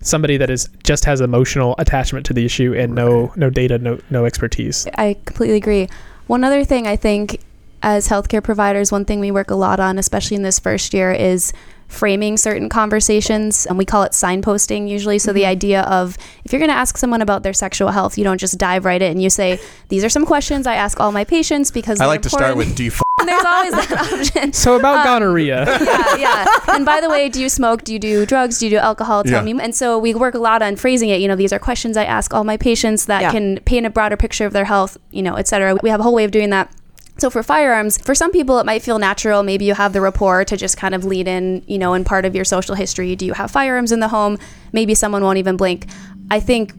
somebody 0.00 0.36
that 0.36 0.50
is 0.50 0.68
just 0.84 1.04
has 1.04 1.20
emotional 1.20 1.74
attachment 1.78 2.26
to 2.26 2.32
the 2.32 2.44
issue 2.44 2.74
and 2.76 2.94
no 2.94 3.32
no 3.36 3.50
data, 3.50 3.78
no 3.78 3.98
no 4.10 4.24
expertise. 4.24 4.86
I 4.96 5.16
completely 5.24 5.56
agree. 5.56 5.88
One 6.26 6.44
other 6.44 6.64
thing 6.64 6.86
I 6.86 6.96
think 6.96 7.40
as 7.82 8.08
healthcare 8.08 8.42
providers, 8.42 8.90
one 8.90 9.04
thing 9.04 9.20
we 9.20 9.30
work 9.30 9.50
a 9.50 9.54
lot 9.54 9.78
on, 9.78 9.98
especially 9.98 10.36
in 10.36 10.42
this 10.42 10.58
first 10.58 10.94
year, 10.94 11.12
is 11.12 11.52
framing 11.88 12.36
certain 12.36 12.68
conversations 12.68 13.66
and 13.66 13.76
we 13.76 13.84
call 13.84 14.02
it 14.02 14.12
signposting 14.12 14.88
usually 14.88 15.18
so 15.18 15.32
the 15.32 15.42
mm-hmm. 15.42 15.50
idea 15.50 15.82
of 15.82 16.16
if 16.44 16.52
you're 16.52 16.58
going 16.58 16.70
to 16.70 16.74
ask 16.74 16.96
someone 16.96 17.20
about 17.20 17.42
their 17.42 17.52
sexual 17.52 17.90
health 17.90 18.16
you 18.16 18.24
don't 18.24 18.38
just 18.38 18.58
dive 18.58 18.84
right 18.84 19.02
in 19.02 19.20
you 19.20 19.28
say 19.28 19.60
these 19.90 20.02
are 20.02 20.08
some 20.08 20.24
questions 20.24 20.66
i 20.66 20.74
ask 20.74 20.98
all 20.98 21.12
my 21.12 21.24
patients 21.24 21.70
because 21.70 22.00
I 22.00 22.04
they're 22.04 22.08
like 22.08 22.22
to 22.22 22.30
start 22.30 22.56
with 22.56 22.74
do 22.74 22.84
you 22.84 22.90
f- 23.24 23.28
And 23.28 23.28
there's 23.28 23.44
always 23.44 23.72
that 23.88 24.12
option 24.12 24.52
So 24.52 24.76
about 24.76 24.98
um, 24.98 25.04
gonorrhea. 25.04 25.64
yeah, 25.82 26.16
yeah. 26.16 26.46
And 26.68 26.84
by 26.84 27.00
the 27.00 27.08
way, 27.10 27.28
do 27.28 27.40
you 27.40 27.48
smoke? 27.48 27.84
Do 27.84 27.92
you 27.92 27.98
do 27.98 28.24
drugs? 28.26 28.58
Do 28.58 28.66
you 28.66 28.70
do 28.70 28.76
alcohol? 28.78 29.24
Tell 29.24 29.44
Yeah. 29.46 29.52
me. 29.54 29.60
And 29.62 29.74
so 29.74 29.98
we 29.98 30.14
work 30.14 30.34
a 30.34 30.38
lot 30.38 30.62
on 30.62 30.76
phrasing 30.76 31.08
it. 31.08 31.20
You 31.20 31.28
know, 31.28 31.36
these 31.36 31.52
are 31.52 31.58
questions 31.58 31.96
I 31.96 32.04
ask 32.04 32.32
all 32.34 32.44
my 32.44 32.56
patients 32.56 33.06
that 33.06 33.22
Yeah. 33.22 33.30
can 33.30 33.58
paint 33.64 33.86
a 33.86 33.90
broader 33.90 34.16
picture 34.16 34.46
of 34.46 34.52
their 34.52 34.64
health, 34.64 34.96
you 35.10 35.22
know, 35.22 35.34
et 35.36 35.48
cetera. 35.48 35.76
We 35.82 35.90
have 35.90 36.00
a 36.00 36.02
whole 36.02 36.14
way 36.14 36.24
of 36.24 36.30
doing 36.30 36.50
that. 36.50 36.70
So 37.16 37.30
for 37.30 37.44
firearms, 37.44 37.96
for 37.98 38.12
some 38.14 38.32
people 38.32 38.58
it 38.58 38.66
might 38.66 38.82
feel 38.82 38.98
natural. 38.98 39.44
Maybe 39.44 39.64
you 39.64 39.74
have 39.74 39.92
the 39.92 40.00
rapport 40.00 40.44
to 40.46 40.56
just 40.56 40.76
kind 40.76 40.94
of 40.96 41.04
lead 41.04 41.28
in, 41.28 41.62
you 41.68 41.78
know, 41.78 41.94
in 41.94 42.02
part 42.02 42.24
of 42.24 42.34
your 42.34 42.44
social 42.44 42.74
history. 42.74 43.14
Do 43.14 43.24
you 43.24 43.34
have 43.34 43.52
firearms 43.52 43.92
in 43.92 44.00
the 44.00 44.08
home? 44.08 44.36
Maybe 44.72 44.94
someone 44.96 45.22
won't 45.22 45.38
even 45.38 45.56
blink. 45.56 45.86
I 46.30 46.40
think 46.40 46.72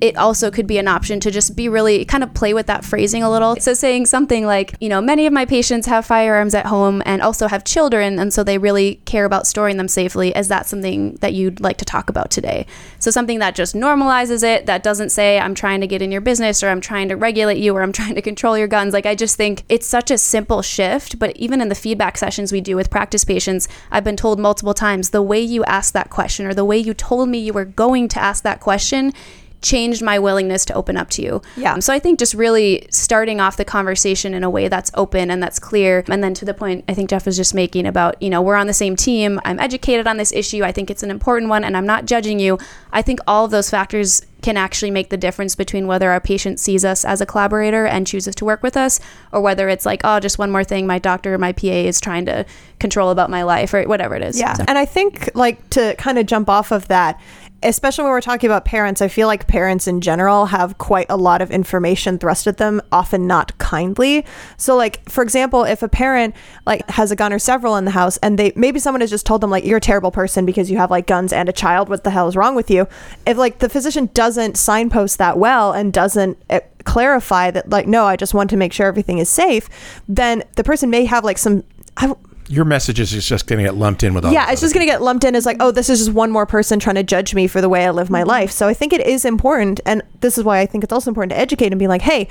it 0.00 0.16
also 0.16 0.50
could 0.50 0.66
be 0.66 0.78
an 0.78 0.88
option 0.88 1.20
to 1.20 1.30
just 1.30 1.56
be 1.56 1.68
really 1.68 2.04
kind 2.04 2.22
of 2.22 2.32
play 2.34 2.54
with 2.54 2.66
that 2.66 2.84
phrasing 2.84 3.22
a 3.22 3.30
little. 3.30 3.56
So 3.56 3.74
saying 3.74 4.06
something 4.06 4.46
like, 4.46 4.74
you 4.80 4.88
know, 4.88 5.00
many 5.00 5.26
of 5.26 5.32
my 5.32 5.44
patients 5.44 5.86
have 5.86 6.06
firearms 6.06 6.54
at 6.54 6.66
home 6.66 7.02
and 7.04 7.20
also 7.22 7.48
have 7.48 7.64
children, 7.64 8.18
and 8.18 8.32
so 8.32 8.44
they 8.44 8.58
really 8.58 8.96
care 9.04 9.24
about 9.24 9.46
storing 9.46 9.76
them 9.76 9.88
safely. 9.88 10.36
Is 10.36 10.48
that 10.48 10.66
something 10.66 11.14
that 11.16 11.34
you'd 11.34 11.60
like 11.60 11.78
to 11.78 11.84
talk 11.84 12.08
about 12.08 12.30
today? 12.30 12.66
So 12.98 13.10
something 13.10 13.38
that 13.40 13.54
just 13.54 13.74
normalizes 13.74 14.42
it, 14.42 14.66
that 14.66 14.82
doesn't 14.82 15.10
say, 15.10 15.38
I'm 15.38 15.54
trying 15.54 15.80
to 15.80 15.86
get 15.86 16.02
in 16.02 16.12
your 16.12 16.20
business 16.20 16.62
or 16.62 16.68
I'm 16.68 16.80
trying 16.80 17.08
to 17.08 17.16
regulate 17.16 17.58
you 17.58 17.76
or 17.76 17.82
I'm 17.82 17.92
trying 17.92 18.14
to 18.14 18.22
control 18.22 18.56
your 18.56 18.68
guns. 18.68 18.92
Like, 18.92 19.06
I 19.06 19.14
just 19.14 19.36
think 19.36 19.64
it's 19.68 19.86
such 19.86 20.10
a 20.10 20.18
simple 20.18 20.62
shift. 20.62 21.18
But 21.18 21.36
even 21.36 21.60
in 21.60 21.68
the 21.68 21.74
feedback 21.74 22.18
sessions 22.18 22.52
we 22.52 22.60
do 22.60 22.76
with 22.76 22.90
practice 22.90 23.24
patients, 23.24 23.68
I've 23.90 24.04
been 24.04 24.16
told 24.16 24.38
multiple 24.38 24.74
times 24.74 25.10
the 25.10 25.22
way 25.22 25.40
you 25.40 25.64
asked 25.64 25.94
that 25.94 26.10
question 26.10 26.46
or 26.46 26.54
the 26.54 26.64
way 26.64 26.78
you 26.78 26.94
told 26.94 27.28
me 27.28 27.38
you 27.38 27.52
were 27.52 27.64
going 27.64 28.08
to 28.08 28.20
ask 28.20 28.42
that 28.44 28.60
question 28.60 29.12
changed 29.60 30.02
my 30.02 30.18
willingness 30.18 30.64
to 30.66 30.74
open 30.74 30.96
up 30.96 31.10
to 31.10 31.22
you. 31.22 31.42
Yeah. 31.56 31.74
Um, 31.74 31.80
so 31.80 31.92
I 31.92 31.98
think 31.98 32.18
just 32.18 32.32
really 32.34 32.86
starting 32.90 33.40
off 33.40 33.56
the 33.56 33.64
conversation 33.64 34.32
in 34.34 34.44
a 34.44 34.50
way 34.50 34.68
that's 34.68 34.90
open 34.94 35.30
and 35.30 35.42
that's 35.42 35.58
clear. 35.58 36.04
And 36.08 36.22
then 36.22 36.32
to 36.34 36.44
the 36.44 36.54
point 36.54 36.84
I 36.88 36.94
think 36.94 37.10
Jeff 37.10 37.26
was 37.26 37.36
just 37.36 37.54
making 37.54 37.86
about, 37.86 38.20
you 38.22 38.30
know, 38.30 38.40
we're 38.40 38.54
on 38.54 38.68
the 38.68 38.72
same 38.74 38.94
team. 38.94 39.40
I'm 39.44 39.58
educated 39.58 40.06
on 40.06 40.16
this 40.16 40.32
issue. 40.32 40.62
I 40.62 40.70
think 40.72 40.90
it's 40.90 41.02
an 41.02 41.10
important 41.10 41.50
one 41.50 41.64
and 41.64 41.76
I'm 41.76 41.86
not 41.86 42.04
judging 42.06 42.38
you. 42.38 42.58
I 42.92 43.02
think 43.02 43.18
all 43.26 43.44
of 43.46 43.50
those 43.50 43.68
factors 43.68 44.22
can 44.40 44.56
actually 44.56 44.92
make 44.92 45.10
the 45.10 45.16
difference 45.16 45.56
between 45.56 45.88
whether 45.88 46.12
our 46.12 46.20
patient 46.20 46.60
sees 46.60 46.84
us 46.84 47.04
as 47.04 47.20
a 47.20 47.26
collaborator 47.26 47.84
and 47.84 48.06
chooses 48.06 48.36
to 48.36 48.44
work 48.44 48.62
with 48.62 48.76
us 48.76 49.00
or 49.32 49.40
whether 49.40 49.68
it's 49.68 49.84
like, 49.84 50.00
oh, 50.04 50.20
just 50.20 50.38
one 50.38 50.52
more 50.52 50.62
thing 50.62 50.86
my 50.86 51.00
doctor 51.00 51.34
or 51.34 51.38
my 51.38 51.50
PA 51.50 51.66
is 51.66 52.00
trying 52.00 52.24
to 52.26 52.46
control 52.78 53.10
about 53.10 53.28
my 53.30 53.42
life 53.42 53.74
or 53.74 53.82
whatever 53.82 54.14
it 54.14 54.22
is. 54.22 54.38
Yeah. 54.38 54.52
So- 54.52 54.64
And 54.68 54.78
I 54.78 54.84
think, 54.84 55.30
like, 55.34 55.68
to 55.70 55.96
kind 55.96 56.18
of 56.18 56.26
jump 56.26 56.48
off 56.48 56.70
of 56.70 56.86
that, 56.86 57.20
especially 57.62 58.04
when 58.04 58.12
we're 58.12 58.20
talking 58.20 58.48
about 58.48 58.64
parents, 58.64 59.02
I 59.02 59.08
feel 59.08 59.26
like 59.26 59.46
parents 59.46 59.88
in 59.88 60.00
general 60.00 60.46
have 60.46 60.78
quite 60.78 61.06
a 61.08 61.16
lot 61.16 61.42
of 61.42 61.50
information 61.50 62.18
thrust 62.18 62.46
at 62.46 62.58
them, 62.58 62.80
often 62.92 63.26
not 63.26 63.56
kindly. 63.58 64.24
So, 64.56 64.76
like, 64.76 65.08
for 65.08 65.22
example, 65.22 65.64
if 65.64 65.82
a 65.82 65.88
parent, 65.88 66.34
like, 66.66 66.88
has 66.90 67.10
a 67.10 67.16
gun 67.16 67.32
or 67.32 67.38
several 67.38 67.76
in 67.76 67.84
the 67.84 67.90
house 67.90 68.16
and 68.18 68.38
they 68.38 68.52
maybe 68.54 68.78
someone 68.78 69.00
has 69.00 69.10
just 69.10 69.26
told 69.26 69.40
them, 69.40 69.50
like, 69.50 69.64
you're 69.64 69.78
a 69.78 69.80
terrible 69.80 70.12
person 70.12 70.46
because 70.46 70.70
you 70.70 70.76
have, 70.76 70.90
like, 70.90 71.06
guns 71.06 71.32
and 71.32 71.48
a 71.48 71.52
child, 71.52 71.88
what 71.88 72.04
the 72.04 72.10
hell 72.10 72.28
is 72.28 72.36
wrong 72.36 72.54
with 72.54 72.70
you? 72.70 72.86
If, 73.26 73.36
like, 73.36 73.58
the 73.58 73.68
physician 73.68 74.10
doesn't 74.14 74.56
signpost 74.56 75.18
that 75.18 75.38
well 75.38 75.72
and 75.72 75.92
doesn't, 75.92 76.38
eh, 76.50 76.60
clarify 76.84 77.50
that 77.50 77.68
like 77.68 77.86
no 77.86 78.06
i 78.06 78.16
just 78.16 78.32
want 78.32 78.48
to 78.48 78.56
make 78.56 78.72
sure 78.72 78.86
everything 78.86 79.18
is 79.18 79.28
safe 79.28 79.68
then 80.08 80.42
the 80.56 80.64
person 80.64 80.88
may 80.88 81.04
have 81.04 81.22
like 81.22 81.36
some 81.36 81.62
I, 81.98 82.14
your 82.48 82.64
messages 82.64 83.12
is 83.12 83.26
just 83.26 83.46
going 83.46 83.58
to 83.58 83.64
get 83.64 83.74
lumped 83.74 84.02
in 84.02 84.14
with 84.14 84.24
all 84.24 84.32
yeah, 84.32 84.50
it's 84.50 84.60
just 84.60 84.74
going 84.74 84.86
to 84.86 84.90
get 84.90 85.02
lumped 85.02 85.24
in 85.24 85.36
as 85.36 85.44
like, 85.44 85.58
oh, 85.60 85.70
this 85.70 85.90
is 85.90 85.98
just 85.98 86.12
one 86.12 86.30
more 86.30 86.46
person 86.46 86.80
trying 86.80 86.96
to 86.96 87.02
judge 87.02 87.34
me 87.34 87.46
for 87.46 87.60
the 87.60 87.68
way 87.68 87.84
I 87.86 87.90
live 87.90 88.10
my 88.10 88.20
mm-hmm. 88.20 88.28
life. 88.28 88.50
So 88.50 88.66
I 88.68 88.74
think 88.74 88.92
it 88.92 89.06
is 89.06 89.24
important, 89.24 89.80
and 89.84 90.02
this 90.20 90.38
is 90.38 90.44
why 90.44 90.60
I 90.60 90.66
think 90.66 90.82
it's 90.82 90.92
also 90.92 91.10
important 91.10 91.32
to 91.32 91.38
educate 91.38 91.72
and 91.72 91.78
be 91.78 91.88
like, 91.88 92.02
hey, 92.02 92.28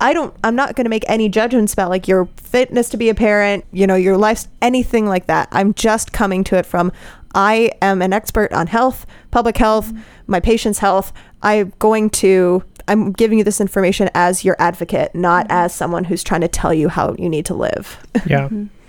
I 0.00 0.12
don't, 0.12 0.34
I'm 0.42 0.56
not 0.56 0.76
going 0.76 0.86
to 0.86 0.90
make 0.90 1.04
any 1.08 1.28
judgments 1.28 1.72
about 1.72 1.90
like 1.90 2.08
your 2.08 2.26
fitness 2.36 2.88
to 2.90 2.96
be 2.96 3.10
a 3.10 3.14
parent, 3.14 3.64
you 3.70 3.86
know, 3.86 3.94
your 3.94 4.16
life, 4.16 4.46
anything 4.62 5.06
like 5.06 5.26
that. 5.26 5.48
I'm 5.52 5.74
just 5.74 6.12
coming 6.12 6.42
to 6.44 6.56
it 6.56 6.66
from, 6.66 6.90
I 7.34 7.72
am 7.80 8.02
an 8.02 8.12
expert 8.12 8.52
on 8.52 8.66
health, 8.66 9.06
public 9.30 9.56
health, 9.56 9.88
mm-hmm. 9.88 10.00
my 10.26 10.40
patient's 10.40 10.78
health. 10.78 11.12
I'm 11.42 11.72
going 11.78 12.10
to 12.10 12.64
I'm 12.88 13.12
giving 13.12 13.38
you 13.38 13.44
this 13.44 13.60
information 13.60 14.10
as 14.14 14.44
your 14.44 14.56
advocate, 14.58 15.14
not 15.14 15.44
mm-hmm. 15.46 15.52
as 15.52 15.74
someone 15.74 16.04
who's 16.04 16.24
trying 16.24 16.40
to 16.40 16.48
tell 16.48 16.74
you 16.74 16.88
how 16.88 17.14
you 17.18 17.28
need 17.28 17.46
to 17.46 17.54
live. 17.54 18.04
Yeah. 18.26 18.48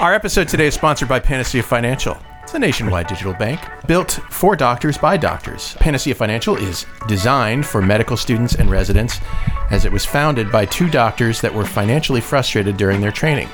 Our 0.00 0.14
episode 0.14 0.48
today 0.48 0.66
is 0.66 0.74
sponsored 0.74 1.08
by 1.08 1.20
Panacea 1.20 1.62
Financial. 1.62 2.16
It's 2.42 2.54
a 2.54 2.58
nationwide 2.58 3.06
digital 3.06 3.34
bank 3.34 3.60
built 3.86 4.20
for 4.30 4.56
doctors 4.56 4.98
by 4.98 5.16
doctors. 5.16 5.74
Panacea 5.74 6.14
Financial 6.14 6.56
is 6.56 6.86
designed 7.08 7.64
for 7.66 7.80
medical 7.80 8.16
students 8.16 8.54
and 8.54 8.70
residents 8.70 9.20
as 9.70 9.84
it 9.84 9.92
was 9.92 10.04
founded 10.04 10.50
by 10.50 10.66
two 10.66 10.90
doctors 10.90 11.40
that 11.40 11.54
were 11.54 11.64
financially 11.64 12.20
frustrated 12.20 12.76
during 12.76 13.00
their 13.00 13.12
training. 13.12 13.48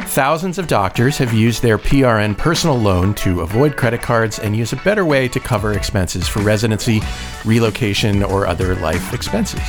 Thousands 0.00 0.58
of 0.58 0.66
doctors 0.66 1.16
have 1.18 1.32
used 1.32 1.62
their 1.62 1.78
PRN 1.78 2.36
personal 2.36 2.76
loan 2.76 3.14
to 3.14 3.40
avoid 3.42 3.76
credit 3.76 4.02
cards 4.02 4.38
and 4.38 4.56
use 4.56 4.72
a 4.72 4.76
better 4.76 5.04
way 5.04 5.28
to 5.28 5.40
cover 5.40 5.72
expenses 5.72 6.28
for 6.28 6.40
residency, 6.40 7.00
relocation, 7.44 8.22
or 8.22 8.46
other 8.46 8.74
life 8.76 9.14
expenses. 9.14 9.62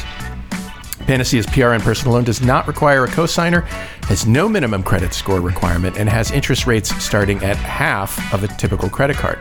Panacea's 1.05 1.45
PRN 1.45 1.81
personal 1.81 2.13
loan 2.13 2.23
does 2.23 2.41
not 2.41 2.67
require 2.67 3.05
a 3.05 3.07
cosigner, 3.07 3.65
has 4.05 4.25
no 4.25 4.47
minimum 4.47 4.83
credit 4.83 5.13
score 5.13 5.41
requirement, 5.41 5.97
and 5.97 6.09
has 6.09 6.31
interest 6.31 6.65
rates 6.65 6.95
starting 7.03 7.43
at 7.43 7.57
half 7.57 8.33
of 8.33 8.43
a 8.43 8.47
typical 8.47 8.89
credit 8.89 9.17
card. 9.17 9.39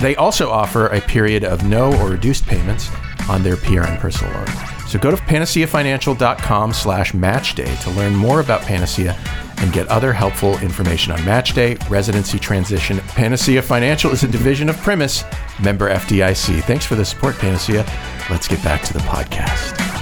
They 0.00 0.16
also 0.16 0.50
offer 0.50 0.86
a 0.88 1.00
period 1.00 1.44
of 1.44 1.66
no 1.66 1.92
or 2.00 2.10
reduced 2.10 2.46
payments 2.46 2.90
on 3.28 3.42
their 3.42 3.56
PRN 3.56 3.98
personal 3.98 4.32
loan. 4.34 4.46
So 4.86 4.98
go 4.98 5.10
to 5.10 5.16
panaceafinancial.com 5.16 6.72
slash 6.72 7.12
matchday 7.12 7.82
to 7.82 7.90
learn 7.90 8.14
more 8.14 8.40
about 8.40 8.62
Panacea 8.62 9.18
and 9.58 9.72
get 9.72 9.88
other 9.88 10.12
helpful 10.12 10.58
information 10.58 11.12
on 11.12 11.18
Matchday, 11.20 11.78
residency 11.88 12.38
transition. 12.38 12.98
Panacea 13.08 13.62
Financial 13.62 14.10
is 14.10 14.22
a 14.22 14.28
division 14.28 14.68
of 14.68 14.76
Primis, 14.76 15.24
member 15.62 15.88
FDIC. 15.90 16.62
Thanks 16.64 16.84
for 16.84 16.96
the 16.96 17.04
support, 17.04 17.36
Panacea. 17.36 17.84
Let's 18.30 18.46
get 18.46 18.62
back 18.62 18.82
to 18.82 18.92
the 18.92 19.00
podcast. 19.00 19.93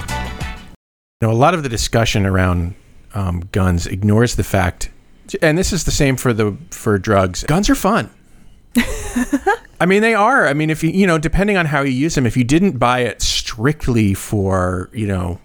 You 1.22 1.28
know, 1.28 1.34
a 1.34 1.38
lot 1.38 1.54
of 1.54 1.62
the 1.62 1.68
discussion 1.68 2.26
around 2.26 2.74
um, 3.14 3.48
guns 3.52 3.86
ignores 3.86 4.34
the 4.34 4.42
fact, 4.42 4.90
and 5.40 5.56
this 5.56 5.72
is 5.72 5.84
the 5.84 5.92
same 5.92 6.16
for 6.16 6.32
the 6.32 6.56
for 6.72 6.98
drugs. 6.98 7.44
Guns 7.44 7.70
are 7.70 7.76
fun. 7.76 8.10
I 8.76 9.86
mean, 9.86 10.02
they 10.02 10.14
are. 10.14 10.48
I 10.48 10.52
mean, 10.52 10.68
if 10.68 10.82
you 10.82 10.90
you 10.90 11.06
know, 11.06 11.18
depending 11.18 11.56
on 11.56 11.66
how 11.66 11.82
you 11.82 11.92
use 11.92 12.16
them, 12.16 12.26
if 12.26 12.36
you 12.36 12.42
didn't 12.42 12.78
buy 12.78 13.02
it 13.02 13.22
strictly 13.22 14.14
for 14.14 14.90
you 14.92 15.06
know 15.06 15.38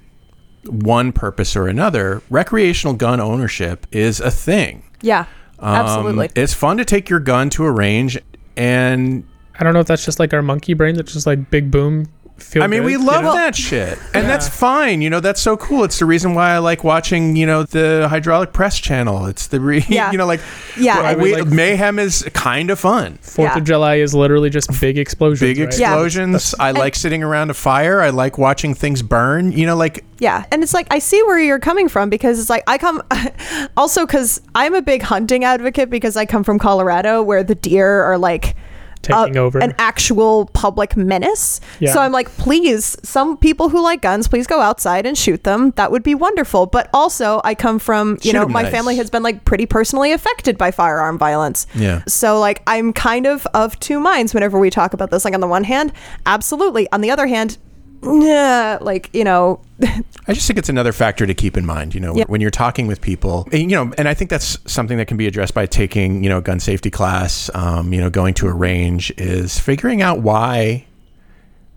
one 0.66 1.12
purpose 1.12 1.56
or 1.56 1.68
another, 1.68 2.24
recreational 2.32 2.96
gun 2.96 3.20
ownership 3.20 3.86
is 3.92 4.20
a 4.20 4.32
thing. 4.32 4.82
Yeah. 5.04 5.28
Um, 5.60 5.76
Absolutely. 5.76 6.30
it's 6.34 6.56
fun 6.56 6.78
to 6.78 6.86
take 6.86 7.08
your 7.08 7.20
gun 7.20 7.52
to 7.52 7.66
a 7.66 7.72
range 7.72 8.18
and 8.56 9.28
I 9.60 9.64
don't 9.64 9.74
know 9.74 9.80
if 9.80 9.88
that's 9.88 10.06
just 10.06 10.20
like 10.20 10.34
our 10.34 10.42
monkey 10.42 10.74
brain 10.74 10.96
that's 10.96 11.14
just 11.14 11.26
like 11.26 11.50
big 11.50 11.72
boom. 11.72 12.08
Feel 12.38 12.64
I 12.64 12.68
mean, 12.68 12.82
good, 12.82 12.86
we 12.86 12.92
you 12.94 13.04
love 13.04 13.24
know? 13.24 13.34
that 13.34 13.56
shit, 13.56 13.98
and 14.14 14.28
that's 14.30 14.48
fine. 14.48 15.02
You 15.02 15.10
know, 15.10 15.20
that's 15.20 15.42
so 15.42 15.58
cool. 15.58 15.84
It's 15.84 16.00
the 16.00 16.06
reason 16.06 16.34
why 16.34 16.52
I 16.52 16.60
like 16.60 16.84
watching. 16.84 17.36
You 17.36 17.46
know, 17.46 17.64
the 17.64 18.08
hydraulic 18.10 18.54
press 18.54 18.78
channel. 18.80 19.26
It's 19.26 19.48
the 19.48 19.60
re- 19.60 19.84
Yeah. 19.90 20.12
you 20.12 20.18
know, 20.18 20.26
like 20.26 20.40
Yeah. 20.78 20.98
well, 20.98 21.06
I 21.06 21.14
would 21.16 21.24
we, 21.24 21.36
like- 21.36 21.48
mayhem 21.48 22.00
is 22.00 22.24
kind 22.34 22.70
of 22.70 22.80
fun. 22.80 23.18
Fourth 23.22 23.52
Yeah. 23.52 23.58
of 23.58 23.64
July 23.64 23.96
is 23.96 24.14
literally 24.14 24.50
just 24.50 24.70
big 24.80 24.98
explosions. 24.98 25.40
Big 25.42 25.58
right? 25.60 25.78
Yeah. 25.80 25.88
explosions. 25.94 26.54
I 26.60 26.72
like 26.72 26.96
sitting 26.96 27.24
around 27.24 27.50
a 27.50 27.54
fire. 27.54 28.02
I 28.02 28.10
like 28.12 28.38
watching 28.38 28.74
things 28.76 29.02
burn. 29.02 29.52
You 29.52 29.66
know, 29.66 29.76
like 29.76 30.06
Yeah, 30.20 30.46
and 30.52 30.64
it's 30.64 30.74
like 30.74 30.88
I 30.92 31.00
see 31.00 31.22
where 31.24 31.40
you're 31.40 31.60
coming 31.60 31.90
from 31.90 32.10
because 32.10 32.40
it's 32.40 32.50
like 32.50 32.64
I 32.68 32.78
come 32.78 33.02
also 33.78 34.06
because 34.06 34.42
I'm 34.56 34.74
a 34.76 34.82
big 34.82 35.02
hunting 35.02 35.44
advocate 35.44 35.90
because 35.90 36.16
I 36.16 36.26
come 36.26 36.44
from 36.44 36.60
Colorado 36.60 37.22
where 37.24 37.44
the 37.44 37.56
deer 37.56 38.04
are 38.04 38.18
like 38.18 38.56
Taking 39.02 39.38
uh, 39.38 39.42
over. 39.42 39.60
an 39.60 39.74
actual 39.78 40.48
public 40.48 40.98
menace. 40.98 41.62
Yeah. 41.80 41.94
So 41.94 42.02
I'm 42.02 42.12
like, 42.12 42.30
please, 42.38 42.98
some 43.04 43.38
people 43.38 43.70
who 43.70 43.82
like 43.82 44.02
guns, 44.02 44.28
please 44.28 44.48
go 44.48 44.60
outside 44.60 45.06
and 45.06 45.18
shoot 45.18 45.44
them. 45.44 45.72
That 45.72 45.92
would 45.92 46.04
be 46.04 46.16
wonderful. 46.16 46.66
But 46.66 46.90
also, 46.94 47.42
I 47.44 47.56
come 47.56 47.80
from 47.80 48.12
you 48.22 48.32
Shoot 48.32 48.34
know 48.34 48.42
'em 48.44 48.52
my 48.52 48.64
nice. 48.64 48.72
family 48.72 48.96
has 48.98 49.10
been 49.10 49.24
like 49.24 49.46
pretty 49.46 49.66
personally 49.66 50.12
affected 50.12 50.58
by 50.58 50.72
firearm 50.72 51.18
violence. 51.18 51.68
Yeah. 51.76 52.04
So 52.08 52.40
like 52.40 52.62
I'm 52.68 52.94
kind 52.94 53.26
of 53.28 53.46
of 53.54 53.80
two 53.80 54.00
minds 54.00 54.34
whenever 54.34 54.60
we 54.60 54.70
talk 54.70 54.94
about 54.94 55.12
this. 55.12 55.26
Like 55.26 55.34
on 55.34 55.42
the 55.42 55.48
one 55.48 55.64
hand, 55.64 55.94
absolutely. 56.26 56.92
On 56.92 57.02
the 57.02 57.12
other 57.12 57.28
hand, 57.28 57.58
yeah, 58.04 58.78
like 58.82 59.10
you 59.14 59.24
know, 59.24 59.60
I 60.28 60.34
just 60.34 60.48
think 60.48 60.60
it's 60.60 60.70
another 60.70 60.92
factor 60.92 61.26
to 61.26 61.34
keep 61.34 61.58
in 61.58 61.66
mind, 61.66 61.94
you 61.96 62.00
know, 62.02 62.16
Yeah. 62.16 62.26
when 62.28 62.42
you're 62.42 62.52
talking 62.52 62.88
with 62.88 63.02
people, 63.02 63.48
and, 63.52 63.62
you 63.72 63.78
know, 63.78 63.94
and 63.98 64.08
I 64.08 64.14
think 64.14 64.30
that's 64.30 64.58
something 64.72 64.98
that 64.98 65.08
can 65.08 65.18
be 65.18 65.28
addressed 65.28 65.54
by 65.54 65.66
taking, 65.66 66.24
you 66.24 66.30
know, 66.30 66.38
a 66.38 66.42
gun 66.42 66.60
safety 66.60 66.90
class, 66.90 67.50
um, 67.56 67.94
you 67.94 68.00
know, 68.02 68.10
going 68.10 68.34
to 68.36 68.48
a 68.48 68.54
range 68.54 69.12
is 69.18 69.60
figuring 69.60 70.02
out 70.02 70.20
why 70.22 70.86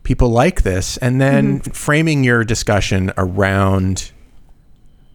people 0.02 0.30
like 0.30 0.62
this 0.62 0.96
and 0.98 1.20
then 1.20 1.61
Mm-hmm. 1.61 1.70
framing 1.72 2.24
your 2.24 2.42
discussion 2.44 3.12
around, 3.16 4.11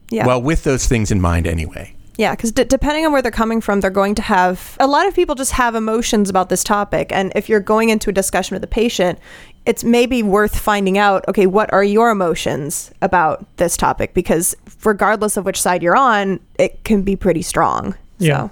yeah. 0.10 0.26
well, 0.26 0.42
with 0.42 0.64
those 0.64 0.88
things 0.88 1.12
in 1.12 1.20
mind 1.20 1.48
anyway. 1.48 1.92
Yeah, 2.18 2.32
because 2.34 2.54
d- 2.54 2.64
depending 2.64 3.06
on 3.06 3.12
where 3.12 3.22
they're 3.22 3.30
coming 3.32 3.60
from, 3.60 3.82
they're 3.82 3.90
going 3.90 4.16
to 4.16 4.22
have 4.22 4.78
a 4.80 4.88
lot 4.88 5.06
of 5.06 5.14
people 5.14 5.36
just 5.36 5.52
have 5.52 5.76
emotions 5.76 6.30
about 6.30 6.48
this 6.48 6.64
topic. 6.64 7.12
And 7.12 7.34
if 7.36 7.50
you're 7.50 7.60
going 7.60 7.90
into 7.90 8.10
a 8.10 8.14
discussion 8.14 8.56
with 8.56 8.64
a 8.64 8.68
patient, 8.68 9.20
it's 9.66 9.84
maybe 9.84 10.22
worth 10.24 10.58
finding 10.60 10.98
out 10.98 11.26
okay, 11.28 11.46
what 11.48 11.72
are 11.74 11.84
your 11.84 12.10
emotions 12.12 12.92
about 13.02 13.46
this 13.58 13.76
topic? 13.78 14.14
Because 14.14 14.56
regardless 14.84 15.38
of 15.38 15.46
which 15.46 15.62
side 15.62 15.82
you're 15.84 15.96
on, 15.98 16.40
it 16.60 16.84
can 16.84 17.02
be 17.02 17.16
pretty 17.16 17.42
strong. 17.42 17.96
Yeah. 18.20 18.50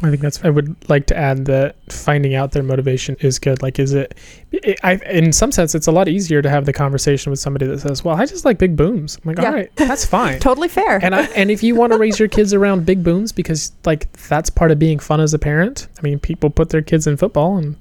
I 0.00 0.10
think 0.10 0.20
that's. 0.22 0.44
I 0.44 0.50
would 0.50 0.76
like 0.88 1.06
to 1.06 1.16
add 1.16 1.46
that 1.46 1.74
finding 1.92 2.36
out 2.36 2.52
their 2.52 2.62
motivation 2.62 3.16
is 3.18 3.40
good. 3.40 3.62
Like, 3.62 3.80
is 3.80 3.94
it? 3.94 4.16
it 4.52 4.78
I, 4.84 4.92
in 5.10 5.32
some 5.32 5.50
sense, 5.50 5.74
it's 5.74 5.88
a 5.88 5.90
lot 5.90 6.06
easier 6.06 6.40
to 6.40 6.48
have 6.48 6.66
the 6.66 6.72
conversation 6.72 7.30
with 7.30 7.40
somebody 7.40 7.66
that 7.66 7.80
says, 7.80 8.04
"Well, 8.04 8.14
I 8.14 8.24
just 8.24 8.44
like 8.44 8.58
big 8.58 8.76
booms." 8.76 9.16
I'm 9.24 9.30
like, 9.30 9.38
Yeah. 9.38 9.48
all 9.48 9.54
right, 9.54 9.74
that's 9.74 10.04
fine. 10.18 10.38
totally 10.38 10.68
fair. 10.68 11.04
and 11.04 11.16
I, 11.16 11.24
and 11.34 11.50
if 11.50 11.64
you 11.64 11.74
want 11.74 11.92
to 11.92 11.98
raise 11.98 12.16
your 12.20 12.28
kids 12.28 12.54
around 12.54 12.86
big 12.86 13.02
booms 13.02 13.32
because 13.32 13.72
like 13.84 14.12
that's 14.28 14.50
part 14.50 14.70
of 14.70 14.78
being 14.78 15.00
fun 15.00 15.20
as 15.20 15.34
a 15.34 15.38
parent. 15.38 15.88
I 15.98 16.02
mean, 16.02 16.20
people 16.20 16.48
put 16.48 16.68
their 16.68 16.82
kids 16.82 17.08
in 17.08 17.16
football, 17.16 17.56
and 17.56 17.74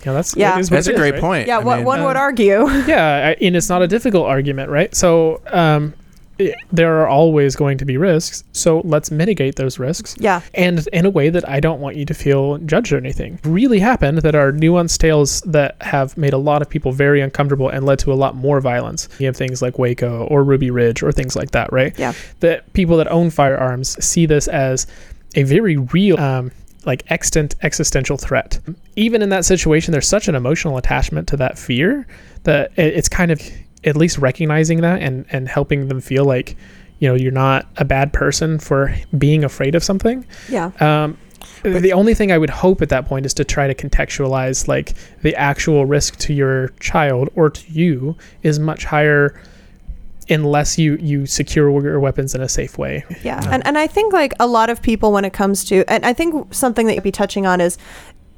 you 0.00 0.06
know 0.06 0.14
that's 0.14 0.36
Yeah. 0.36 0.56
it 0.56 0.60
is 0.60 0.68
That's 0.68 0.86
it 0.86 0.90
a 0.90 0.94
is, 0.94 1.00
great 1.00 1.12
right? 1.14 1.20
point. 1.20 1.46
yeah, 1.48 1.58
I 1.58 1.64
what 1.64 1.76
mean, 1.78 1.84
one 1.86 2.04
would 2.04 2.16
uh, 2.16 2.20
argue. 2.20 2.68
Yeah, 2.86 3.34
and 3.40 3.56
it's 3.56 3.68
not 3.68 3.82
a 3.82 3.88
difficult 3.88 4.26
argument, 4.26 4.70
right? 4.70 4.94
So 4.94 5.40
um, 5.48 5.94
it, 6.38 6.54
there 6.70 7.00
are 7.00 7.08
always 7.08 7.56
going 7.56 7.78
to 7.78 7.84
be 7.84 7.96
risks. 7.96 8.44
So 8.52 8.80
let's 8.84 9.10
mitigate 9.10 9.56
those 9.56 9.80
risks. 9.80 10.14
yeah. 10.20 10.40
and 10.54 10.86
in 10.92 11.04
a 11.04 11.10
way 11.10 11.30
that 11.30 11.48
I 11.48 11.58
don't 11.58 11.80
want 11.80 11.96
you 11.96 12.04
to 12.06 12.14
feel 12.14 12.58
judged 12.58 12.92
or 12.92 12.96
anything. 12.96 13.40
Really 13.42 13.80
happened 13.80 14.18
that 14.18 14.36
are 14.36 14.52
nuanced 14.52 14.98
tales 14.98 15.40
that 15.42 15.74
have 15.82 16.16
made 16.16 16.32
a 16.32 16.38
lot 16.38 16.62
of 16.62 16.70
people 16.70 16.92
very 16.92 17.20
uncomfortable 17.20 17.68
and 17.68 17.84
led 17.84 17.98
to 18.00 18.12
a 18.12 18.14
lot 18.14 18.36
more 18.36 18.60
violence. 18.60 19.08
You 19.18 19.26
have 19.26 19.36
things 19.36 19.60
like 19.62 19.80
Waco 19.80 20.26
or 20.30 20.44
Ruby 20.44 20.70
Ridge 20.70 21.02
or 21.02 21.10
things 21.10 21.34
like 21.34 21.50
that, 21.50 21.72
right? 21.72 21.98
Yeah. 21.98 22.12
That 22.38 22.72
people 22.72 22.96
that 22.98 23.10
own 23.10 23.30
firearms 23.30 24.02
see 24.04 24.24
this 24.26 24.46
as 24.46 24.86
a 25.34 25.42
very 25.42 25.76
real. 25.76 26.20
Um, 26.20 26.52
like 26.86 27.04
extant 27.10 27.54
existential 27.62 28.16
threat. 28.16 28.60
Even 28.96 29.22
in 29.22 29.28
that 29.30 29.44
situation, 29.44 29.92
there's 29.92 30.08
such 30.08 30.28
an 30.28 30.34
emotional 30.34 30.76
attachment 30.76 31.28
to 31.28 31.36
that 31.36 31.58
fear 31.58 32.06
that 32.44 32.72
it's 32.76 33.08
kind 33.08 33.30
of 33.30 33.40
at 33.84 33.96
least 33.96 34.18
recognizing 34.18 34.80
that 34.80 35.00
and 35.02 35.24
and 35.30 35.48
helping 35.48 35.88
them 35.88 36.00
feel 36.00 36.24
like 36.24 36.56
you 36.98 37.08
know 37.08 37.14
you're 37.14 37.30
not 37.32 37.66
a 37.76 37.84
bad 37.84 38.12
person 38.12 38.58
for 38.58 38.94
being 39.16 39.44
afraid 39.44 39.74
of 39.74 39.84
something 39.84 40.24
Yeah. 40.48 40.72
um, 40.80 41.16
the 41.62 41.92
only 41.92 42.14
thing 42.14 42.32
I 42.32 42.38
would 42.38 42.50
hope 42.50 42.82
at 42.82 42.88
that 42.88 43.06
point 43.06 43.24
is 43.24 43.34
to 43.34 43.44
try 43.44 43.72
to 43.72 43.74
contextualize 43.74 44.66
like 44.66 44.94
the 45.22 45.34
actual 45.36 45.86
risk 45.86 46.16
to 46.18 46.32
your 46.34 46.68
child 46.80 47.28
or 47.36 47.50
to 47.50 47.72
you 47.72 48.16
is 48.42 48.58
much 48.58 48.84
higher 48.84 49.40
unless 50.30 50.78
you 50.78 50.96
you 51.00 51.26
secure 51.26 51.70
your 51.82 52.00
weapons 52.00 52.34
in 52.34 52.40
a 52.40 52.48
safe 52.48 52.78
way. 52.78 53.04
Yeah. 53.22 53.42
And, 53.50 53.66
and 53.66 53.78
I 53.78 53.86
think 53.86 54.12
like 54.12 54.32
a 54.40 54.46
lot 54.46 54.70
of 54.70 54.82
people 54.82 55.12
when 55.12 55.24
it 55.24 55.32
comes 55.32 55.64
to 55.64 55.84
and 55.88 56.04
I 56.04 56.12
think 56.12 56.52
something 56.54 56.86
that 56.86 56.94
you'd 56.94 57.04
be 57.04 57.12
touching 57.12 57.46
on 57.46 57.60
is 57.60 57.78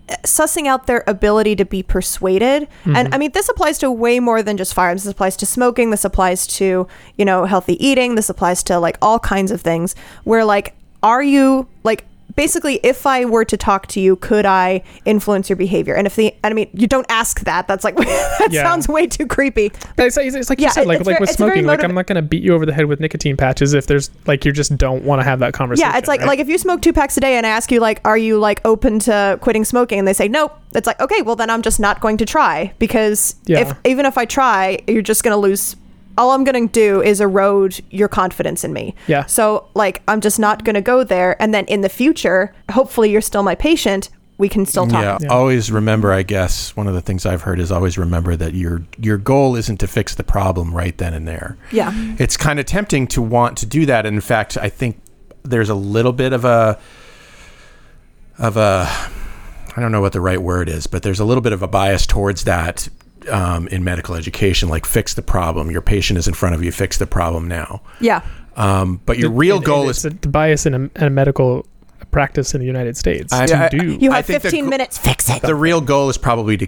uh, 0.09 0.17
sussing 0.25 0.67
out 0.67 0.87
their 0.87 1.05
ability 1.07 1.57
to 1.57 1.65
be 1.65 1.83
persuaded. 1.83 2.69
And 2.85 3.15
I 3.15 3.19
mean 3.19 3.33
this 3.33 3.49
applies 3.49 3.79
to 3.79 3.91
way 3.91 4.21
more 4.21 4.43
than 4.43 4.57
just 4.57 4.75
firearms. 4.75 5.05
This 5.05 5.13
applies 5.13 5.37
to 5.39 5.47
smoking, 5.47 5.91
this 5.91 6.05
applies 6.05 6.47
to, 6.59 6.87
you 7.17 7.25
know, 7.25 7.45
healthy 7.45 7.85
eating, 7.85 8.15
this 8.15 8.31
applies 8.31 8.63
to 8.65 8.79
like 8.79 8.99
all 9.03 9.19
kinds 9.19 9.51
of 9.51 9.61
things 9.61 9.95
where 10.25 10.45
like 10.45 10.75
are 11.03 11.23
you 11.23 11.67
like 11.83 12.05
basically 12.41 12.77
if 12.83 13.07
I 13.07 13.27
were 13.27 13.45
to 13.45 13.57
talk 13.59 13.87
to 13.89 14.01
you, 14.01 14.17
could 14.17 14.47
I 14.47 14.83
influence 15.05 15.51
your 15.51 15.57
behavior? 15.57 15.95
And 15.95 16.07
if 16.07 16.17
the 16.17 16.35
I 16.43 16.55
mean 16.55 16.71
you 16.73 16.87
don't 16.87 17.05
ask 17.11 17.41
that. 17.41 17.69
That's 17.69 17.85
like 17.85 17.97
that 18.41 18.49
Yeah. 18.51 18.63
sounds 18.63 18.89
way 18.89 19.07
too 19.07 19.27
creepy. 19.27 19.71
But 19.97 20.07
it's, 20.07 20.17
it's, 20.17 20.49
like 20.49 20.59
Yeah, 20.59 20.69
you 20.69 20.73
said, 20.73 20.87
like 20.87 21.01
like 21.01 21.05
very- 21.05 21.21
with 21.21 21.29
smoking, 21.31 21.67
like 21.67 21.85
I'm 21.85 21.93
not 21.95 22.07
going 22.07 22.17
to 22.17 22.23
beat 22.23 22.43
you 22.43 22.55
over 22.55 22.65
the 22.65 22.73
head 22.73 22.87
with 22.87 22.99
nicotine 22.99 23.37
patches 23.37 23.75
if 23.75 23.87
there's 23.87 24.11
like 24.27 24.47
you 24.47 24.53
just 24.53 24.79
don't 24.79 25.05
want 25.05 25.21
to 25.21 25.25
have 25.25 25.41
that 25.41 25.53
conversation. 25.53 25.91
Yeah, 25.91 25.99
it's 25.99 26.09
like 26.09 26.21
right? 26.21 26.29
like 26.29 26.39
if 26.39 26.49
you 26.49 26.57
smoke 26.57 26.81
two 26.81 26.95
packs 26.95 27.19
a 27.19 27.21
day 27.21 27.35
and 27.37 27.45
I 27.45 27.51
ask 27.51 27.71
you 27.71 27.79
like, 27.79 28.01
are 28.07 28.17
you 28.17 28.39
like 28.39 28.63
open 28.65 28.99
to 29.01 29.39
quitting 29.43 29.67
smoking? 29.67 29.99
And 29.99 30.09
they 30.09 30.15
say 30.15 30.27
nope. 30.29 30.57
It's 30.75 30.87
like 30.87 30.99
okay, 31.01 31.21
well 31.21 31.37
then 31.37 31.51
I'm 31.51 31.61
just 31.61 31.79
not 31.79 32.01
going 32.01 32.17
to 32.19 32.25
try 32.25 32.73
because 32.79 33.35
Yeah. 33.45 33.61
if 33.61 33.77
even 33.85 34.07
if 34.07 34.17
I 34.17 34.25
try, 34.25 34.79
you're 34.89 35.03
just 35.03 35.23
gonna 35.25 35.37
lose. 35.37 35.77
All 36.21 36.31
I'm 36.33 36.45
gonna 36.45 36.69
do 36.69 37.01
is 37.03 37.21
erode 37.21 37.81
your 37.91 38.09
confidence 38.09 38.63
in 38.63 38.73
me. 38.73 38.95
Yeah. 39.09 39.25
So 39.27 39.67
like 39.75 40.03
I'm 40.07 40.21
just 40.21 40.39
not 40.39 40.65
gonna 40.65 40.83
go 40.83 41.03
there. 41.03 41.41
And 41.43 41.55
then 41.55 41.65
in 41.65 41.81
the 41.81 41.89
future, 41.89 42.55
hopefully 42.71 43.11
you're 43.11 43.23
still 43.23 43.43
my 43.43 43.55
patient. 43.55 44.11
we 44.39 44.49
can 44.49 44.65
still 44.65 44.87
talk. 44.87 45.03
Yeah, 45.03 45.19
Yeah. 45.21 45.29
always 45.29 45.71
remember. 45.71 46.13
I 46.15 46.23
guess 46.23 46.75
one 46.75 46.87
of 46.87 46.95
the 46.95 47.03
things 47.03 47.27
I've 47.27 47.43
heard 47.43 47.61
is 47.61 47.71
always 47.71 47.99
remember 47.99 48.37
that 48.37 48.55
your 48.55 48.83
your 48.99 49.19
goal 49.19 49.55
isn't 49.57 49.79
to 49.81 49.87
fix 49.87 50.15
the 50.15 50.25
problem 50.25 50.73
right 50.75 50.97
then 50.97 51.13
and 51.13 51.29
there. 51.29 51.59
Yeah. 51.71 51.93
It's 52.19 52.37
kind 52.39 52.59
of 52.59 52.65
tempting 52.65 53.07
to 53.09 53.21
want 53.21 53.59
to 53.59 53.67
do 53.67 53.85
that. 53.87 54.07
And 54.07 54.15
in 54.15 54.21
fact, 54.23 54.57
I 54.57 54.71
think 54.71 54.97
there's 55.43 55.69
a 55.69 55.75
little 55.75 56.13
bit 56.15 56.33
of 56.33 56.45
a 56.47 56.79
of 58.39 58.57
a 58.57 58.89
I 59.77 59.81
don't 59.81 59.93
know 59.93 60.01
what 60.01 60.13
the 60.13 60.21
right 60.21 60.41
word 60.43 60.69
is, 60.69 60.87
but 60.87 61.03
there's 61.03 61.21
a 61.21 61.25
little 61.25 61.43
bit 61.43 61.53
of 61.53 61.63
a 61.63 61.69
bias 61.69 62.07
towards 62.07 62.45
that 62.45 62.89
um, 63.29 63.69
in 63.69 63.85
medical 63.85 64.15
education. 64.15 64.69
Like, 64.69 64.87
fix 64.87 65.15
the 65.15 65.23
problem. 65.23 65.71
Your 65.71 65.83
patient 65.83 66.19
is 66.19 66.27
in 66.29 66.35
front 66.35 66.55
of 66.55 66.63
you. 66.65 66.73
Fix 66.73 66.99
the 66.99 67.07
problem 67.07 67.49
now. 67.49 67.83
Yeah. 68.01 68.23
Um, 68.57 69.01
but 69.07 69.19
your 69.19 69.31
real 69.31 69.57
And- 69.57 69.65
goal 69.65 69.81
and 69.83 69.91
is 69.91 70.05
it's 70.05 70.27
a 70.27 70.29
bias 70.29 70.67
in 70.67 70.75
a, 70.75 70.79
in 70.79 70.91
a 71.07 71.11
medical 71.11 71.67
practice 72.11 72.55
in 72.55 72.61
the 72.61 72.67
United 72.67 72.97
States 72.97 73.33
I- 73.33 73.47
to 73.47 73.65
I- 73.65 73.69
do. 73.69 73.97
You 74.01 74.11
I 74.13 74.17
have 74.17 74.27
think 74.27 74.43
the 74.43 74.49
15 74.51 74.65
go- 74.65 74.71
minutes. 74.71 74.99
Fix 74.99 75.31
it. 75.31 75.43
the 75.43 75.55
real 75.55 75.81
goal 75.81 76.09
is 76.11 76.19
probably 76.19 76.57
to 76.57 76.67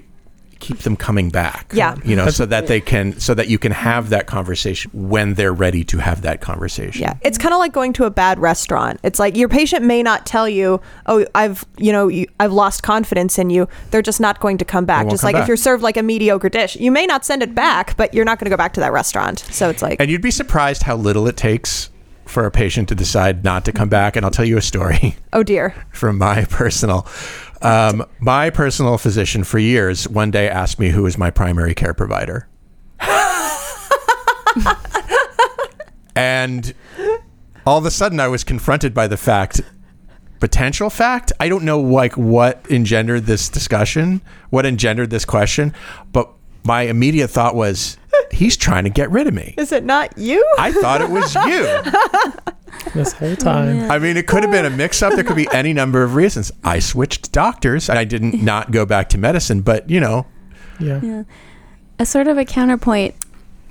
keep 0.62 0.78
them 0.78 0.96
coming 0.96 1.28
back. 1.28 1.72
Yeah. 1.74 1.96
You 2.04 2.16
know, 2.16 2.28
so 2.28 2.46
that 2.46 2.68
they 2.68 2.80
can, 2.80 3.18
so 3.18 3.34
that 3.34 3.48
you 3.48 3.58
can 3.58 3.72
have 3.72 4.10
that 4.10 4.26
conversation 4.26 4.90
when 4.94 5.34
they're 5.34 5.52
ready 5.52 5.82
to 5.84 5.98
have 5.98 6.22
that 6.22 6.40
conversation. 6.40 7.02
Yeah, 7.02 7.14
it's 7.20 7.36
kind 7.36 7.52
of 7.52 7.58
like 7.58 7.72
going 7.72 7.92
to 7.94 8.04
a 8.04 8.10
bad 8.10 8.38
restaurant. 8.38 9.00
It's 9.02 9.18
like 9.18 9.36
your 9.36 9.48
patient 9.48 9.84
may 9.84 10.02
not 10.02 10.24
tell 10.24 10.48
you, 10.48 10.80
"Oh, 11.06 11.26
I've 11.34 11.64
you 11.76 11.92
know 11.92 12.08
you, 12.08 12.26
I've 12.38 12.52
lost 12.52 12.82
confidence 12.82 13.38
in 13.38 13.50
you." 13.50 13.68
They're 13.90 14.02
just 14.02 14.20
not 14.20 14.40
going 14.40 14.56
to 14.58 14.64
come 14.64 14.84
back. 14.84 15.08
Just 15.08 15.22
come 15.22 15.28
like 15.28 15.34
back. 15.34 15.42
if 15.42 15.48
you're 15.48 15.56
served 15.56 15.82
like 15.82 15.96
a 15.96 16.02
mediocre 16.02 16.48
dish, 16.48 16.76
you 16.76 16.92
may 16.92 17.06
not 17.06 17.24
send 17.24 17.42
it 17.42 17.54
back, 17.54 17.96
but 17.96 18.14
you're 18.14 18.24
not 18.24 18.38
going 18.38 18.46
to 18.46 18.50
go 18.50 18.56
back 18.56 18.72
to 18.74 18.80
that 18.80 18.92
restaurant. 18.92 19.40
So 19.50 19.68
it's 19.68 19.82
like, 19.82 20.00
And 20.00 20.10
you'd 20.10 20.22
be 20.22 20.30
surprised 20.30 20.84
how 20.84 20.96
little 20.96 21.26
it 21.26 21.36
takes 21.36 21.90
for 22.24 22.46
a 22.46 22.50
patient 22.50 22.88
to 22.88 22.94
decide 22.94 23.44
not 23.44 23.64
to 23.64 23.72
come 23.72 23.88
back. 23.88 24.16
And 24.16 24.24
I'll 24.24 24.30
tell 24.30 24.44
you 24.44 24.56
a 24.56 24.62
story 24.62 25.16
oh 25.32 25.42
dear, 25.42 25.74
from 25.90 26.18
my 26.18 26.44
personal, 26.44 27.06
um, 27.62 28.04
my 28.20 28.50
personal 28.50 28.98
physician 28.98 29.44
for 29.44 29.58
years 29.58 30.08
one 30.08 30.30
day 30.30 30.48
asked 30.48 30.78
me 30.78 30.90
who 30.90 31.02
was 31.02 31.16
my 31.18 31.30
primary 31.30 31.74
care 31.74 31.94
provider. 31.94 32.48
and 36.14 36.74
all 37.66 37.78
of 37.78 37.86
a 37.86 37.90
sudden 37.90 38.20
I 38.20 38.28
was 38.28 38.44
confronted 38.44 38.92
by 38.94 39.06
the 39.06 39.16
fact 39.16 39.60
potential 40.40 40.90
fact 40.90 41.32
I 41.40 41.48
don't 41.48 41.64
know 41.64 41.80
like 41.80 42.16
what 42.16 42.66
engendered 42.68 43.24
this 43.26 43.48
discussion 43.48 44.20
what 44.50 44.66
engendered 44.66 45.10
this 45.10 45.24
question 45.24 45.72
but 46.12 46.30
my 46.64 46.82
immediate 46.82 47.28
thought 47.28 47.54
was 47.54 47.96
he's 48.30 48.56
trying 48.56 48.84
to 48.84 48.90
get 48.90 49.10
rid 49.10 49.26
of 49.26 49.34
me 49.34 49.54
is 49.56 49.72
it 49.72 49.84
not 49.84 50.16
you? 50.18 50.44
I 50.58 50.72
thought 50.72 51.00
it 51.00 51.08
was 51.08 51.34
you 51.34 52.52
this 52.94 53.12
whole 53.12 53.36
time. 53.36 53.90
I 53.90 53.98
mean, 53.98 54.16
it 54.16 54.26
could 54.26 54.42
have 54.42 54.52
been 54.52 54.64
a 54.64 54.70
mix 54.70 55.02
up. 55.02 55.14
There 55.14 55.24
could 55.24 55.36
be 55.36 55.48
any 55.52 55.72
number 55.72 56.02
of 56.02 56.14
reasons. 56.14 56.52
I 56.64 56.78
switched 56.78 57.32
doctors. 57.32 57.88
And 57.88 57.98
I 57.98 58.04
didn't 58.04 58.42
not 58.42 58.70
go 58.70 58.84
back 58.86 59.08
to 59.10 59.18
medicine, 59.18 59.62
but 59.62 59.88
you 59.88 60.00
know, 60.00 60.26
Yeah. 60.80 61.00
Yeah. 61.02 61.22
A 61.98 62.06
sort 62.06 62.26
of 62.28 62.38
a 62.38 62.44
counterpoint. 62.44 63.14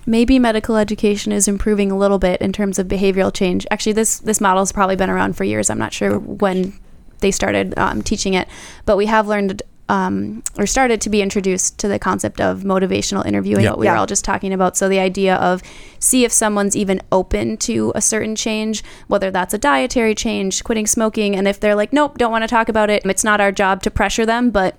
Maybe 0.06 0.40
medical 0.40 0.78
education 0.78 1.32
is 1.32 1.48
improving 1.48 1.92
a 1.92 1.98
little 1.98 2.18
bit 2.18 2.42
in 2.42 2.52
terms 2.54 2.80
of 2.80 2.88
behavioral 2.88 3.34
change. 3.34 3.68
Actually, 3.70 3.94
this 3.94 4.20
this 4.20 4.42
model's 4.42 4.72
probably 4.72 4.96
been 4.96 5.10
around 5.10 5.38
for 5.38 5.44
years. 5.44 5.70
I'm 5.70 5.78
not 5.78 5.94
sure 5.94 6.18
when 6.18 6.74
they 7.20 7.30
started 7.32 7.78
um, 7.78 8.02
teaching 8.02 8.34
it, 8.34 8.48
but 8.86 8.98
we 8.98 9.06
have 9.06 9.28
learned 9.28 9.62
um, 9.92 10.42
or 10.58 10.66
started 10.66 11.02
to 11.02 11.10
be 11.10 11.22
introduced 11.22 11.78
to 11.80 11.88
the 11.90 12.00
concept 12.00 12.40
of 12.40 12.62
motivational 12.62 13.26
interviewing, 13.26 13.66
Yeah. 13.66 13.72
what 13.72 13.80
we 13.80 13.86
Yeah. 13.88 13.92
were 13.92 13.98
all 13.98 14.06
just 14.06 14.24
talking 14.24 14.54
about. 14.54 14.78
So 14.78 14.88
the 14.88 15.00
idea 15.00 15.36
of 15.36 15.62
see 16.00 16.24
if 16.24 16.32
someone's 16.32 16.78
even 16.78 17.02
open 17.12 17.58
to 17.58 17.92
a 17.94 18.02
certain 18.02 18.36
change, 18.36 18.84
whether 19.08 19.30
that's 19.30 19.54
a 19.54 19.58
dietary 19.58 20.16
change, 20.16 20.64
quitting 20.64 20.88
smoking, 20.88 21.36
and 21.36 21.46
if 21.46 21.60
they're 21.60 21.76
like, 21.76 21.92
nope, 21.92 22.18
don't 22.18 22.32
want 22.32 22.44
to 22.44 22.48
talk 22.48 22.70
about 22.70 22.90
it, 22.90 23.02
it's 23.06 23.26
not 23.26 23.42
our 23.42 23.52
job 23.52 23.84
to 23.84 23.92
pressure 23.92 24.26
them, 24.26 24.50
but 24.50 24.76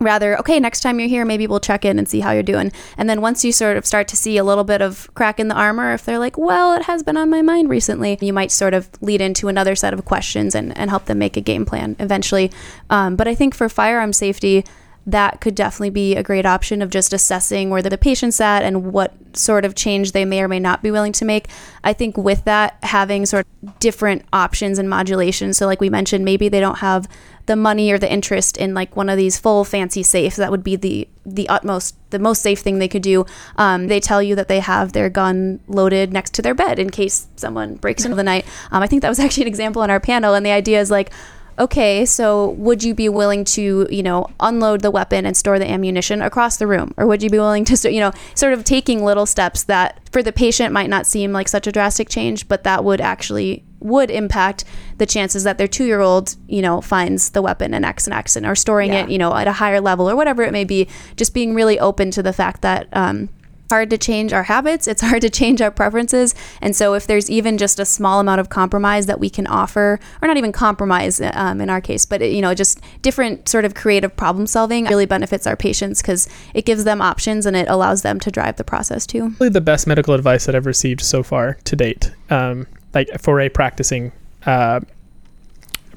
rather 0.00 0.38
okay 0.38 0.60
next 0.60 0.80
time 0.80 1.00
you're 1.00 1.08
here 1.08 1.24
maybe 1.24 1.46
we'll 1.46 1.60
check 1.60 1.84
in 1.84 1.98
and 1.98 2.08
see 2.08 2.20
how 2.20 2.32
you're 2.32 2.42
doing. 2.42 2.72
And 2.96 3.08
then 3.08 3.20
once 3.20 3.44
you 3.44 3.52
sort 3.52 3.76
of 3.76 3.86
start 3.86 4.08
to 4.08 4.16
see 4.16 4.36
a 4.36 4.44
little 4.44 4.64
bit 4.64 4.82
of 4.82 5.12
crack 5.14 5.40
in 5.40 5.48
the 5.48 5.54
armor 5.54 5.92
if 5.92 6.04
they're 6.04 6.18
like 6.18 6.38
well 6.38 6.74
it 6.74 6.82
has 6.82 7.02
been 7.02 7.16
on 7.16 7.30
my 7.30 7.42
mind 7.42 7.68
recently 7.68 8.18
you 8.20 8.32
might 8.32 8.50
sort 8.50 8.74
of 8.74 8.88
lead 9.00 9.20
into 9.20 9.48
another 9.48 9.74
set 9.74 9.92
of 9.94 10.04
questions 10.04 10.54
and, 10.54 10.76
and 10.76 10.90
help 10.90 11.06
them 11.06 11.18
make 11.18 11.36
a 11.36 11.40
game 11.40 11.64
plan 11.64 11.96
eventually. 11.98 12.50
Um, 12.90 13.16
but 13.16 13.28
i 13.28 13.34
think 13.34 13.54
for 13.54 13.68
firearm 13.68 14.12
safety 14.12 14.64
that 15.08 15.40
could 15.40 15.54
definitely 15.54 15.88
be 15.88 16.14
a 16.14 16.22
great 16.22 16.44
option 16.44 16.82
of 16.82 16.90
just 16.90 17.14
assessing 17.14 17.70
where 17.70 17.80
the 17.80 17.96
patient's 17.96 18.42
at 18.42 18.62
and 18.62 18.92
what 18.92 19.14
sort 19.34 19.64
of 19.64 19.74
change 19.74 20.12
they 20.12 20.26
may 20.26 20.42
or 20.42 20.48
may 20.48 20.60
not 20.60 20.82
be 20.82 20.90
willing 20.90 21.12
to 21.12 21.24
make. 21.24 21.48
I 21.82 21.94
think 21.94 22.18
with 22.18 22.44
that, 22.44 22.76
having 22.82 23.24
sort 23.24 23.46
of 23.62 23.78
different 23.78 24.26
options 24.34 24.78
and 24.78 24.88
modulations. 24.88 25.56
So, 25.56 25.64
like 25.64 25.80
we 25.80 25.88
mentioned, 25.88 26.26
maybe 26.26 26.50
they 26.50 26.60
don't 26.60 26.78
have 26.78 27.08
the 27.46 27.56
money 27.56 27.90
or 27.90 27.96
the 27.96 28.12
interest 28.12 28.58
in 28.58 28.74
like 28.74 28.96
one 28.96 29.08
of 29.08 29.16
these 29.16 29.38
full 29.38 29.64
fancy 29.64 30.02
safes. 30.02 30.36
That 30.36 30.50
would 30.50 30.62
be 30.62 30.76
the 30.76 31.08
the 31.24 31.48
utmost, 31.48 31.96
the 32.10 32.18
most 32.18 32.42
safe 32.42 32.60
thing 32.60 32.78
they 32.78 32.88
could 32.88 33.02
do. 33.02 33.24
Um, 33.56 33.88
they 33.88 34.00
tell 34.00 34.22
you 34.22 34.34
that 34.34 34.48
they 34.48 34.60
have 34.60 34.92
their 34.92 35.08
gun 35.08 35.60
loaded 35.68 36.12
next 36.12 36.34
to 36.34 36.42
their 36.42 36.54
bed 36.54 36.78
in 36.78 36.90
case 36.90 37.28
someone 37.36 37.76
breaks 37.76 38.04
into 38.04 38.16
the 38.16 38.22
night. 38.22 38.44
Um, 38.70 38.82
I 38.82 38.86
think 38.86 39.00
that 39.00 39.08
was 39.08 39.20
actually 39.20 39.44
an 39.44 39.48
example 39.48 39.80
on 39.80 39.90
our 39.90 40.00
panel, 40.00 40.34
and 40.34 40.44
the 40.44 40.50
idea 40.50 40.80
is 40.80 40.90
like 40.90 41.10
okay, 41.58 42.04
so 42.04 42.50
would 42.50 42.84
you 42.84 42.94
be 42.94 43.08
willing 43.08 43.44
to, 43.44 43.86
you 43.90 44.02
know, 44.02 44.26
unload 44.40 44.80
the 44.80 44.90
weapon 44.90 45.26
and 45.26 45.36
store 45.36 45.58
the 45.58 45.68
ammunition 45.68 46.22
across 46.22 46.56
the 46.56 46.66
room? 46.66 46.94
Or 46.96 47.06
would 47.06 47.22
you 47.22 47.30
be 47.30 47.38
willing 47.38 47.64
to, 47.66 47.92
you 47.92 48.00
know, 48.00 48.12
sort 48.34 48.52
of 48.52 48.64
taking 48.64 49.04
little 49.04 49.26
steps 49.26 49.64
that 49.64 50.00
for 50.12 50.22
the 50.22 50.32
patient 50.32 50.72
might 50.72 50.88
not 50.88 51.06
seem 51.06 51.32
like 51.32 51.48
such 51.48 51.66
a 51.66 51.72
drastic 51.72 52.08
change, 52.08 52.48
but 52.48 52.64
that 52.64 52.84
would 52.84 53.00
actually 53.00 53.64
would 53.80 54.10
impact 54.10 54.64
the 54.96 55.06
chances 55.06 55.44
that 55.44 55.56
their 55.56 55.68
two-year-old, 55.68 56.34
you 56.48 56.60
know, 56.60 56.80
finds 56.80 57.30
the 57.30 57.40
weapon 57.42 57.72
in 57.74 57.84
X 57.84 58.06
and 58.06 58.14
X 58.14 58.34
and 58.34 58.44
or 58.44 58.56
storing 58.56 58.92
Yeah. 58.92 59.04
it, 59.04 59.10
you 59.10 59.18
know, 59.18 59.34
at 59.34 59.46
a 59.46 59.52
higher 59.52 59.80
level 59.80 60.10
or 60.10 60.16
whatever 60.16 60.42
it 60.42 60.52
may 60.52 60.64
be. 60.64 60.88
Just 61.16 61.32
being 61.32 61.54
really 61.54 61.78
open 61.78 62.10
to 62.12 62.22
the 62.22 62.32
fact 62.32 62.62
that 62.62 62.88
um, 62.92 63.28
hard 63.70 63.90
to 63.90 63.98
change 63.98 64.32
our 64.32 64.44
habits 64.44 64.86
it's 64.86 65.02
hard 65.08 65.22
to 65.22 65.30
change 65.30 65.60
our 65.60 65.70
preferences 65.70 66.34
and 66.60 66.74
so 66.74 66.94
if 66.94 67.06
there's 67.06 67.30
even 67.30 67.58
just 67.58 67.78
a 67.78 67.84
small 67.84 68.20
amount 68.20 68.40
of 68.40 68.48
compromise 68.48 69.06
that 69.06 69.20
we 69.20 69.30
can 69.30 69.46
offer 69.46 69.98
or 70.20 70.28
not 70.28 70.36
even 70.36 70.52
compromise 70.52 71.20
um, 71.34 71.60
in 71.60 71.70
our 71.70 71.80
case 71.80 72.04
but 72.04 72.20
you 72.20 72.40
know 72.40 72.54
just 72.54 72.80
different 73.02 73.48
sort 73.48 73.64
of 73.64 73.74
creative 73.74 74.14
problem 74.16 74.46
solving 74.46 74.84
really 74.86 75.06
benefits 75.06 75.46
our 75.46 75.56
patients 75.56 76.02
because 76.02 76.28
it 76.54 76.64
gives 76.64 76.84
them 76.84 77.00
options 77.00 77.46
and 77.46 77.56
it 77.56 77.68
allows 77.68 78.02
them 78.02 78.18
to 78.18 78.30
drive 78.30 78.56
the 78.56 78.64
process 78.64 79.06
too 79.06 79.28
Probably 79.38 79.50
the 79.50 79.60
best 79.60 79.86
medical 79.86 80.14
advice 80.14 80.46
that 80.46 80.54
I've 80.54 80.66
received 80.66 81.00
so 81.00 81.22
far 81.22 81.54
to 81.64 81.76
date, 81.76 82.10
um, 82.30 82.66
like 82.94 83.08
for 83.20 83.40
a 83.40 83.48
practicing 83.48 84.12
uh, 84.46 84.80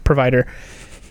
provider, 0.04 0.48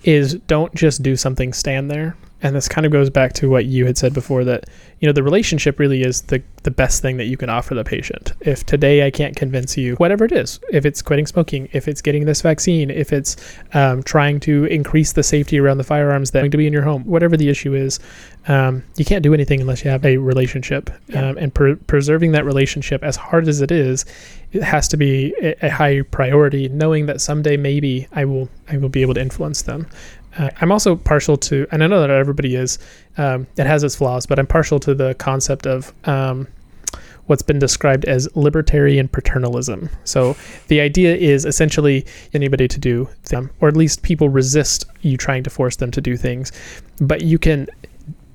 is 0.04 0.34
don't 0.34 0.74
just 0.74 1.02
do 1.02 1.16
something, 1.16 1.52
stand 1.52 1.90
there. 1.90 2.16
And 2.42 2.56
this 2.56 2.68
kind 2.68 2.86
of 2.86 2.92
goes 2.92 3.10
back 3.10 3.32
to 3.34 3.50
what 3.50 3.66
you 3.66 3.86
had 3.86 3.98
said 3.98 4.14
before 4.14 4.44
that, 4.44 4.64
you 5.00 5.06
know, 5.06 5.12
the 5.12 5.22
relationship 5.22 5.78
really 5.78 6.02
is 6.02 6.22
the, 6.22 6.42
the 6.62 6.70
best 6.70 7.02
thing 7.02 7.16
that 7.18 7.26
you 7.26 7.36
can 7.36 7.50
offer 7.50 7.74
the 7.74 7.84
patient. 7.84 8.32
If 8.40 8.64
today 8.64 9.06
I 9.06 9.10
can't 9.10 9.36
convince 9.36 9.76
you, 9.76 9.94
whatever 9.96 10.24
it 10.24 10.32
is, 10.32 10.60
if 10.70 10.86
it's 10.86 11.02
quitting 11.02 11.26
smoking, 11.26 11.68
if 11.72 11.88
it's 11.88 12.02
getting 12.02 12.24
this 12.24 12.40
vaccine, 12.42 12.90
if 12.90 13.12
it's 13.12 13.36
um, 13.74 14.02
trying 14.02 14.40
to 14.40 14.64
increase 14.66 15.12
the 15.12 15.22
safety 15.22 15.58
around 15.58 15.78
the 15.78 15.84
firearms 15.84 16.30
that 16.30 16.40
are 16.40 16.42
going 16.42 16.50
to 16.50 16.58
be 16.58 16.66
in 16.66 16.72
your 16.72 16.82
home, 16.82 17.04
whatever 17.04 17.36
the 17.36 17.48
issue 17.48 17.74
is, 17.74 18.00
um, 18.48 18.82
you 18.96 19.04
can't 19.04 19.22
do 19.22 19.34
anything 19.34 19.60
unless 19.60 19.84
you 19.84 19.90
have 19.90 20.04
a 20.04 20.16
relationship. 20.16 20.90
Um, 21.14 21.36
and 21.36 21.54
pre- 21.54 21.76
preserving 21.76 22.32
that 22.32 22.44
relationship, 22.44 23.02
as 23.02 23.16
hard 23.16 23.48
as 23.48 23.60
it 23.60 23.70
is, 23.70 24.04
it 24.52 24.62
has 24.62 24.88
to 24.88 24.96
be 24.96 25.34
a, 25.42 25.66
a 25.66 25.70
high 25.70 26.02
priority, 26.02 26.68
knowing 26.68 27.06
that 27.06 27.20
someday 27.20 27.56
maybe 27.56 28.08
I 28.12 28.24
will 28.24 28.48
I 28.68 28.76
will 28.78 28.88
be 28.88 29.02
able 29.02 29.14
to 29.14 29.20
influence 29.20 29.62
them. 29.62 29.86
Uh, 30.38 30.50
I'm 30.60 30.72
also 30.72 30.96
partial 30.96 31.36
to, 31.36 31.66
and 31.72 31.82
I 31.82 31.86
know 31.86 32.00
that 32.00 32.10
everybody 32.10 32.56
is. 32.56 32.78
Um, 33.16 33.46
it 33.56 33.66
has 33.66 33.82
its 33.82 33.96
flaws, 33.96 34.26
but 34.26 34.38
I'm 34.38 34.46
partial 34.46 34.78
to 34.80 34.94
the 34.94 35.14
concept 35.14 35.66
of 35.66 35.92
um, 36.04 36.46
what's 37.26 37.42
been 37.42 37.58
described 37.58 38.04
as 38.06 38.28
libertarian 38.34 39.08
paternalism. 39.08 39.88
So 40.04 40.36
the 40.68 40.80
idea 40.80 41.14
is 41.14 41.44
essentially 41.44 42.04
anybody 42.34 42.66
to 42.68 42.78
do 42.78 43.08
them, 43.28 43.50
or 43.60 43.68
at 43.68 43.76
least 43.76 44.02
people 44.02 44.28
resist 44.28 44.84
you 45.02 45.16
trying 45.16 45.44
to 45.44 45.50
force 45.50 45.76
them 45.76 45.90
to 45.92 46.00
do 46.00 46.16
things, 46.16 46.50
but 47.00 47.22
you 47.22 47.38
can 47.38 47.68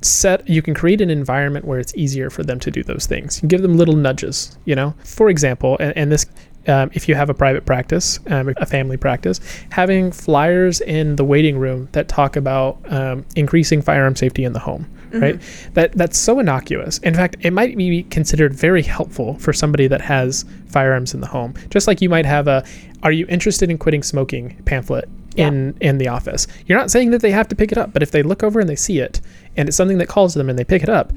set 0.01 0.47
you 0.47 0.61
can 0.61 0.73
create 0.73 1.01
an 1.01 1.09
environment 1.09 1.65
where 1.65 1.79
it's 1.79 1.95
easier 1.95 2.29
for 2.29 2.43
them 2.43 2.59
to 2.59 2.69
do 2.69 2.83
those 2.83 3.07
things 3.07 3.41
you 3.41 3.49
give 3.49 3.63
them 3.63 3.75
little 3.75 3.95
nudges 3.95 4.55
you 4.65 4.75
know 4.75 4.93
for 5.03 5.29
example 5.29 5.77
and, 5.79 5.97
and 5.97 6.11
this 6.11 6.27
um, 6.67 6.89
if 6.93 7.07
you 7.07 7.15
have 7.15 7.29
a 7.29 7.33
private 7.33 7.65
practice 7.65 8.19
um, 8.27 8.53
a 8.57 8.65
family 8.65 8.97
practice 8.97 9.39
having 9.69 10.11
flyers 10.11 10.81
in 10.81 11.15
the 11.15 11.23
waiting 11.23 11.57
room 11.57 11.87
that 11.91 12.07
talk 12.07 12.35
about 12.35 12.79
um, 12.91 13.25
increasing 13.35 13.81
firearm 13.81 14.15
safety 14.15 14.43
in 14.43 14.53
the 14.53 14.59
home 14.59 14.87
right? 15.19 15.41
That 15.73 15.93
that's 15.93 16.17
so 16.17 16.39
innocuous. 16.39 16.97
In 16.99 17.13
fact 17.13 17.37
it 17.41 17.51
might 17.51 17.77
be 17.77 18.03
considered 18.03 18.53
very 18.53 18.81
helpful 18.81 19.35
for 19.39 19.53
somebody 19.53 19.87
that 19.87 20.01
has 20.01 20.45
firearms 20.67 21.13
in 21.13 21.21
the 21.21 21.27
home. 21.27 21.53
Just 21.69 21.87
like 21.87 22.01
you 22.01 22.09
might 22.09 22.25
have 22.25 22.47
a 22.47 22.63
are 23.03 23.11
you 23.11 23.25
interested 23.29 23.69
in 23.69 23.77
quitting 23.77 24.03
smoking? 24.03 24.61
pamphlet 24.65 25.07
in 25.35 25.75
in 25.81 25.97
the 25.97 26.07
office. 26.07 26.47
You're 26.65 26.79
not 26.79 26.91
saying 26.91 27.11
that 27.11 27.21
they 27.21 27.31
have 27.31 27.47
to 27.49 27.55
pick 27.55 27.71
it 27.71 27.77
up 27.77 27.93
but 27.93 28.01
if 28.01 28.11
they 28.11 28.23
look 28.23 28.43
over 28.43 28.59
and 28.59 28.69
they 28.69 28.75
see 28.75 28.99
it 28.99 29.21
and 29.57 29.67
it's 29.67 29.77
something 29.77 29.97
that 29.97 30.07
calls 30.07 30.33
them 30.33 30.49
and 30.49 30.57
they 30.57 30.63
pick 30.63 30.83
it 30.83 30.89
up 30.89 31.11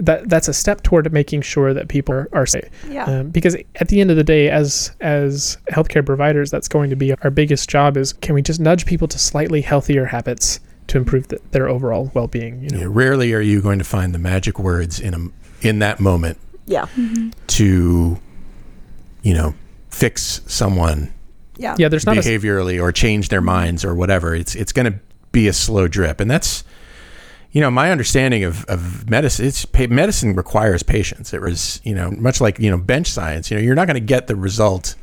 that 0.00 0.28
that's 0.28 0.48
a 0.48 0.52
step 0.54 0.82
toward 0.82 1.12
making 1.12 1.42
sure 1.42 1.72
that 1.74 1.88
people 1.88 2.14
are, 2.14 2.28
are 2.32 2.46
safe 2.46 2.68
Yeah. 2.88 3.04
um, 3.04 3.30
because 3.30 3.56
at 3.76 3.88
the 3.88 4.00
end 4.00 4.10
of 4.10 4.16
the 4.16 4.24
day 4.24 4.48
as 4.50 4.92
as 5.00 5.58
healthcare 5.70 6.04
providers 6.04 6.50
that's 6.50 6.68
going 6.68 6.90
to 6.90 6.96
be 6.96 7.14
our 7.22 7.30
biggest 7.30 7.68
job 7.68 7.96
is 7.96 8.12
can 8.14 8.34
we 8.34 8.42
just 8.42 8.60
nudge 8.60 8.86
people 8.86 9.06
to 9.08 9.18
slightly 9.18 9.60
healthier 9.60 10.06
habits 10.06 10.60
to 10.88 10.98
improve 10.98 11.28
th- 11.28 11.40
their 11.52 11.68
overall 11.68 12.10
well-being. 12.14 12.62
You 12.62 12.70
know, 12.70 12.78
Yeah, 12.80 12.86
rarely 12.88 13.32
are 13.32 13.40
you 13.40 13.60
going 13.62 13.78
to 13.78 13.84
find 13.84 14.12
the 14.12 14.18
magic 14.18 14.58
words 14.58 14.98
in 14.98 15.14
a 15.14 15.66
in 15.66 15.78
that 15.80 16.00
moment 16.00 16.38
Yeah. 16.66 16.86
to 17.48 18.18
you 19.22 19.34
know 19.34 19.54
fix 19.90 20.40
someone 20.46 21.12
Yeah. 21.56 21.76
yeah. 21.78 21.88
There's 21.88 22.06
not 22.06 22.16
a, 22.16 22.20
behaviorally 22.20 22.80
or 22.82 22.90
change 22.92 23.28
their 23.28 23.40
minds 23.42 23.84
or 23.84 23.94
whatever. 23.94 24.34
It's 24.34 24.54
it's 24.54 24.72
going 24.72 24.90
to 24.92 24.98
be 25.32 25.46
a 25.46 25.52
slow 25.52 25.86
drip, 25.88 26.18
and 26.20 26.30
that's 26.30 26.64
you 27.52 27.60
know 27.60 27.70
my 27.70 27.90
understanding 27.90 28.44
of, 28.44 28.64
of 28.66 29.08
medicine. 29.10 29.46
It's 29.46 29.66
medicine 29.74 30.34
requires 30.34 30.82
patience. 30.82 31.32
It 31.34 31.40
was 31.40 31.80
you 31.84 31.94
know 31.94 32.10
much 32.10 32.40
like 32.40 32.58
you 32.58 32.70
know 32.70 32.78
bench 32.78 33.08
science. 33.08 33.50
You 33.50 33.56
know 33.56 33.62
you're 33.62 33.74
not 33.74 33.86
going 33.86 33.94
to 33.94 34.00
get 34.00 34.26
the 34.26 34.36
result 34.36 34.94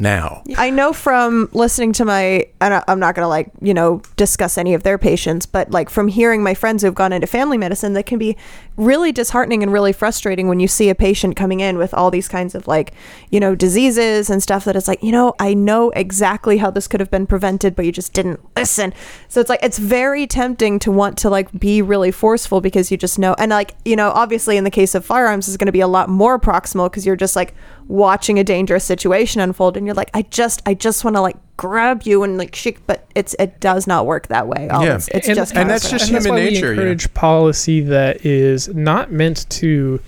now. 0.00 0.42
I 0.56 0.70
know 0.70 0.92
from 0.92 1.48
listening 1.52 1.92
to 1.94 2.04
my, 2.04 2.46
and 2.60 2.82
I'm 2.88 2.98
not 2.98 3.14
going 3.14 3.24
to 3.24 3.28
like, 3.28 3.50
you 3.60 3.74
know, 3.74 4.02
discuss 4.16 4.56
any 4.56 4.74
of 4.74 4.82
their 4.82 4.98
patients, 4.98 5.46
but 5.46 5.70
like 5.70 5.90
from 5.90 6.08
hearing 6.08 6.42
my 6.42 6.54
friends 6.54 6.82
who've 6.82 6.94
gone 6.94 7.12
into 7.12 7.26
family 7.26 7.58
medicine, 7.58 7.92
that 7.92 8.06
can 8.06 8.18
be 8.18 8.36
really 8.76 9.12
disheartening 9.12 9.62
and 9.62 9.72
really 9.72 9.92
frustrating 9.92 10.48
when 10.48 10.58
you 10.58 10.68
see 10.68 10.88
a 10.88 10.94
patient 10.94 11.36
coming 11.36 11.60
in 11.60 11.76
with 11.76 11.92
all 11.92 12.10
these 12.10 12.28
kinds 12.28 12.54
of 12.54 12.66
like, 12.66 12.94
you 13.30 13.38
know, 13.38 13.54
diseases 13.54 14.30
and 14.30 14.42
stuff 14.42 14.64
that 14.64 14.76
it's 14.76 14.88
like, 14.88 15.02
you 15.02 15.12
know, 15.12 15.34
I 15.38 15.52
know 15.54 15.90
exactly 15.90 16.58
how 16.58 16.70
this 16.70 16.88
could 16.88 17.00
have 17.00 17.10
been 17.10 17.26
prevented, 17.26 17.76
but 17.76 17.84
you 17.84 17.92
just 17.92 18.14
didn't 18.14 18.40
listen. 18.56 18.94
So 19.28 19.40
it's 19.40 19.50
like, 19.50 19.62
it's 19.62 19.78
very 19.78 20.26
tempting 20.26 20.78
to 20.80 20.90
want 20.90 21.18
to 21.18 21.28
like 21.28 21.52
be 21.58 21.82
really 21.82 22.10
forceful 22.10 22.60
because 22.60 22.90
you 22.90 22.96
just 22.96 23.18
know. 23.18 23.34
And 23.38 23.50
like, 23.50 23.74
you 23.84 23.96
know, 23.96 24.10
obviously 24.10 24.56
in 24.56 24.64
the 24.64 24.70
case 24.70 24.94
of 24.94 25.04
firearms, 25.04 25.48
is 25.48 25.56
going 25.56 25.66
to 25.66 25.72
be 25.72 25.80
a 25.80 25.88
lot 25.88 26.08
more 26.08 26.38
proximal 26.38 26.90
because 26.90 27.04
you're 27.04 27.16
just 27.16 27.36
like 27.36 27.54
watching 27.90 28.38
a 28.38 28.44
dangerous 28.44 28.84
situation 28.84 29.40
unfold 29.40 29.76
and 29.76 29.84
you're 29.84 29.94
like, 29.96 30.10
I 30.14 30.22
just, 30.22 30.62
I 30.64 30.74
just 30.74 31.04
want 31.04 31.16
to 31.16 31.20
like 31.20 31.36
grab 31.56 32.02
you 32.04 32.22
and 32.22 32.38
like 32.38 32.54
shake, 32.54 32.86
but 32.86 33.06
it's, 33.14 33.34
it 33.38 33.58
does 33.60 33.86
not 33.86 34.06
work 34.06 34.28
that 34.28 34.46
way. 34.46 34.68
All 34.68 34.84
Yeah. 34.84 34.94
it's, 34.94 35.08
it's 35.08 35.26
and, 35.28 35.36
just, 35.36 35.56
and 35.56 35.68
that's 35.68 35.86
counterproductive. 35.86 35.90
just 35.90 36.06
and 36.08 36.14
that's 36.16 36.24
human 36.26 36.42
why 36.44 36.50
nature, 36.50 36.66
We 36.66 36.70
you 36.70 36.76
know. 36.76 36.82
encourage 36.82 37.14
policy 37.14 37.80
that 37.80 38.24
is 38.24 38.68
not 38.68 39.10
meant 39.10 39.50
to, 39.50 40.00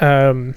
um, 0.00 0.54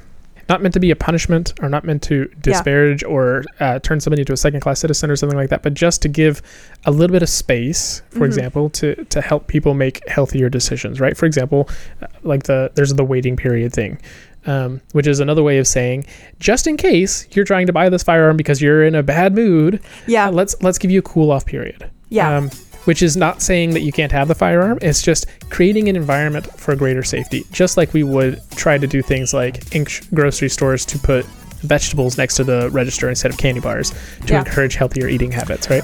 not 0.49 0.61
meant 0.61 0.73
to 0.73 0.79
be 0.79 0.91
a 0.91 0.95
punishment 0.95 1.53
or 1.61 1.69
not 1.69 1.85
meant 1.85 2.01
to 2.03 2.25
disparage 2.41 3.03
or 3.03 3.43
uh, 3.61 3.79
turn 3.79 3.99
somebody 4.01 4.21
into 4.23 4.33
a 4.33 4.37
second 4.37 4.59
class 4.59 4.79
citizen 4.79 5.09
or 5.09 5.15
something 5.15 5.37
like 5.37 5.49
that, 5.49 5.63
but 5.63 5.73
just 5.73 6.01
to 6.01 6.09
give 6.09 6.41
a 6.85 6.91
little 6.91 7.13
bit 7.13 7.21
of 7.23 7.29
space, 7.29 8.01
for 8.09 8.15
Mm-hmm. 8.15 8.25
example, 8.25 8.69
to 8.71 8.95
to 9.05 9.21
help 9.21 9.47
people 9.47 9.73
make 9.73 10.05
healthier 10.09 10.49
decisions. 10.49 10.99
Right. 10.99 11.15
For 11.15 11.25
example, 11.25 11.69
uh, 12.01 12.07
like 12.23 12.43
the 12.43 12.71
there's 12.75 12.93
the 12.93 13.05
waiting 13.05 13.37
period 13.37 13.71
thing. 13.71 13.99
Um, 14.45 14.81
which 14.91 15.07
is 15.07 15.21
another 15.21 15.41
way 15.41 15.57
of 15.57 15.67
saying, 15.67 16.05
just 16.39 16.67
in 16.67 16.75
case 16.75 17.27
you're 17.31 17.45
trying 17.45 17.65
to 17.67 17.71
buy 17.73 17.87
this 17.87 18.03
firearm 18.03 18.35
because 18.35 18.61
you're 18.61 18.83
in 18.83 18.93
a 18.93 19.01
bad 19.01 19.33
mood, 19.33 19.79
Yeah. 20.05 20.27
uh, 20.27 20.31
let's 20.31 20.55
let's 20.61 20.77
give 20.77 20.91
you 20.91 20.99
a 20.99 21.03
cool 21.03 21.31
off 21.31 21.45
period. 21.45 21.89
Yeah. 22.09 22.37
Um, 22.37 22.49
which 22.83 23.01
is 23.01 23.15
not 23.15 23.41
saying 23.41 23.69
that 23.71 23.79
you 23.79 23.93
can't 23.93 24.11
have 24.11 24.27
the 24.27 24.35
firearm. 24.35 24.77
It's 24.81 25.01
just 25.01 25.25
creating 25.49 25.87
an 25.87 25.95
environment 25.95 26.45
for 26.59 26.75
greater 26.75 27.03
safety. 27.03 27.45
Just 27.53 27.77
like 27.77 27.93
we 27.93 28.03
would 28.03 28.41
try 28.57 28.77
to 28.77 28.85
do 28.85 29.01
things 29.01 29.33
like 29.33 29.73
in 29.73 29.85
grocery 30.13 30.49
stores 30.49 30.85
to 30.87 30.99
put 30.99 31.25
vegetables 31.63 32.17
next 32.17 32.35
to 32.35 32.43
the 32.43 32.69
register 32.71 33.07
instead 33.07 33.31
of 33.31 33.37
candy 33.37 33.61
bars 33.61 33.93
to 34.25 34.33
Yeah. 34.33 34.39
encourage 34.39 34.75
healthier 34.75 35.07
eating 35.07 35.31
habits, 35.31 35.69
right? 35.69 35.83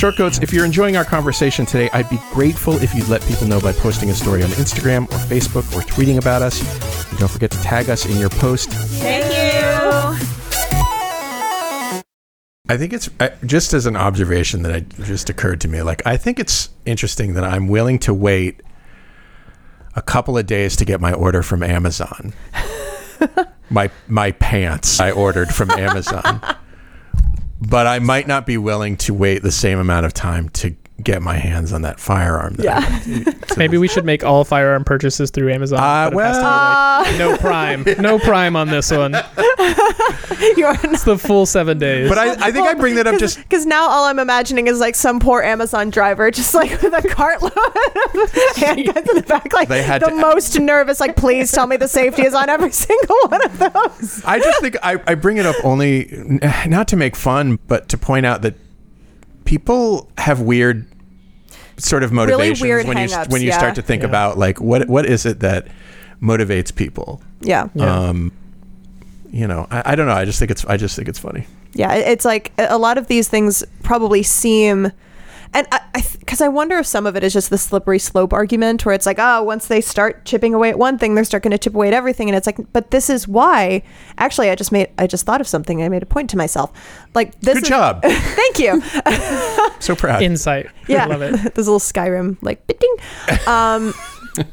Shortcoats, 0.00 0.38
if 0.38 0.50
you're 0.50 0.64
enjoying 0.64 0.96
our 0.96 1.04
conversation 1.04 1.66
today, 1.66 1.90
I'd 1.92 2.08
be 2.08 2.18
grateful 2.32 2.72
if 2.82 2.94
you'd 2.94 3.08
let 3.08 3.20
people 3.26 3.46
know 3.46 3.60
by 3.60 3.74
posting 3.74 4.08
a 4.08 4.14
story 4.14 4.42
on 4.42 4.48
Instagram 4.52 5.04
or 5.04 5.18
Facebook 5.18 5.76
or 5.76 5.82
tweeting 5.82 6.16
about 6.16 6.40
us. 6.40 6.58
And 7.10 7.18
don't 7.18 7.30
forget 7.30 7.50
to 7.50 7.60
tag 7.60 7.90
us 7.90 8.06
in 8.06 8.16
your 8.16 8.30
post. 8.30 8.70
Thank 8.70 9.26
you. 9.26 9.30
I 12.70 12.78
think 12.78 12.94
it's 12.94 13.10
uh, 13.20 13.28
just 13.44 13.74
as 13.74 13.84
an 13.84 13.94
observation 13.94 14.62
that 14.62 14.72
I, 14.72 14.80
just 15.04 15.28
occurred 15.28 15.60
to 15.60 15.68
me. 15.68 15.82
Like, 15.82 16.00
I 16.06 16.16
think 16.16 16.40
it's 16.40 16.70
interesting 16.86 17.34
that 17.34 17.44
I'm 17.44 17.68
willing 17.68 17.98
to 17.98 18.14
wait 18.14 18.62
a 19.94 20.00
couple 20.00 20.38
of 20.38 20.46
days 20.46 20.76
to 20.76 20.86
get 20.86 21.02
my 21.02 21.12
order 21.12 21.42
from 21.42 21.62
Amazon. 21.62 22.32
my 23.70 23.90
my 24.08 24.32
pants 24.32 24.98
I 24.98 25.10
ordered 25.10 25.50
from 25.54 25.70
Amazon. 25.72 26.40
but 27.60 27.86
I 27.86 27.98
might 27.98 28.26
not 28.26 28.46
be 28.46 28.56
willing 28.56 28.96
to 28.98 29.14
wait 29.14 29.42
the 29.42 29.52
same 29.52 29.78
amount 29.78 30.06
of 30.06 30.14
time 30.14 30.48
to 30.50 30.74
get 31.02 31.22
my 31.22 31.36
hands 31.36 31.72
on 31.72 31.82
that 31.82 31.98
firearm. 32.00 32.54
that 32.54 32.64
Yeah. 32.64 33.32
I- 33.50 33.54
Maybe 33.56 33.76
we 33.78 33.88
should 33.88 34.04
make 34.04 34.22
all 34.24 34.44
firearm 34.44 34.84
purchases 34.84 35.30
through 35.30 35.52
Amazon. 35.52 35.78
Uh, 35.80 36.10
but 36.10 36.18
it 36.18 36.22
has 36.26 36.36
to 36.36 36.40
be 36.40 36.44
well- 36.44 37.02
like, 37.02 37.18
no 37.18 37.36
prime, 37.38 37.84
no 38.02 38.18
prime 38.18 38.56
on 38.56 38.68
this 38.68 38.90
one. 38.90 39.12
You're 40.56 40.74
It's 40.84 41.04
the 41.04 41.18
full 41.18 41.44
seven 41.46 41.78
days. 41.78 42.08
But 42.08 42.18
I, 42.18 42.46
I 42.46 42.52
think 42.52 42.66
I 42.66 42.74
bring 42.74 42.94
that 42.94 43.06
up 43.06 43.18
just 43.18 43.38
because 43.38 43.66
now 43.66 43.88
all 43.88 44.04
I'm 44.06 44.18
imagining 44.18 44.66
is 44.68 44.80
like 44.80 44.94
some 44.94 45.20
poor 45.20 45.42
Amazon 45.42 45.90
driver 45.90 46.30
just 46.30 46.54
like 46.54 46.70
with 46.82 46.92
a 46.94 47.06
cartload 47.08 47.52
of 47.56 48.32
handguns 48.54 49.08
in 49.10 49.16
the 49.16 49.24
back, 49.26 49.52
like 49.52 49.68
They 49.68 49.82
had 49.82 50.00
the 50.02 50.06
to- 50.06 50.14
most 50.16 50.58
nervous. 50.58 51.00
Like, 51.00 51.16
please 51.16 51.52
tell 51.52 51.66
me 51.66 51.76
the 51.76 51.88
safety 51.88 52.24
is 52.24 52.34
on 52.34 52.48
every 52.48 52.70
single 52.72 53.16
one 53.28 53.44
of 53.44 53.58
those. 53.58 54.22
I 54.24 54.38
just 54.38 54.60
think 54.60 54.76
I, 54.82 54.98
I 55.06 55.14
bring 55.14 55.36
it 55.36 55.46
up 55.46 55.56
only 55.64 56.08
not 56.66 56.88
to 56.88 56.96
make 56.96 57.16
fun, 57.16 57.58
but 57.66 57.88
to 57.90 57.98
point 57.98 58.24
out 58.26 58.42
that 58.42 58.54
people 59.44 60.10
have 60.18 60.40
weird 60.40 60.86
sort 61.80 62.02
of 62.02 62.12
motivations 62.12 62.60
weird 62.60 62.86
when 62.86 62.96
you 62.98 63.14
when 63.28 63.42
you 63.42 63.48
yeah. 63.48 63.58
start 63.58 63.74
to 63.76 63.82
think 63.82 64.02
Yeah. 64.02 64.08
about 64.08 64.38
like 64.38 64.60
what 64.60 64.88
what 64.88 65.06
is 65.06 65.26
it 65.26 65.40
that 65.40 65.66
motivates 66.22 66.74
people. 66.74 67.20
Yeah, 67.40 67.68
Yeah. 67.74 68.08
Um, 68.08 68.32
you 69.30 69.46
know, 69.46 69.66
I, 69.70 69.92
I 69.92 69.94
don't 69.94 70.06
know. 70.06 70.12
I 70.12 70.24
just 70.24 70.38
think 70.38 70.50
it's 70.50 70.64
I 70.64 70.76
just 70.76 70.96
think 70.96 71.08
it's 71.08 71.18
funny. 71.18 71.46
yeah. 71.72 71.94
It's 71.94 72.24
like 72.24 72.52
a 72.58 72.66
a 72.70 72.78
lot 72.78 72.98
of 72.98 73.06
these 73.06 73.28
things 73.28 73.64
probably 73.82 74.22
seem. 74.22 74.90
And 75.52 75.66
I, 75.72 75.80
because 76.20 76.40
I, 76.40 76.48
wonder 76.48 76.78
if 76.78 76.86
some 76.86 77.06
of 77.06 77.16
it 77.16 77.24
is 77.24 77.32
just 77.32 77.50
the 77.50 77.58
slippery 77.58 77.98
slope 77.98 78.32
argument, 78.32 78.86
where 78.86 78.94
it's 78.94 79.06
like, 79.06 79.18
oh, 79.18 79.42
once 79.42 79.66
they 79.66 79.80
start 79.80 80.24
chipping 80.24 80.54
away 80.54 80.70
at 80.70 80.78
one 80.78 80.96
thing, 80.96 81.14
they're 81.14 81.24
start 81.24 81.42
going 81.42 81.50
to 81.50 81.58
chip 81.58 81.74
away 81.74 81.88
at 81.88 81.94
everything, 81.94 82.28
and 82.28 82.36
it's 82.36 82.46
like, 82.46 82.58
but 82.72 82.92
this 82.92 83.10
is 83.10 83.26
why. 83.26 83.82
Actually, 84.18 84.50
I 84.50 84.54
just 84.54 84.70
made, 84.70 84.90
I 84.96 85.08
just 85.08 85.26
thought 85.26 85.40
of 85.40 85.48
something. 85.48 85.82
I 85.82 85.88
made 85.88 86.04
a 86.04 86.06
point 86.06 86.30
to 86.30 86.36
myself, 86.36 86.70
like 87.14 87.38
this. 87.40 87.54
Good 87.54 87.62
is- 87.64 87.68
job. 87.68 88.02
Thank 88.04 88.58
you. 88.58 88.82
So 89.80 89.96
proud. 89.96 90.22
Insight. 90.22 90.66
yeah, 90.88 91.04
I 91.04 91.06
love 91.06 91.22
it. 91.22 91.32
this 91.54 91.66
little 91.66 91.78
Skyrim 91.78 92.36
like 92.42 92.66
bitting. 92.66 92.94
Um, 93.46 93.94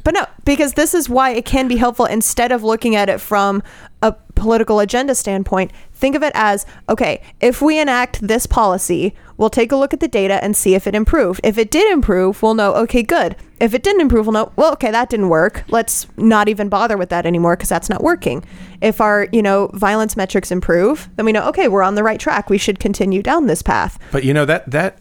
but 0.03 0.13
no, 0.13 0.25
because 0.45 0.73
this 0.73 0.93
is 0.93 1.09
why 1.09 1.31
it 1.31 1.43
can 1.43 1.67
be 1.67 1.75
helpful 1.75 2.05
instead 2.05 2.53
of 2.53 2.63
looking 2.63 2.95
at 2.95 3.09
it 3.09 3.19
from 3.19 3.61
a 4.01 4.13
political 4.35 4.79
agenda 4.79 5.15
standpoint. 5.15 5.71
Think 5.97 6.15
of 6.15 6.21
it 6.21 6.31
as 6.35 6.65
okay, 6.87 7.21
if 7.41 7.59
we 7.59 7.79
enact 7.79 8.25
this 8.25 8.45
policy, 8.45 9.15
we'll 9.35 9.49
take 9.49 9.71
a 9.71 9.75
look 9.75 9.93
at 9.93 9.99
the 9.99 10.07
data 10.07 10.43
and 10.43 10.55
see 10.55 10.75
if 10.75 10.85
it 10.85 10.93
improved. 10.93 11.41
If 11.43 11.57
it 11.57 11.71
did 11.71 11.91
improve, 11.91 12.43
we'll 12.43 12.53
know, 12.53 12.75
okay, 12.75 13.01
good. 13.01 13.35
If 13.59 13.73
it 13.73 13.81
didn't 13.81 14.01
improve, 14.01 14.27
we'll 14.27 14.33
know, 14.33 14.51
well, 14.55 14.73
okay, 14.73 14.91
that 14.91 15.09
didn't 15.09 15.29
work. 15.29 15.63
Let's 15.69 16.05
not 16.15 16.47
even 16.49 16.69
bother 16.69 16.97
with 16.97 17.09
that 17.09 17.25
anymore 17.25 17.55
because 17.55 17.69
that's 17.69 17.89
not 17.89 18.03
working. 18.03 18.45
If 18.79 19.01
our, 19.01 19.27
you 19.31 19.41
know, 19.41 19.71
violence 19.73 20.15
metrics 20.15 20.51
improve, 20.51 21.09
then 21.15 21.25
we 21.25 21.31
know, 21.31 21.47
okay, 21.47 21.67
we're 21.67 21.81
on 21.81 21.95
the 21.95 22.03
right 22.03 22.19
track. 22.19 22.51
We 22.51 22.59
should 22.59 22.79
continue 22.79 23.23
down 23.23 23.47
this 23.47 23.63
path. 23.63 23.97
But 24.11 24.23
you 24.23 24.35
know 24.35 24.45
that 24.45 24.69
that 24.69 24.99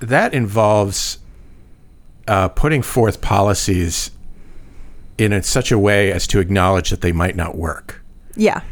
that 0.00 0.32
involves 0.32 1.18
uh, 2.26 2.48
putting 2.48 2.80
forth 2.80 3.20
policies 3.20 4.10
in 5.18 5.34
a, 5.34 5.42
such 5.42 5.70
a 5.70 5.78
way 5.78 6.10
as 6.10 6.26
to 6.28 6.40
acknowledge 6.40 6.88
that 6.88 7.02
they 7.02 7.12
might 7.12 7.36
not 7.36 7.56
work. 7.56 8.02
Yeah. 8.34 8.62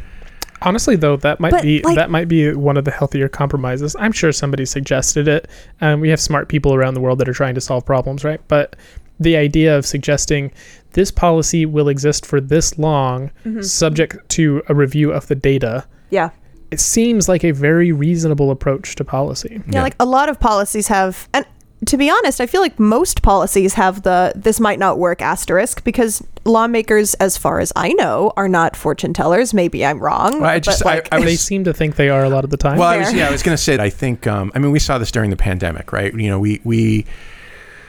Honestly, 0.63 0.95
though, 0.95 1.15
that 1.17 1.39
might 1.39 1.51
But, 1.51 1.63
be 1.63 1.81
like- 1.81 1.95
that 1.95 2.09
might 2.09 2.27
be 2.27 2.53
one 2.53 2.77
of 2.77 2.85
the 2.85 2.91
healthier 2.91 3.27
compromises. 3.27 3.95
I'm 3.99 4.11
sure 4.11 4.31
somebody 4.31 4.65
suggested 4.65 5.27
it. 5.27 5.47
Um, 5.81 5.99
we 6.01 6.09
have 6.09 6.19
smart 6.19 6.47
people 6.49 6.73
around 6.73 6.93
the 6.93 7.01
world 7.01 7.19
that 7.19 7.27
are 7.29 7.33
trying 7.33 7.55
to 7.55 7.61
solve 7.61 7.85
problems, 7.85 8.23
right? 8.23 8.39
But 8.47 8.75
the 9.19 9.35
idea 9.37 9.77
of 9.77 9.85
suggesting 9.85 10.51
this 10.93 11.11
policy 11.11 11.65
will 11.65 11.87
exist 11.89 12.25
for 12.25 12.39
this 12.41 12.77
long, 12.77 13.31
Mm-hmm. 13.45 13.61
subject 13.61 14.27
to 14.29 14.61
a 14.69 14.73
review 14.75 15.11
of 15.11 15.27
the 15.27 15.35
data, 15.35 15.85
Yeah. 16.09 16.29
it 16.69 16.79
seems 16.79 17.27
like 17.29 17.43
a 17.43 17.51
very 17.51 17.91
reasonable 17.91 18.51
approach 18.51 18.95
to 18.95 19.03
policy. 19.03 19.61
Yeah, 19.69 19.83
like 19.83 19.95
a 19.99 20.05
lot 20.05 20.29
of 20.29 20.39
policies 20.39 20.87
have, 20.87 21.27
and 21.33 21.45
to 21.87 21.97
be 21.97 22.09
honest, 22.11 22.39
I 22.39 22.45
feel 22.45 22.61
like 22.61 22.79
most 22.79 23.23
policies 23.23 23.73
have 23.73 24.03
the 24.03 24.33
this 24.35 24.59
might 24.59 24.77
not 24.77 24.99
work 24.99 25.21
asterisk 25.21 25.83
because 25.83 26.23
lawmakers, 26.45 27.15
as 27.15 27.37
far 27.37 27.59
as 27.59 27.73
I 27.75 27.93
know, 27.93 28.31
are 28.37 28.47
not 28.47 28.75
fortune 28.75 29.13
tellers. 29.13 29.53
Maybe 29.53 29.83
I'm 29.83 29.99
wrong. 29.99 30.41
Well, 30.41 30.49
I 30.49 30.57
but, 30.57 30.63
just 30.63 30.85
like, 30.85 31.07
I, 31.11 31.17
I 31.17 31.21
they 31.21 31.35
seem 31.37 31.63
to 31.63 31.73
think 31.73 31.95
they 31.95 32.09
are 32.09 32.23
a 32.23 32.29
lot 32.29 32.43
of 32.43 32.51
the 32.51 32.57
time. 32.57 32.77
Well, 32.77 32.87
I 32.87 32.97
was, 32.97 33.13
yeah, 33.13 33.27
I 33.27 33.31
was 33.31 33.41
going 33.41 33.57
to 33.57 33.61
say. 33.61 33.77
I 33.79 33.89
think. 33.89 34.27
Um, 34.27 34.51
I 34.53 34.59
mean, 34.59 34.71
we 34.71 34.79
saw 34.79 34.97
this 34.99 35.11
during 35.11 35.31
the 35.31 35.37
pandemic, 35.37 35.91
right? 35.91 36.13
You 36.13 36.29
know, 36.29 36.39
we 36.39 36.61
we 36.63 37.05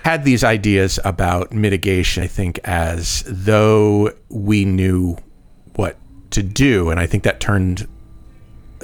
had 0.05 0.24
these 0.24 0.43
ideas 0.43 0.99
about 1.05 1.53
mitigation. 1.53 2.22
I 2.22 2.28
think 2.28 2.61
as 2.64 3.24
though 3.26 4.12
we 4.30 4.64
knew 4.64 5.16
what 5.76 5.99
to 6.30 6.43
do, 6.43 6.88
and 6.88 6.99
I 6.99 7.07
think 7.07 7.24
that 7.24 7.40
turned, 7.40 7.86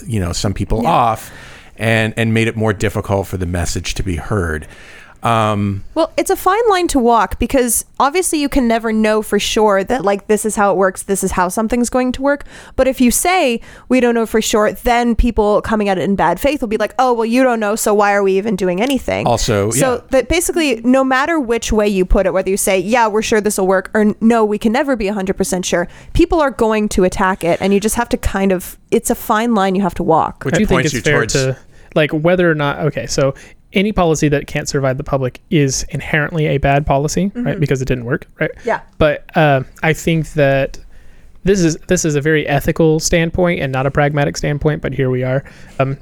you 0.07 0.21
know, 0.21 0.33
some 0.33 0.53
people 0.53 0.83
Yeah. 0.83 0.91
off, 0.91 1.33
and 1.77 2.13
and 2.19 2.35
made 2.35 2.47
it 2.47 2.57
more 2.57 2.75
difficult 2.75 3.27
for 3.27 3.39
the 3.39 3.47
message 3.47 3.95
to 3.95 4.03
be 4.03 4.17
heard. 4.17 4.69
Um, 5.23 5.85
Well, 5.95 6.13
it's 6.17 6.31
a 6.31 6.37
fine 6.37 6.63
line 6.69 6.87
to 6.89 6.99
walk 6.99 7.39
because 7.39 7.85
obviously 7.99 8.39
you 8.41 8.49
can 8.49 8.69
never 8.69 8.93
know 8.93 9.21
for 9.23 9.39
sure 9.39 9.83
that 9.83 10.05
like 10.05 10.29
this 10.29 10.45
is 10.45 10.57
how 10.57 10.71
it 10.73 10.77
works, 10.77 11.03
this 11.03 11.25
is 11.25 11.33
how 11.33 11.49
something's 11.49 11.91
going 11.91 12.13
to 12.13 12.23
work. 12.23 12.45
But 12.77 12.87
if 12.87 13.01
you 13.01 13.11
say 13.11 13.61
we 13.89 14.01
don't 14.01 14.15
know 14.15 14.27
for 14.27 14.41
sure, 14.41 14.73
then 14.73 15.17
people 15.17 15.61
coming 15.63 15.89
at 15.89 15.99
it 15.99 16.03
in 16.03 16.15
bad 16.15 16.39
faith 16.39 16.61
will 16.61 16.69
be 16.69 16.77
like, 16.77 16.95
"Oh, 16.99 17.13
well, 17.13 17.27
you 17.27 17.43
don't 17.43 17.59
know, 17.61 17.75
so 17.75 17.93
why 17.95 18.13
are 18.13 18.23
we 18.23 18.39
even 18.39 18.55
doing 18.55 18.81
anything?" 18.81 19.27
Also, 19.27 19.71
so 19.71 19.95
yeah. 19.95 20.01
that 20.11 20.29
basically, 20.29 20.81
no 20.83 21.03
matter 21.03 21.41
which 21.41 21.73
way 21.73 21.89
you 21.89 22.05
put 22.05 22.27
it, 22.27 22.33
whether 22.33 22.51
you 22.51 22.57
say, 22.57 22.79
"Yeah, 22.79 23.09
we're 23.09 23.23
sure 23.23 23.41
this 23.41 23.59
will 23.59 23.67
work," 23.67 23.91
or 23.95 24.15
"No, 24.21 24.45
we 24.45 24.59
can 24.59 24.73
never 24.73 24.95
be 24.95 25.07
100% 25.07 25.65
sure," 25.65 25.89
people 26.13 26.41
are 26.41 26.51
going 26.53 26.89
to 26.91 27.05
attack 27.05 27.43
it, 27.43 27.61
and 27.61 27.75
you 27.75 27.81
just 27.81 27.97
have 27.97 28.09
to 28.11 28.17
kind 28.17 28.53
of. 28.53 28.79
It's 28.91 29.11
a 29.11 29.15
fine 29.15 29.55
line 29.55 29.75
you 29.75 29.83
have 29.83 29.95
to 29.95 30.03
walk. 30.03 30.45
Which 30.45 30.55
I 30.55 30.59
do 30.59 30.67
think 30.67 30.77
points 30.79 30.87
it's 30.87 30.95
you 30.95 31.01
fair 31.03 31.21
towards- 31.21 31.33
to 31.35 31.57
like 31.95 32.11
whether 32.13 32.51
or 32.51 32.55
not 32.55 32.79
okay 32.81 33.07
so 33.07 33.35
any 33.75 33.93
policy 33.93 34.29
that 34.29 34.47
can't 34.47 34.69
survive 34.69 34.97
the 34.97 35.05
public 35.05 35.41
is 35.51 35.85
inherently 35.91 36.47
a 36.47 36.59
bad 36.59 36.87
policy 36.87 37.31
right? 37.35 37.61
Because 37.61 37.83
it 37.83 37.85
didn't 37.87 38.05
work 38.07 38.27
right? 38.41 38.51
Yeah. 38.65 38.81
but 38.99 39.25
uh, 39.37 39.63
i 39.83 39.93
think 39.93 40.33
that 40.33 40.79
this 41.45 41.61
is 41.61 41.77
this 41.89 42.05
is 42.05 42.15
a 42.15 42.21
very 42.21 42.47
ethical 42.47 42.99
standpoint 43.01 43.61
and 43.61 43.71
not 43.73 43.87
a 43.87 43.91
pragmatic 43.91 44.37
standpoint 44.37 44.83
but 44.83 44.93
here 44.93 45.11
we 45.11 45.23
are. 45.23 45.45
Um, 45.79 45.99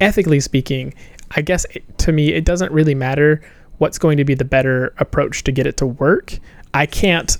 ethically 0.00 0.38
speaking 0.40 0.94
i 1.32 1.40
guess 1.42 1.64
it, 1.74 1.98
to 1.98 2.12
me 2.12 2.32
it 2.32 2.44
doesn't 2.44 2.70
really 2.72 2.94
matter 2.94 3.40
what's 3.78 3.98
going 3.98 4.16
to 4.16 4.24
be 4.24 4.34
the 4.34 4.44
better 4.44 4.92
approach 4.98 5.44
to 5.44 5.52
get 5.52 5.64
it 5.64 5.76
to 5.76 5.86
work. 5.86 6.36
I 6.74 6.86
can't 6.86 7.36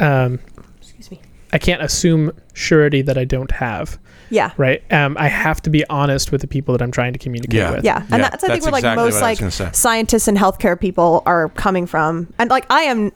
um, 0.00 0.38
Excuse 0.78 1.10
me. 1.10 1.20
i 1.52 1.58
can't 1.58 1.82
assume 1.82 2.32
surety 2.54 3.02
that 3.02 3.16
i 3.18 3.24
don't 3.24 3.50
have 3.50 3.98
Yeah. 4.30 4.52
right? 4.56 4.82
Um, 4.92 5.16
I 5.18 5.28
have 5.28 5.62
to 5.62 5.70
be 5.70 5.84
honest 5.88 6.32
with 6.32 6.40
the 6.40 6.46
people 6.46 6.72
that 6.72 6.82
I'm 6.82 6.90
trying 6.90 7.12
to 7.12 7.18
communicate 7.18 7.54
Yeah. 7.54 7.70
with. 7.72 7.84
Yeah, 7.84 7.98
and 8.02 8.10
Yeah, 8.10 8.18
that's 8.30 8.44
I 8.44 8.48
think 8.48 8.52
that's 8.62 8.64
where 8.64 8.72
like 8.72 8.80
exactly 8.80 9.04
most 9.04 9.14
what 9.14 9.60
like 9.66 9.74
scientists 9.74 10.28
and 10.28 10.36
healthcare 10.38 10.78
people 10.78 11.22
are 11.26 11.48
coming 11.50 11.86
from. 11.86 12.32
And 12.38 12.50
like 12.50 12.66
I 12.70 12.82
am, 12.82 13.12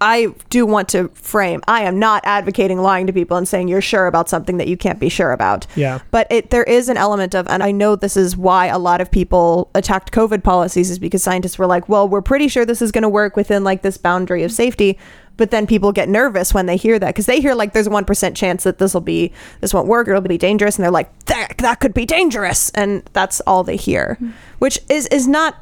I 0.00 0.34
do 0.50 0.66
want 0.66 0.88
to 0.90 1.08
frame. 1.10 1.62
I 1.68 1.82
am 1.82 2.00
not 2.00 2.22
advocating 2.24 2.80
lying 2.80 3.06
to 3.06 3.12
people 3.12 3.36
and 3.36 3.46
saying 3.46 3.68
you're 3.68 3.80
sure 3.80 4.08
about 4.08 4.28
something 4.28 4.56
that 4.56 4.66
you 4.66 4.76
can't 4.76 4.98
be 4.98 5.08
sure 5.08 5.30
about. 5.30 5.64
Yeah. 5.76 6.00
But 6.10 6.26
it 6.30 6.50
there 6.50 6.64
is 6.64 6.88
an 6.88 6.96
element 6.96 7.36
of, 7.36 7.46
and 7.48 7.62
I 7.62 7.70
know 7.70 7.94
this 7.94 8.16
is 8.16 8.36
why 8.36 8.66
a 8.66 8.78
lot 8.80 9.00
of 9.00 9.10
people 9.12 9.70
attacked 9.76 10.10
COVID 10.10 10.42
policies 10.42 10.90
is 10.90 10.98
because 10.98 11.22
scientists 11.22 11.56
were 11.56 11.66
like, 11.68 11.88
well, 11.88 12.08
we're 12.08 12.20
pretty 12.22 12.48
sure 12.48 12.64
this 12.64 12.82
is 12.82 12.90
going 12.90 13.02
to 13.02 13.08
work 13.08 13.36
within 13.36 13.62
like 13.62 13.82
this 13.82 13.96
boundary 13.96 14.42
of 14.42 14.50
safety. 14.50 14.98
But 15.42 15.50
then 15.50 15.66
people 15.66 15.90
get 15.90 16.08
nervous 16.08 16.54
when 16.54 16.66
they 16.66 16.76
hear 16.76 17.00
that 17.00 17.08
because 17.08 17.26
they 17.26 17.40
hear 17.40 17.56
like 17.56 17.72
there's 17.72 17.88
a 17.88 17.90
one 17.90 18.04
percent 18.04 18.36
chance 18.36 18.62
that 18.62 18.78
this 18.78 18.94
will 18.94 19.00
be 19.00 19.32
this 19.60 19.74
won't 19.74 19.88
work 19.88 20.06
or 20.06 20.12
it'll 20.12 20.22
be 20.22 20.38
dangerous, 20.38 20.76
and 20.76 20.84
they're 20.84 20.92
like 20.92 21.24
that 21.24 21.58
that 21.58 21.80
could 21.80 21.92
be 21.92 22.06
dangerous, 22.06 22.70
and 22.76 23.02
that's 23.12 23.40
all 23.40 23.64
they 23.64 23.74
hear, 23.74 24.14
hmm. 24.20 24.30
which 24.60 24.78
is 24.88 25.08
is 25.08 25.26
not 25.26 25.56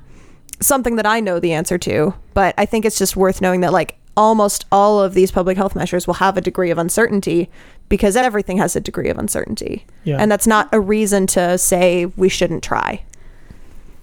something 0.61 0.97
that 0.97 1.07
I 1.07 1.21
know 1.21 1.41
the 1.41 1.55
answer 1.55 1.79
to. 1.79 2.13
But 2.35 2.55
I 2.59 2.67
think 2.67 2.85
it's 2.85 2.99
just 2.99 3.17
worth 3.17 3.41
knowing 3.41 3.63
that 3.63 3.73
like 3.73 3.97
almost 4.19 4.67
all 4.71 5.01
of 5.01 5.15
these 5.15 5.31
public 5.31 5.57
health 5.57 5.75
measures 5.75 6.07
will 6.07 6.13
have 6.13 6.37
a 6.37 6.43
degree 6.43 6.71
of 6.71 6.77
uncertainty 6.77 7.49
because 7.89 8.17
everything 8.17 8.59
has 8.59 8.77
a 8.77 8.81
degree 8.81 9.09
of 9.09 9.17
uncertainty, 9.17 9.87
Yeah. 10.05 10.19
and 10.19 10.31
that's 10.31 10.47
not 10.47 10.69
a 10.73 10.79
reason 10.79 11.27
to 11.29 11.57
say 11.57 12.05
we 12.19 12.29
shouldn't 12.29 12.63
try. 12.63 13.03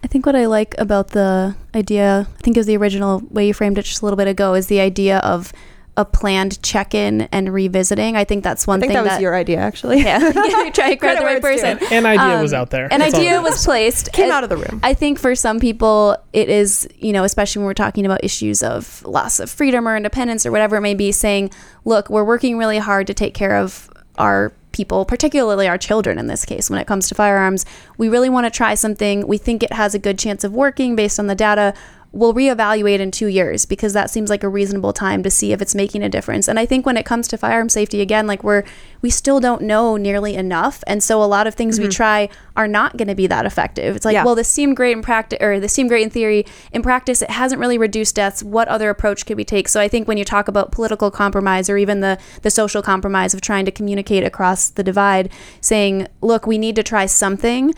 I 0.03 0.07
think 0.07 0.25
what 0.25 0.35
I 0.35 0.45
like 0.45 0.75
about 0.77 1.09
the 1.09 1.55
idea, 1.75 2.27
I 2.37 2.41
think 2.41 2.55
it 2.57 2.59
was 2.59 2.67
the 2.67 2.77
original 2.77 3.21
way 3.29 3.47
you 3.47 3.53
framed 3.53 3.77
it 3.77 3.83
just 3.83 4.01
a 4.01 4.05
little 4.05 4.17
bit 4.17 4.27
ago, 4.27 4.53
is 4.53 4.67
the 4.67 4.79
idea 4.79 5.17
of 5.19 5.51
a 5.97 6.05
planned 6.05 6.61
check-in 6.61 7.21
and 7.31 7.51
revisiting. 7.51 8.15
I 8.15 8.23
think 8.23 8.43
that's 8.43 8.67
one 8.67 8.77
I 8.77 8.81
think 8.81 8.93
thing 8.93 9.03
that 9.03 9.13
was 9.13 9.19
your 9.21 9.33
idea, 9.33 9.57
actually. 9.57 10.01
yeah, 10.03 10.19
yeah 10.35 10.69
try 10.69 10.89
to 10.91 10.95
grab 10.95 11.17
the 11.17 11.25
right 11.25 11.37
it's 11.43 11.45
due. 11.47 11.51
person. 11.75 11.79
An 11.91 12.05
idea 12.05 12.35
Um, 12.35 12.41
was 12.43 12.53
out 12.53 12.69
there. 12.69 12.85
An 12.93 12.99
That's 12.99 13.15
idea 13.15 13.41
was 13.41 13.65
placed. 13.65 14.11
Came 14.13 14.31
out 14.31 14.43
of 14.43 14.49
the 14.51 14.57
room. 14.57 14.79
I 14.83 14.93
think 14.93 15.17
for 15.17 15.33
some 15.33 15.59
people, 15.59 16.15
it 16.33 16.49
is, 16.49 16.87
you 16.99 17.11
know, 17.13 17.23
especially 17.23 17.61
when 17.61 17.65
we're 17.65 17.73
talking 17.73 18.05
about 18.05 18.23
issues 18.23 18.61
of 18.61 19.03
loss 19.05 19.39
of 19.39 19.49
freedom 19.49 19.87
or 19.87 19.97
independence 19.97 20.45
or 20.45 20.51
whatever 20.51 20.75
it 20.77 20.81
may 20.81 20.93
be, 20.93 21.11
saying, 21.11 21.49
look, 21.83 22.11
we're 22.11 22.23
working 22.23 22.59
really 22.59 22.77
hard 22.77 23.07
to 23.07 23.15
take 23.15 23.33
care 23.33 23.55
of 23.57 23.89
our 24.17 24.51
people, 24.71 25.05
particularly 25.05 25.67
our 25.67 25.77
children 25.77 26.19
in 26.19 26.27
this 26.27 26.45
case, 26.45 26.69
when 26.69 26.79
it 26.79 26.85
comes 26.85 27.07
to 27.09 27.15
firearms. 27.15 27.65
We 27.97 28.09
really 28.09 28.29
want 28.29 28.45
to 28.45 28.51
try 28.51 28.75
something. 28.75 29.27
We 29.27 29.37
think 29.37 29.63
it 29.63 29.73
has 29.73 29.95
a 29.95 29.99
good 29.99 30.19
chance 30.19 30.43
of 30.43 30.53
working 30.53 30.95
based 30.95 31.19
on 31.19 31.27
the 31.27 31.35
data. 31.35 31.73
We'll 32.13 32.33
reevaluate 32.33 32.99
in 32.99 33.11
two 33.11 33.27
years 33.27 33.65
because 33.65 33.93
that 33.93 34.09
seems 34.09 34.29
like 34.29 34.43
a 34.43 34.49
reasonable 34.49 34.93
time 34.93 35.23
to 35.23 35.29
see 35.29 35.51
if 35.51 35.61
it's 35.61 35.75
making 35.75 36.03
a 36.03 36.09
difference. 36.09 36.47
And 36.47 36.57
I 36.57 36.65
think 36.65 36.85
when 36.85 36.97
it 36.97 37.05
comes 37.05 37.27
to 37.27 37.37
firearm 37.37 37.69
safety, 37.69 38.01
again, 38.01 38.27
like 38.27 38.43
we're 38.43 38.63
we 39.01 39.09
still 39.09 39.39
don't 39.39 39.61
know 39.61 39.97
nearly 39.97 40.35
enough, 40.35 40.83
and 40.87 41.03
so 41.03 41.21
a 41.21 41.25
lot 41.25 41.47
of 41.47 41.53
things 41.53 41.79
we 41.79 41.85
mm-hmm. 41.85 41.91
try 41.91 42.29
are 42.55 42.67
not 42.67 42.97
going 42.97 43.07
to 43.07 43.15
be 43.15 43.27
that 43.27 43.45
effective. 43.45 43.95
It's 43.95 44.05
like, 44.05 44.13
Yeah. 44.13 44.23
well, 44.23 44.35
this 44.35 44.47
seemed 44.47 44.75
great 44.75 44.93
in 44.93 45.01
practice, 45.03 45.37
or 45.41 45.59
this 45.59 45.73
seemed 45.73 45.89
great 45.89 46.03
in 46.03 46.09
theory. 46.09 46.45
In 46.71 46.81
practice, 46.81 47.21
it 47.21 47.29
hasn't 47.29 47.59
really 47.59 47.77
reduced 47.77 48.15
deaths. 48.15 48.43
What 48.43 48.67
other 48.67 48.89
approach 48.89 49.25
could 49.25 49.37
we 49.37 49.45
take? 49.45 49.67
So 49.67 49.79
I 49.79 49.87
think 49.87 50.07
when 50.07 50.17
you 50.17 50.25
talk 50.25 50.47
about 50.47 50.71
political 50.71 51.11
compromise 51.11 51.69
or 51.69 51.77
even 51.77 51.99
the 51.99 52.17
the 52.41 52.49
social 52.49 52.81
compromise 52.81 53.33
of 53.33 53.41
trying 53.41 53.65
to 53.65 53.71
communicate 53.71 54.23
across 54.23 54.69
the 54.69 54.83
divide, 54.83 55.29
saying, 55.61 56.07
look, 56.21 56.47
we 56.47 56.57
need 56.57 56.75
to 56.77 56.83
try 56.83 57.05
something. 57.05 57.73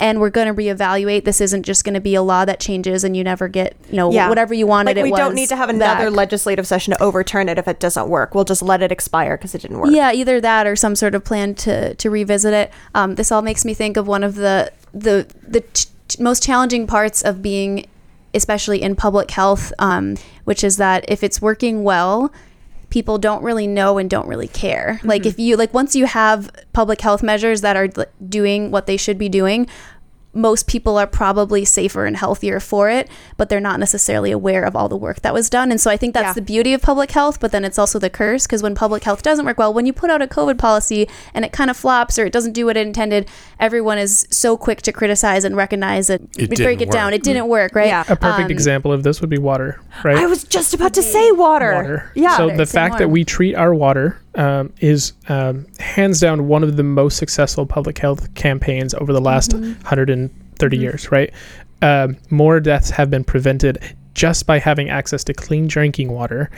And 0.00 0.18
we're 0.18 0.30
going 0.30 0.48
to 0.48 0.54
reevaluate. 0.54 1.24
This 1.24 1.40
isn't 1.42 1.64
just 1.64 1.84
going 1.84 1.94
to 1.94 2.00
be 2.00 2.14
a 2.14 2.22
law 2.22 2.46
that 2.46 2.58
changes 2.58 3.04
and 3.04 3.14
you 3.14 3.22
never 3.22 3.48
get, 3.48 3.76
you 3.90 3.96
know, 3.96 4.08
whatever 4.08 4.54
you 4.54 4.66
wanted. 4.66 4.96
Like 4.96 5.04
we 5.04 5.12
don't 5.12 5.34
need 5.34 5.50
to 5.50 5.56
have 5.56 5.68
another 5.68 6.06
back. 6.06 6.16
legislative 6.16 6.66
session 6.66 6.94
to 6.94 7.02
overturn 7.02 7.48
it 7.50 7.58
if 7.58 7.68
it 7.68 7.78
doesn't 7.78 8.08
work. 8.08 8.34
We'll 8.34 8.44
just 8.44 8.62
let 8.62 8.82
it 8.82 8.90
expire 8.90 9.36
because 9.36 9.54
it 9.54 9.60
didn't 9.60 9.78
work. 9.78 9.90
Yeah, 9.92 10.10
either 10.12 10.40
that 10.40 10.66
or 10.66 10.74
some 10.74 10.96
sort 10.96 11.14
of 11.14 11.22
plan 11.22 11.54
to 11.56 11.94
to 11.94 12.10
revisit 12.10 12.54
it. 12.54 12.72
Um, 12.94 13.16
this 13.16 13.30
all 13.30 13.42
makes 13.42 13.64
me 13.64 13.74
think 13.74 13.98
of 13.98 14.08
one 14.08 14.24
of 14.24 14.36
the 14.36 14.72
the 14.94 15.26
the 15.46 15.60
ch- 15.74 16.18
most 16.18 16.42
challenging 16.42 16.86
parts 16.86 17.22
of 17.22 17.42
being, 17.42 17.86
especially 18.32 18.80
in 18.80 18.96
public 18.96 19.30
health, 19.30 19.70
um, 19.78 20.16
which 20.44 20.64
is 20.64 20.78
that 20.78 21.04
if 21.08 21.22
it's 21.22 21.42
working 21.42 21.84
well. 21.84 22.32
People 22.90 23.18
don't 23.18 23.42
really 23.42 23.66
know 23.66 23.98
and 23.98 24.10
don't 24.10 24.26
really 24.26 24.48
care. 24.48 25.00
Like 25.04 25.22
mm-hmm. 25.22 25.28
if 25.28 25.38
you 25.38 25.56
like 25.56 25.72
once 25.72 25.96
you 25.96 26.06
have 26.06 26.50
public 26.72 27.00
health 27.00 27.22
measures 27.22 27.60
that 27.62 27.76
are 27.76 27.88
doing 28.28 28.70
what 28.70 28.86
they 28.86 28.96
should 28.96 29.18
be 29.18 29.28
doing, 29.28 29.68
most 30.32 30.68
people 30.68 30.96
are 30.96 31.06
probably 31.08 31.64
safer 31.64 32.06
and 32.06 32.16
healthier 32.16 32.60
for 32.60 32.88
it, 32.88 33.08
but 33.36 33.48
they're 33.48 33.58
not 33.58 33.80
necessarily 33.80 34.30
aware 34.30 34.62
of 34.64 34.76
all 34.76 34.88
the 34.88 34.96
work 34.96 35.22
that 35.22 35.34
was 35.34 35.50
done. 35.50 35.70
And 35.72 35.80
so 35.80 35.90
I 35.90 35.96
think 35.96 36.14
that's 36.14 36.28
Yeah. 36.28 36.32
the 36.34 36.42
beauty 36.42 36.72
of 36.72 36.80
public 36.82 37.10
health, 37.10 37.40
but 37.40 37.50
then 37.50 37.64
it's 37.64 37.78
also 37.78 37.98
the 37.98 38.10
curse 38.10 38.46
because 38.46 38.62
when 38.62 38.76
public 38.76 39.02
health 39.02 39.22
doesn't 39.22 39.44
work 39.44 39.58
well, 39.58 39.74
when 39.74 39.86
you 39.86 39.92
put 39.92 40.08
out 40.08 40.22
a 40.22 40.28
COVID 40.28 40.56
policy 40.56 41.08
and 41.34 41.44
it 41.44 41.50
kind 41.50 41.68
of 41.68 41.76
flops 41.76 42.16
or 42.16 42.26
it 42.26 42.32
doesn't 42.32 42.52
do 42.52 42.66
what 42.66 42.76
it 42.76 42.86
intended, 42.86 43.26
everyone 43.58 43.98
is 43.98 44.28
so 44.30 44.56
quick 44.56 44.82
to 44.82 44.92
criticize 44.92 45.42
and 45.44 45.56
recognize 45.56 46.06
that 46.06 46.20
It 46.38 46.48
break 46.48 46.78
didn't 46.78 46.82
it 46.82 46.90
down. 46.92 47.12
It 47.12 47.24
didn't 47.24 47.48
work, 47.48 47.74
right? 47.74 47.88
Yeah. 47.88 48.02
a 48.08 48.14
perfect 48.14 48.44
Um, 48.46 48.50
example 48.52 48.92
of 48.92 49.02
this 49.02 49.20
would 49.20 49.30
be 49.30 49.38
water, 49.38 49.80
right? 50.04 50.16
I 50.18 50.26
was 50.26 50.44
just 50.44 50.74
about 50.74 50.94
to 50.94 51.02
say 51.02 51.32
water. 51.32 51.74
water. 51.74 52.12
Yeah. 52.14 52.36
So 52.36 52.44
Water, 52.46 52.56
the 52.56 52.66
say 52.66 52.74
fact 52.78 52.98
that 52.98 53.10
we 53.10 53.24
treat 53.24 53.56
our 53.56 53.74
water 53.74 54.19
um, 54.34 54.72
is 54.80 55.12
um, 55.28 55.66
hands 55.78 56.20
down 56.20 56.48
one 56.48 56.62
of 56.62 56.76
the 56.76 56.82
most 56.82 57.16
successful 57.16 57.66
public 57.66 57.98
health 57.98 58.32
campaigns 58.34 58.94
over 58.94 59.12
the 59.12 59.20
last 59.20 59.50
Mm-hmm. 59.50 59.72
130 59.80 60.76
years, 60.76 61.10
right? 61.10 61.32
Um, 61.82 62.16
more 62.30 62.60
deaths 62.60 62.90
have 62.90 63.10
been 63.10 63.24
prevented 63.24 63.78
just 64.14 64.46
by 64.46 64.58
having 64.58 64.90
access 64.90 65.24
to 65.24 65.34
clean 65.34 65.66
drinking 65.66 66.12
water 66.12 66.50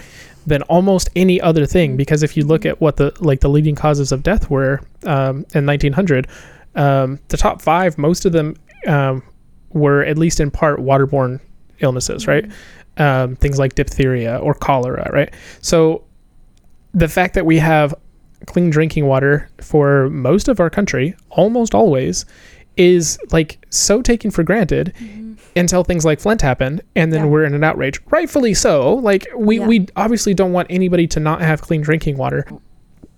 than 0.47 0.63
almost 0.63 1.09
any 1.15 1.41
other 1.41 1.67
thing. 1.67 1.97
Because 1.97 2.23
if 2.23 2.37
you 2.37 2.45
look 2.45 2.67
at 2.67 2.81
what 2.81 2.97
the 2.97 3.13
like 3.21 3.41
the 3.41 3.49
leading 3.49 3.75
causes 3.75 4.13
of 4.13 4.23
death 4.23 4.51
were 4.51 4.81
um, 5.05 5.47
in 5.55 5.65
1900, 5.67 6.27
um, 6.75 7.19
the 7.29 7.37
top 7.37 7.63
five, 7.63 7.97
most 7.99 8.25
of 8.25 8.33
them 8.33 8.57
um, 8.87 9.23
were 9.71 10.03
at 10.05 10.19
least 10.19 10.41
in 10.41 10.51
part 10.51 10.81
waterborne 10.81 11.41
illnesses, 11.81 12.27
right? 12.27 12.51
Um, 12.99 13.37
things 13.37 13.59
like 13.59 13.75
diphtheria 13.75 14.37
or 14.39 14.55
cholera, 14.55 15.09
right? 15.13 15.33
So 15.61 16.05
the 16.95 17.09
fact 17.09 17.35
that 17.35 17.47
we 17.47 17.59
have 17.59 17.95
clean 18.47 18.71
drinking 18.71 19.07
water 19.07 19.49
for 19.61 20.11
most 20.11 20.49
of 20.49 20.61
our 20.61 20.69
country, 20.71 21.15
almost 21.31 21.75
always, 21.75 22.25
is 22.77 23.19
like 23.31 23.65
so 23.71 24.03
taken 24.03 24.31
for 24.31 24.43
granted 24.43 24.93
until 25.55 25.85
things 25.85 26.05
like 26.05 26.19
Flint 26.21 26.41
happen, 26.43 26.81
and 26.97 27.13
then 27.13 27.21
Yeah. 27.25 27.27
we're 27.27 27.45
in 27.45 27.55
an 27.55 27.63
outrage. 27.63 28.01
Rightfully 28.11 28.55
so. 28.55 28.95
Like 28.95 29.27
we 29.37 29.59
Yeah. 29.59 29.67
we 29.67 29.87
obviously 29.97 30.35
don't 30.35 30.53
want 30.53 30.67
anybody 30.71 31.07
to 31.09 31.21
not 31.21 31.43
have 31.43 31.61
clean 31.61 31.83
drinking 31.83 32.17
water. 32.17 32.47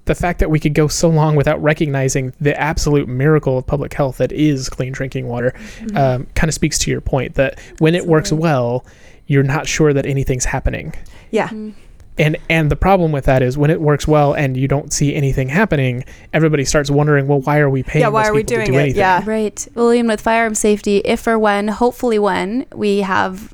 The 0.07 0.15
fact 0.15 0.41
that 0.41 0.51
we 0.51 0.59
could 0.61 0.75
go 0.75 0.87
so 0.87 1.09
long 1.09 1.35
without 1.35 1.63
recognizing 1.63 2.35
the 2.39 2.61
absolute 2.61 3.09
miracle 3.09 3.57
of 3.57 3.67
public 3.67 3.95
health 3.95 4.19
that 4.19 4.33
is 4.33 4.69
clean 4.69 4.93
drinking 4.93 5.29
water 5.29 5.55
um, 5.95 6.27
kind 6.35 6.49
of 6.49 6.55
speaks 6.55 6.79
to 6.81 6.91
your 6.91 7.01
point 7.01 7.37
that 7.37 7.59
when 7.79 7.95
it 7.95 8.07
works 8.07 8.31
well, 8.31 8.85
you're 9.27 9.43
not 9.43 9.67
sure 9.67 9.95
that 9.95 10.05
anything's 10.05 10.45
happening 10.45 10.93
yeah. 11.31 11.49
Mm-hmm. 11.49 11.71
And 12.19 12.37
and 12.49 12.71
the 12.71 12.77
problem 12.77 13.11
with 13.13 13.25
that 13.25 13.43
is 13.43 13.59
when 13.59 13.71
it 13.71 13.81
works 13.81 14.07
well 14.07 14.35
and 14.35 14.57
you 14.57 14.69
don't 14.69 14.93
see 14.93 15.15
anything 15.15 15.49
happening 15.49 16.05
everybody 16.33 16.65
starts 16.65 16.89
wondering 16.91 17.27
well 17.27 17.41
why 17.41 17.59
are 17.59 17.69
we 17.69 17.83
paying 17.83 18.03
Yeah, 18.03 18.09
why 18.09 18.29
are 18.29 18.33
we 18.35 18.43
doing 18.45 18.67
do 18.67 18.75
it? 18.75 18.79
anything? 18.79 18.99
Yeah. 19.01 19.23
Right. 19.27 19.67
Well, 19.75 19.93
even 19.93 20.07
with 20.07 20.21
firearm 20.21 20.55
safety, 20.55 20.99
if 20.99 21.27
or 21.27 21.39
when, 21.39 21.69
hopefully 21.69 22.19
when 22.19 22.67
we 22.75 22.99
have 22.99 23.53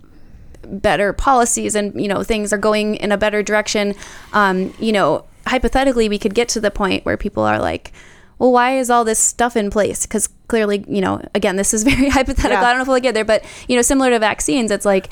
better 0.66 1.12
policies 1.12 1.74
and 1.74 2.00
you 2.00 2.06
know 2.06 2.22
things 2.22 2.52
are 2.52 2.58
going 2.58 2.96
in 2.96 3.12
a 3.12 3.16
better 3.18 3.42
direction, 3.42 3.94
um, 4.32 4.74
you 4.78 4.92
know, 4.92 5.24
hypothetically 5.46 6.08
we 6.08 6.18
could 6.18 6.34
get 6.34 6.48
to 6.50 6.60
the 6.60 6.70
point 6.70 7.04
where 7.06 7.16
people 7.16 7.42
are 7.42 7.58
like, 7.58 7.92
well, 8.38 8.52
why 8.52 8.76
is 8.76 8.90
all 8.90 9.04
this 9.04 9.18
stuff 9.18 9.56
in 9.56 9.70
place? 9.70 10.04
Because 10.06 10.28
clearly, 10.48 10.84
you 10.86 11.00
know, 11.00 11.22
again, 11.34 11.56
this 11.56 11.72
is 11.74 11.82
very 11.94 12.08
hypothetical. 12.10 12.62
Yeah. 12.62 12.68
I 12.68 12.70
don't 12.70 12.76
know 12.78 12.82
if 12.82 12.88
we'll 12.88 13.00
get 13.00 13.14
there, 13.14 13.24
but 13.24 13.42
you 13.68 13.76
know, 13.76 13.82
similar 13.82 14.10
to 14.10 14.18
vaccines, 14.18 14.70
it's 14.70 14.84
like, 14.84 15.08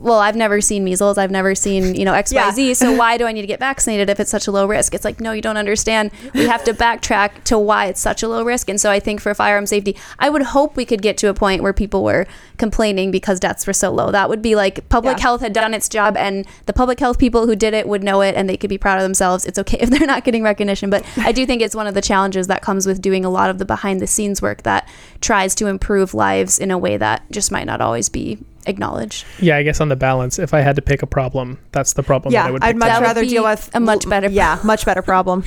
well, 0.00 0.18
I've 0.20 0.36
never 0.36 0.60
seen 0.60 0.84
measles. 0.84 1.18
I've 1.18 1.30
never 1.30 1.54
seen, 1.54 1.94
you 1.96 2.04
know, 2.04 2.12
XYZ. 2.12 2.66
Yeah. 2.68 2.72
So 2.74 2.94
why 2.94 3.16
do 3.18 3.26
I 3.26 3.32
need 3.32 3.40
to 3.40 3.46
get 3.48 3.58
vaccinated 3.58 4.08
if 4.08 4.20
it's 4.20 4.30
such 4.30 4.46
a 4.46 4.52
low 4.52 4.64
risk? 4.66 4.94
It's 4.94 5.04
like, 5.04 5.20
no, 5.20 5.32
you 5.32 5.42
don't 5.42 5.56
understand. 5.56 6.12
We 6.34 6.46
have 6.46 6.62
to 6.64 6.72
backtrack 6.72 7.42
to 7.44 7.58
why 7.58 7.86
it's 7.86 8.00
such 8.00 8.22
a 8.22 8.28
low 8.28 8.44
risk. 8.44 8.68
And 8.68 8.80
so 8.80 8.90
I 8.90 9.00
think 9.00 9.20
for 9.20 9.34
firearm 9.34 9.66
safety, 9.66 9.96
I 10.18 10.30
would 10.30 10.42
hope 10.42 10.76
we 10.76 10.84
could 10.84 11.02
get 11.02 11.16
to 11.18 11.28
a 11.28 11.34
point 11.34 11.62
where 11.62 11.72
people 11.72 12.04
were 12.04 12.26
complaining 12.58 13.10
because 13.10 13.40
deaths 13.40 13.66
were 13.66 13.72
so 13.72 13.90
low. 13.90 14.10
That 14.12 14.28
would 14.28 14.40
be 14.42 14.54
like 14.54 14.88
public 14.88 15.16
Yeah. 15.18 15.22
health 15.22 15.40
had 15.40 15.52
done 15.52 15.74
its 15.74 15.88
job 15.88 16.16
and 16.16 16.46
the 16.66 16.72
public 16.72 17.00
health 17.00 17.18
people 17.18 17.46
who 17.46 17.56
did 17.56 17.74
it 17.74 17.88
would 17.88 18.02
know 18.04 18.20
it 18.20 18.34
and 18.36 18.48
they 18.48 18.56
could 18.56 18.70
be 18.70 18.78
proud 18.78 18.98
of 18.98 19.02
themselves. 19.02 19.44
It's 19.46 19.58
okay 19.58 19.78
if 19.80 19.90
they're 19.90 20.06
not 20.06 20.24
getting 20.24 20.42
recognition. 20.42 20.90
But 20.90 21.04
I 21.18 21.32
do 21.32 21.44
think 21.44 21.60
it's 21.60 21.74
one 21.74 21.86
of 21.86 21.94
the 21.94 22.02
challenges 22.02 22.46
that 22.46 22.62
comes 22.62 22.86
with 22.86 23.02
doing 23.02 23.24
a 23.24 23.30
lot 23.30 23.50
of 23.50 23.58
the 23.58 23.64
behind 23.64 24.00
the 24.00 24.06
scenes 24.06 24.40
work 24.40 24.62
that 24.62 24.88
tries 25.20 25.54
to 25.56 25.66
improve 25.66 26.14
lives 26.14 26.58
in 26.58 26.70
a 26.70 26.78
way 26.78 26.96
that 26.96 27.22
just 27.30 27.50
might 27.50 27.66
not 27.66 27.80
always 27.80 28.08
be 28.08 28.38
acknowledged. 28.68 29.24
Yeah, 29.40 29.56
I 29.56 29.62
guess 29.62 29.80
on 29.80 29.88
the 29.88 29.96
balance, 29.96 30.38
if 30.38 30.54
I 30.54 30.60
had 30.60 30.76
to 30.76 30.82
pick 30.82 31.02
a 31.02 31.06
problem, 31.06 31.58
that's 31.72 31.94
the 31.94 32.02
problem 32.02 32.32
Yeah, 32.32 32.42
that 32.44 32.48
I 32.48 32.52
would 32.52 32.64
I'd 32.64 32.76
much 32.76 32.88
That 32.88 33.00
would 33.00 33.06
rather 33.06 33.20
be 33.22 33.28
deal 33.28 33.44
with 33.44 33.70
a 33.74 33.80
much 33.80 34.08
better 34.08 34.28
Yeah, 34.28 34.60
much 34.64 34.84
better 34.84 35.02
problem. 35.02 35.44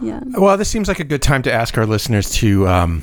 Yeah. 0.00 0.20
Well, 0.26 0.56
this 0.56 0.68
seems 0.68 0.88
like 0.88 1.00
a 1.00 1.04
good 1.04 1.22
time 1.22 1.42
to 1.42 1.52
ask 1.52 1.76
our 1.76 1.86
listeners 1.86 2.30
to, 2.36 2.66
um, 2.68 3.02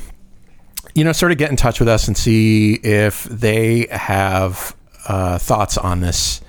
you 0.95 1.03
know, 1.03 1.12
sort 1.12 1.32
of 1.32 1.38
get 1.38 1.51
in 1.51 1.55
touch 1.55 1.80
with 1.80 1.88
us 1.88 2.08
and 2.08 2.18
see 2.18 2.76
if 2.76 3.26
they 3.26 3.88
have 3.91 4.76
uh, 5.08 5.38
thoughts 5.38 5.78
on 5.78 5.99
this 6.01 6.41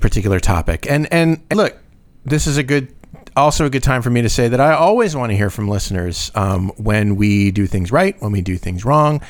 particular 0.00 0.40
topic. 0.40 0.90
And 0.90 1.12
and 1.12 1.40
look, 1.52 1.76
this 2.24 2.46
is 2.46 2.56
a 2.56 2.62
good, 2.62 2.92
also 3.36 3.66
a 3.66 3.70
good 3.70 3.82
time 3.82 4.02
for 4.02 4.10
me 4.10 4.22
to 4.22 4.28
say 4.28 4.48
that 4.48 4.60
I 4.60 4.74
always 4.74 5.14
want 5.14 5.30
to 5.30 5.36
hear 5.36 5.50
from 5.50 5.68
listeners 5.68 6.32
um, 6.34 6.70
when 6.76 7.16
we 7.16 7.50
do 7.50 7.66
things 7.66 7.92
right, 7.92 8.20
when 8.20 8.32
we 8.32 8.40
do 8.40 8.56
things 8.56 8.84
wrong. 8.84 9.22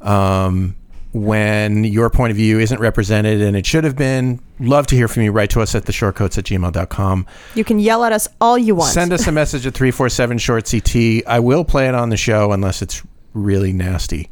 Um, 0.00 0.76
when 1.16 1.82
your 1.84 2.10
point 2.10 2.30
of 2.30 2.36
view 2.36 2.58
isn't 2.58 2.78
represented 2.78 3.40
and 3.40 3.56
it 3.56 3.64
should 3.64 3.84
have 3.84 3.96
been, 3.96 4.40
love 4.60 4.86
to 4.88 4.94
hear 4.94 5.08
from 5.08 5.22
you. 5.22 5.32
Write 5.32 5.50
to 5.50 5.62
us 5.62 5.74
at 5.74 5.86
the 5.86 5.92
shortcoats 5.92 6.36
at 6.36 6.44
gmail.com. 6.44 7.26
You 7.54 7.64
can 7.64 7.78
yell 7.78 8.04
at 8.04 8.12
us 8.12 8.28
all 8.40 8.58
you 8.58 8.74
want. 8.74 8.92
Send 8.92 9.12
us 9.12 9.26
a 9.26 9.32
message 9.32 9.66
at 9.66 9.74
347 9.74 10.38
short 10.38 10.70
CT. 10.70 11.26
I 11.26 11.40
will 11.40 11.64
play 11.64 11.88
it 11.88 11.94
on 11.94 12.10
the 12.10 12.16
show 12.18 12.52
unless 12.52 12.82
it's 12.82 13.02
really 13.32 13.72
nasty. 13.72 14.30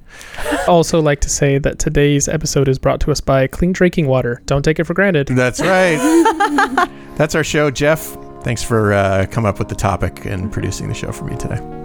also 0.68 1.00
like 1.00 1.20
to 1.20 1.30
say 1.30 1.58
that 1.58 1.78
today's 1.78 2.28
episode 2.28 2.68
is 2.68 2.78
brought 2.78 3.00
to 3.00 3.10
us 3.10 3.20
by 3.20 3.46
Clean 3.46 3.72
Drinking 3.72 4.06
Water. 4.06 4.42
Don't 4.46 4.62
take 4.62 4.78
it 4.78 4.84
for 4.84 4.94
granted. 4.94 5.28
That's 5.28 5.60
right. 5.60 6.90
That's 7.16 7.34
our 7.34 7.44
show. 7.44 7.70
Jeff, 7.70 8.16
thanks 8.42 8.62
for 8.62 8.92
uh, 8.92 9.26
coming 9.30 9.48
up 9.48 9.58
with 9.58 9.68
the 9.68 9.74
topic 9.74 10.26
and 10.26 10.52
producing 10.52 10.88
the 10.88 10.94
show 10.94 11.12
for 11.12 11.24
me 11.24 11.36
today. 11.36 11.83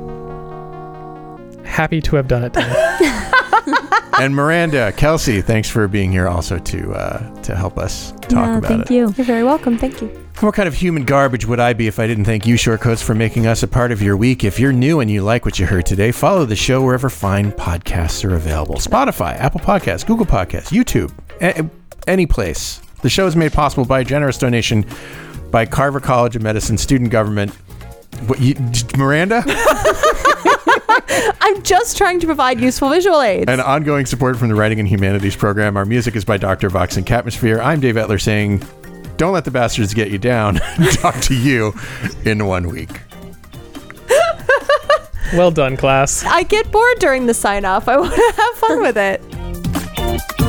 Happy 1.70 2.02
to 2.02 2.16
have 2.16 2.28
done 2.28 2.44
it 2.44 2.58
and 4.20 4.36
Miranda, 4.36 4.92
Kelsey, 4.92 5.42
thanks 5.42 5.70
for 5.70 5.88
being 5.88 6.12
here 6.12 6.28
also 6.28 6.60
to 6.60 6.92
uh, 6.94 7.42
to 7.42 7.56
help 7.56 7.78
us 7.78 8.12
talk 8.22 8.58
about 8.58 8.64
it. 8.64 8.68
Thank 8.68 8.90
you. 8.90 9.14
You're 9.16 9.26
very 9.26 9.44
welcome. 9.44 9.78
Thank 9.78 10.02
you. 10.02 10.08
What 10.42 10.56
kind 10.56 10.68
of 10.68 10.74
human 10.74 11.04
garbage 11.04 11.46
would 11.46 11.60
I 11.60 11.74
be 11.74 11.88
if 11.88 12.00
I 12.00 12.08
didn't 12.08 12.26
thank 12.26 12.46
you, 12.46 12.56
Shortcoats, 12.56 13.04
for 13.04 13.14
making 13.14 13.46
us 13.46 13.62
a 13.64 13.68
part 13.68 13.92
of 13.92 14.02
your 14.02 14.16
week? 14.16 14.44
If 14.44 14.60
you're 14.60 14.72
new 14.72 15.00
and 15.00 15.12
you 15.12 15.22
like 15.22 15.46
what 15.46 15.60
you 15.60 15.66
heard 15.66 15.86
today, 15.86 16.12
follow 16.12 16.46
the 16.46 16.56
show 16.56 16.82
wherever 16.82 17.10
fine 17.10 17.52
podcasts 17.52 18.24
are 18.24 18.36
available 18.36 18.76
Spotify, 18.76 19.36
Apple 19.38 19.60
Podcasts, 19.60 20.06
Google 20.06 20.26
Podcasts, 20.26 20.70
YouTube, 20.70 21.12
a- 21.42 21.70
any 22.10 22.26
place. 22.26 22.82
The 23.02 23.10
show 23.10 23.28
is 23.28 23.36
made 23.36 23.54
possible 23.54 23.86
by 23.86 24.02
a 24.02 24.04
generous 24.04 24.38
donation 24.38 24.86
by 25.52 25.66
Carver 25.66 26.00
College 26.00 26.36
of 26.36 26.42
Medicine 26.42 26.78
student 26.78 27.10
government. 27.10 27.54
What, 28.28 28.40
you, 28.40 28.56
Miranda? 28.98 29.44
I'm 31.42 31.62
just 31.64 31.98
trying 31.98 32.20
to 32.20 32.26
provide 32.26 32.60
useful 32.60 32.90
visual 32.90 33.22
aids. 33.22 33.46
and 33.48 33.62
ongoing 33.62 34.06
support 34.06 34.38
from 34.38 34.50
the 34.50 34.56
Writing 34.56 34.80
and 34.80 34.88
Humanities 34.88 35.36
program. 35.36 35.78
Our 35.78 35.86
music 35.86 36.16
is 36.16 36.26
by 36.26 36.38
Dr. 36.38 36.70
Vox 36.70 36.98
and 36.98 37.06
Catmosphere. 37.06 37.60
I'm 37.64 37.80
Dave 37.80 37.96
Etler 37.96 38.22
saying, 38.22 38.64
don't 39.18 39.34
let 39.34 39.46
the 39.46 39.52
bastards 39.52 39.94
get 39.94 40.12
you 40.12 40.18
down. 40.18 40.56
Talk 40.94 41.16
to 41.22 41.36
you 41.36 41.74
in 42.26 42.46
one 42.46 42.68
week. 42.70 43.02
well 45.34 45.52
done, 45.52 45.76
class. 45.78 46.24
I 46.26 46.44
get 46.44 46.72
bored 46.72 47.00
during 47.00 47.26
the 47.26 47.34
sign 47.34 47.66
off. 47.66 47.88
I 47.88 47.98
want 47.98 48.14
to 48.14 48.34
have 48.38 48.56
fun 48.56 48.82
with 48.82 48.98
it. 48.98 50.49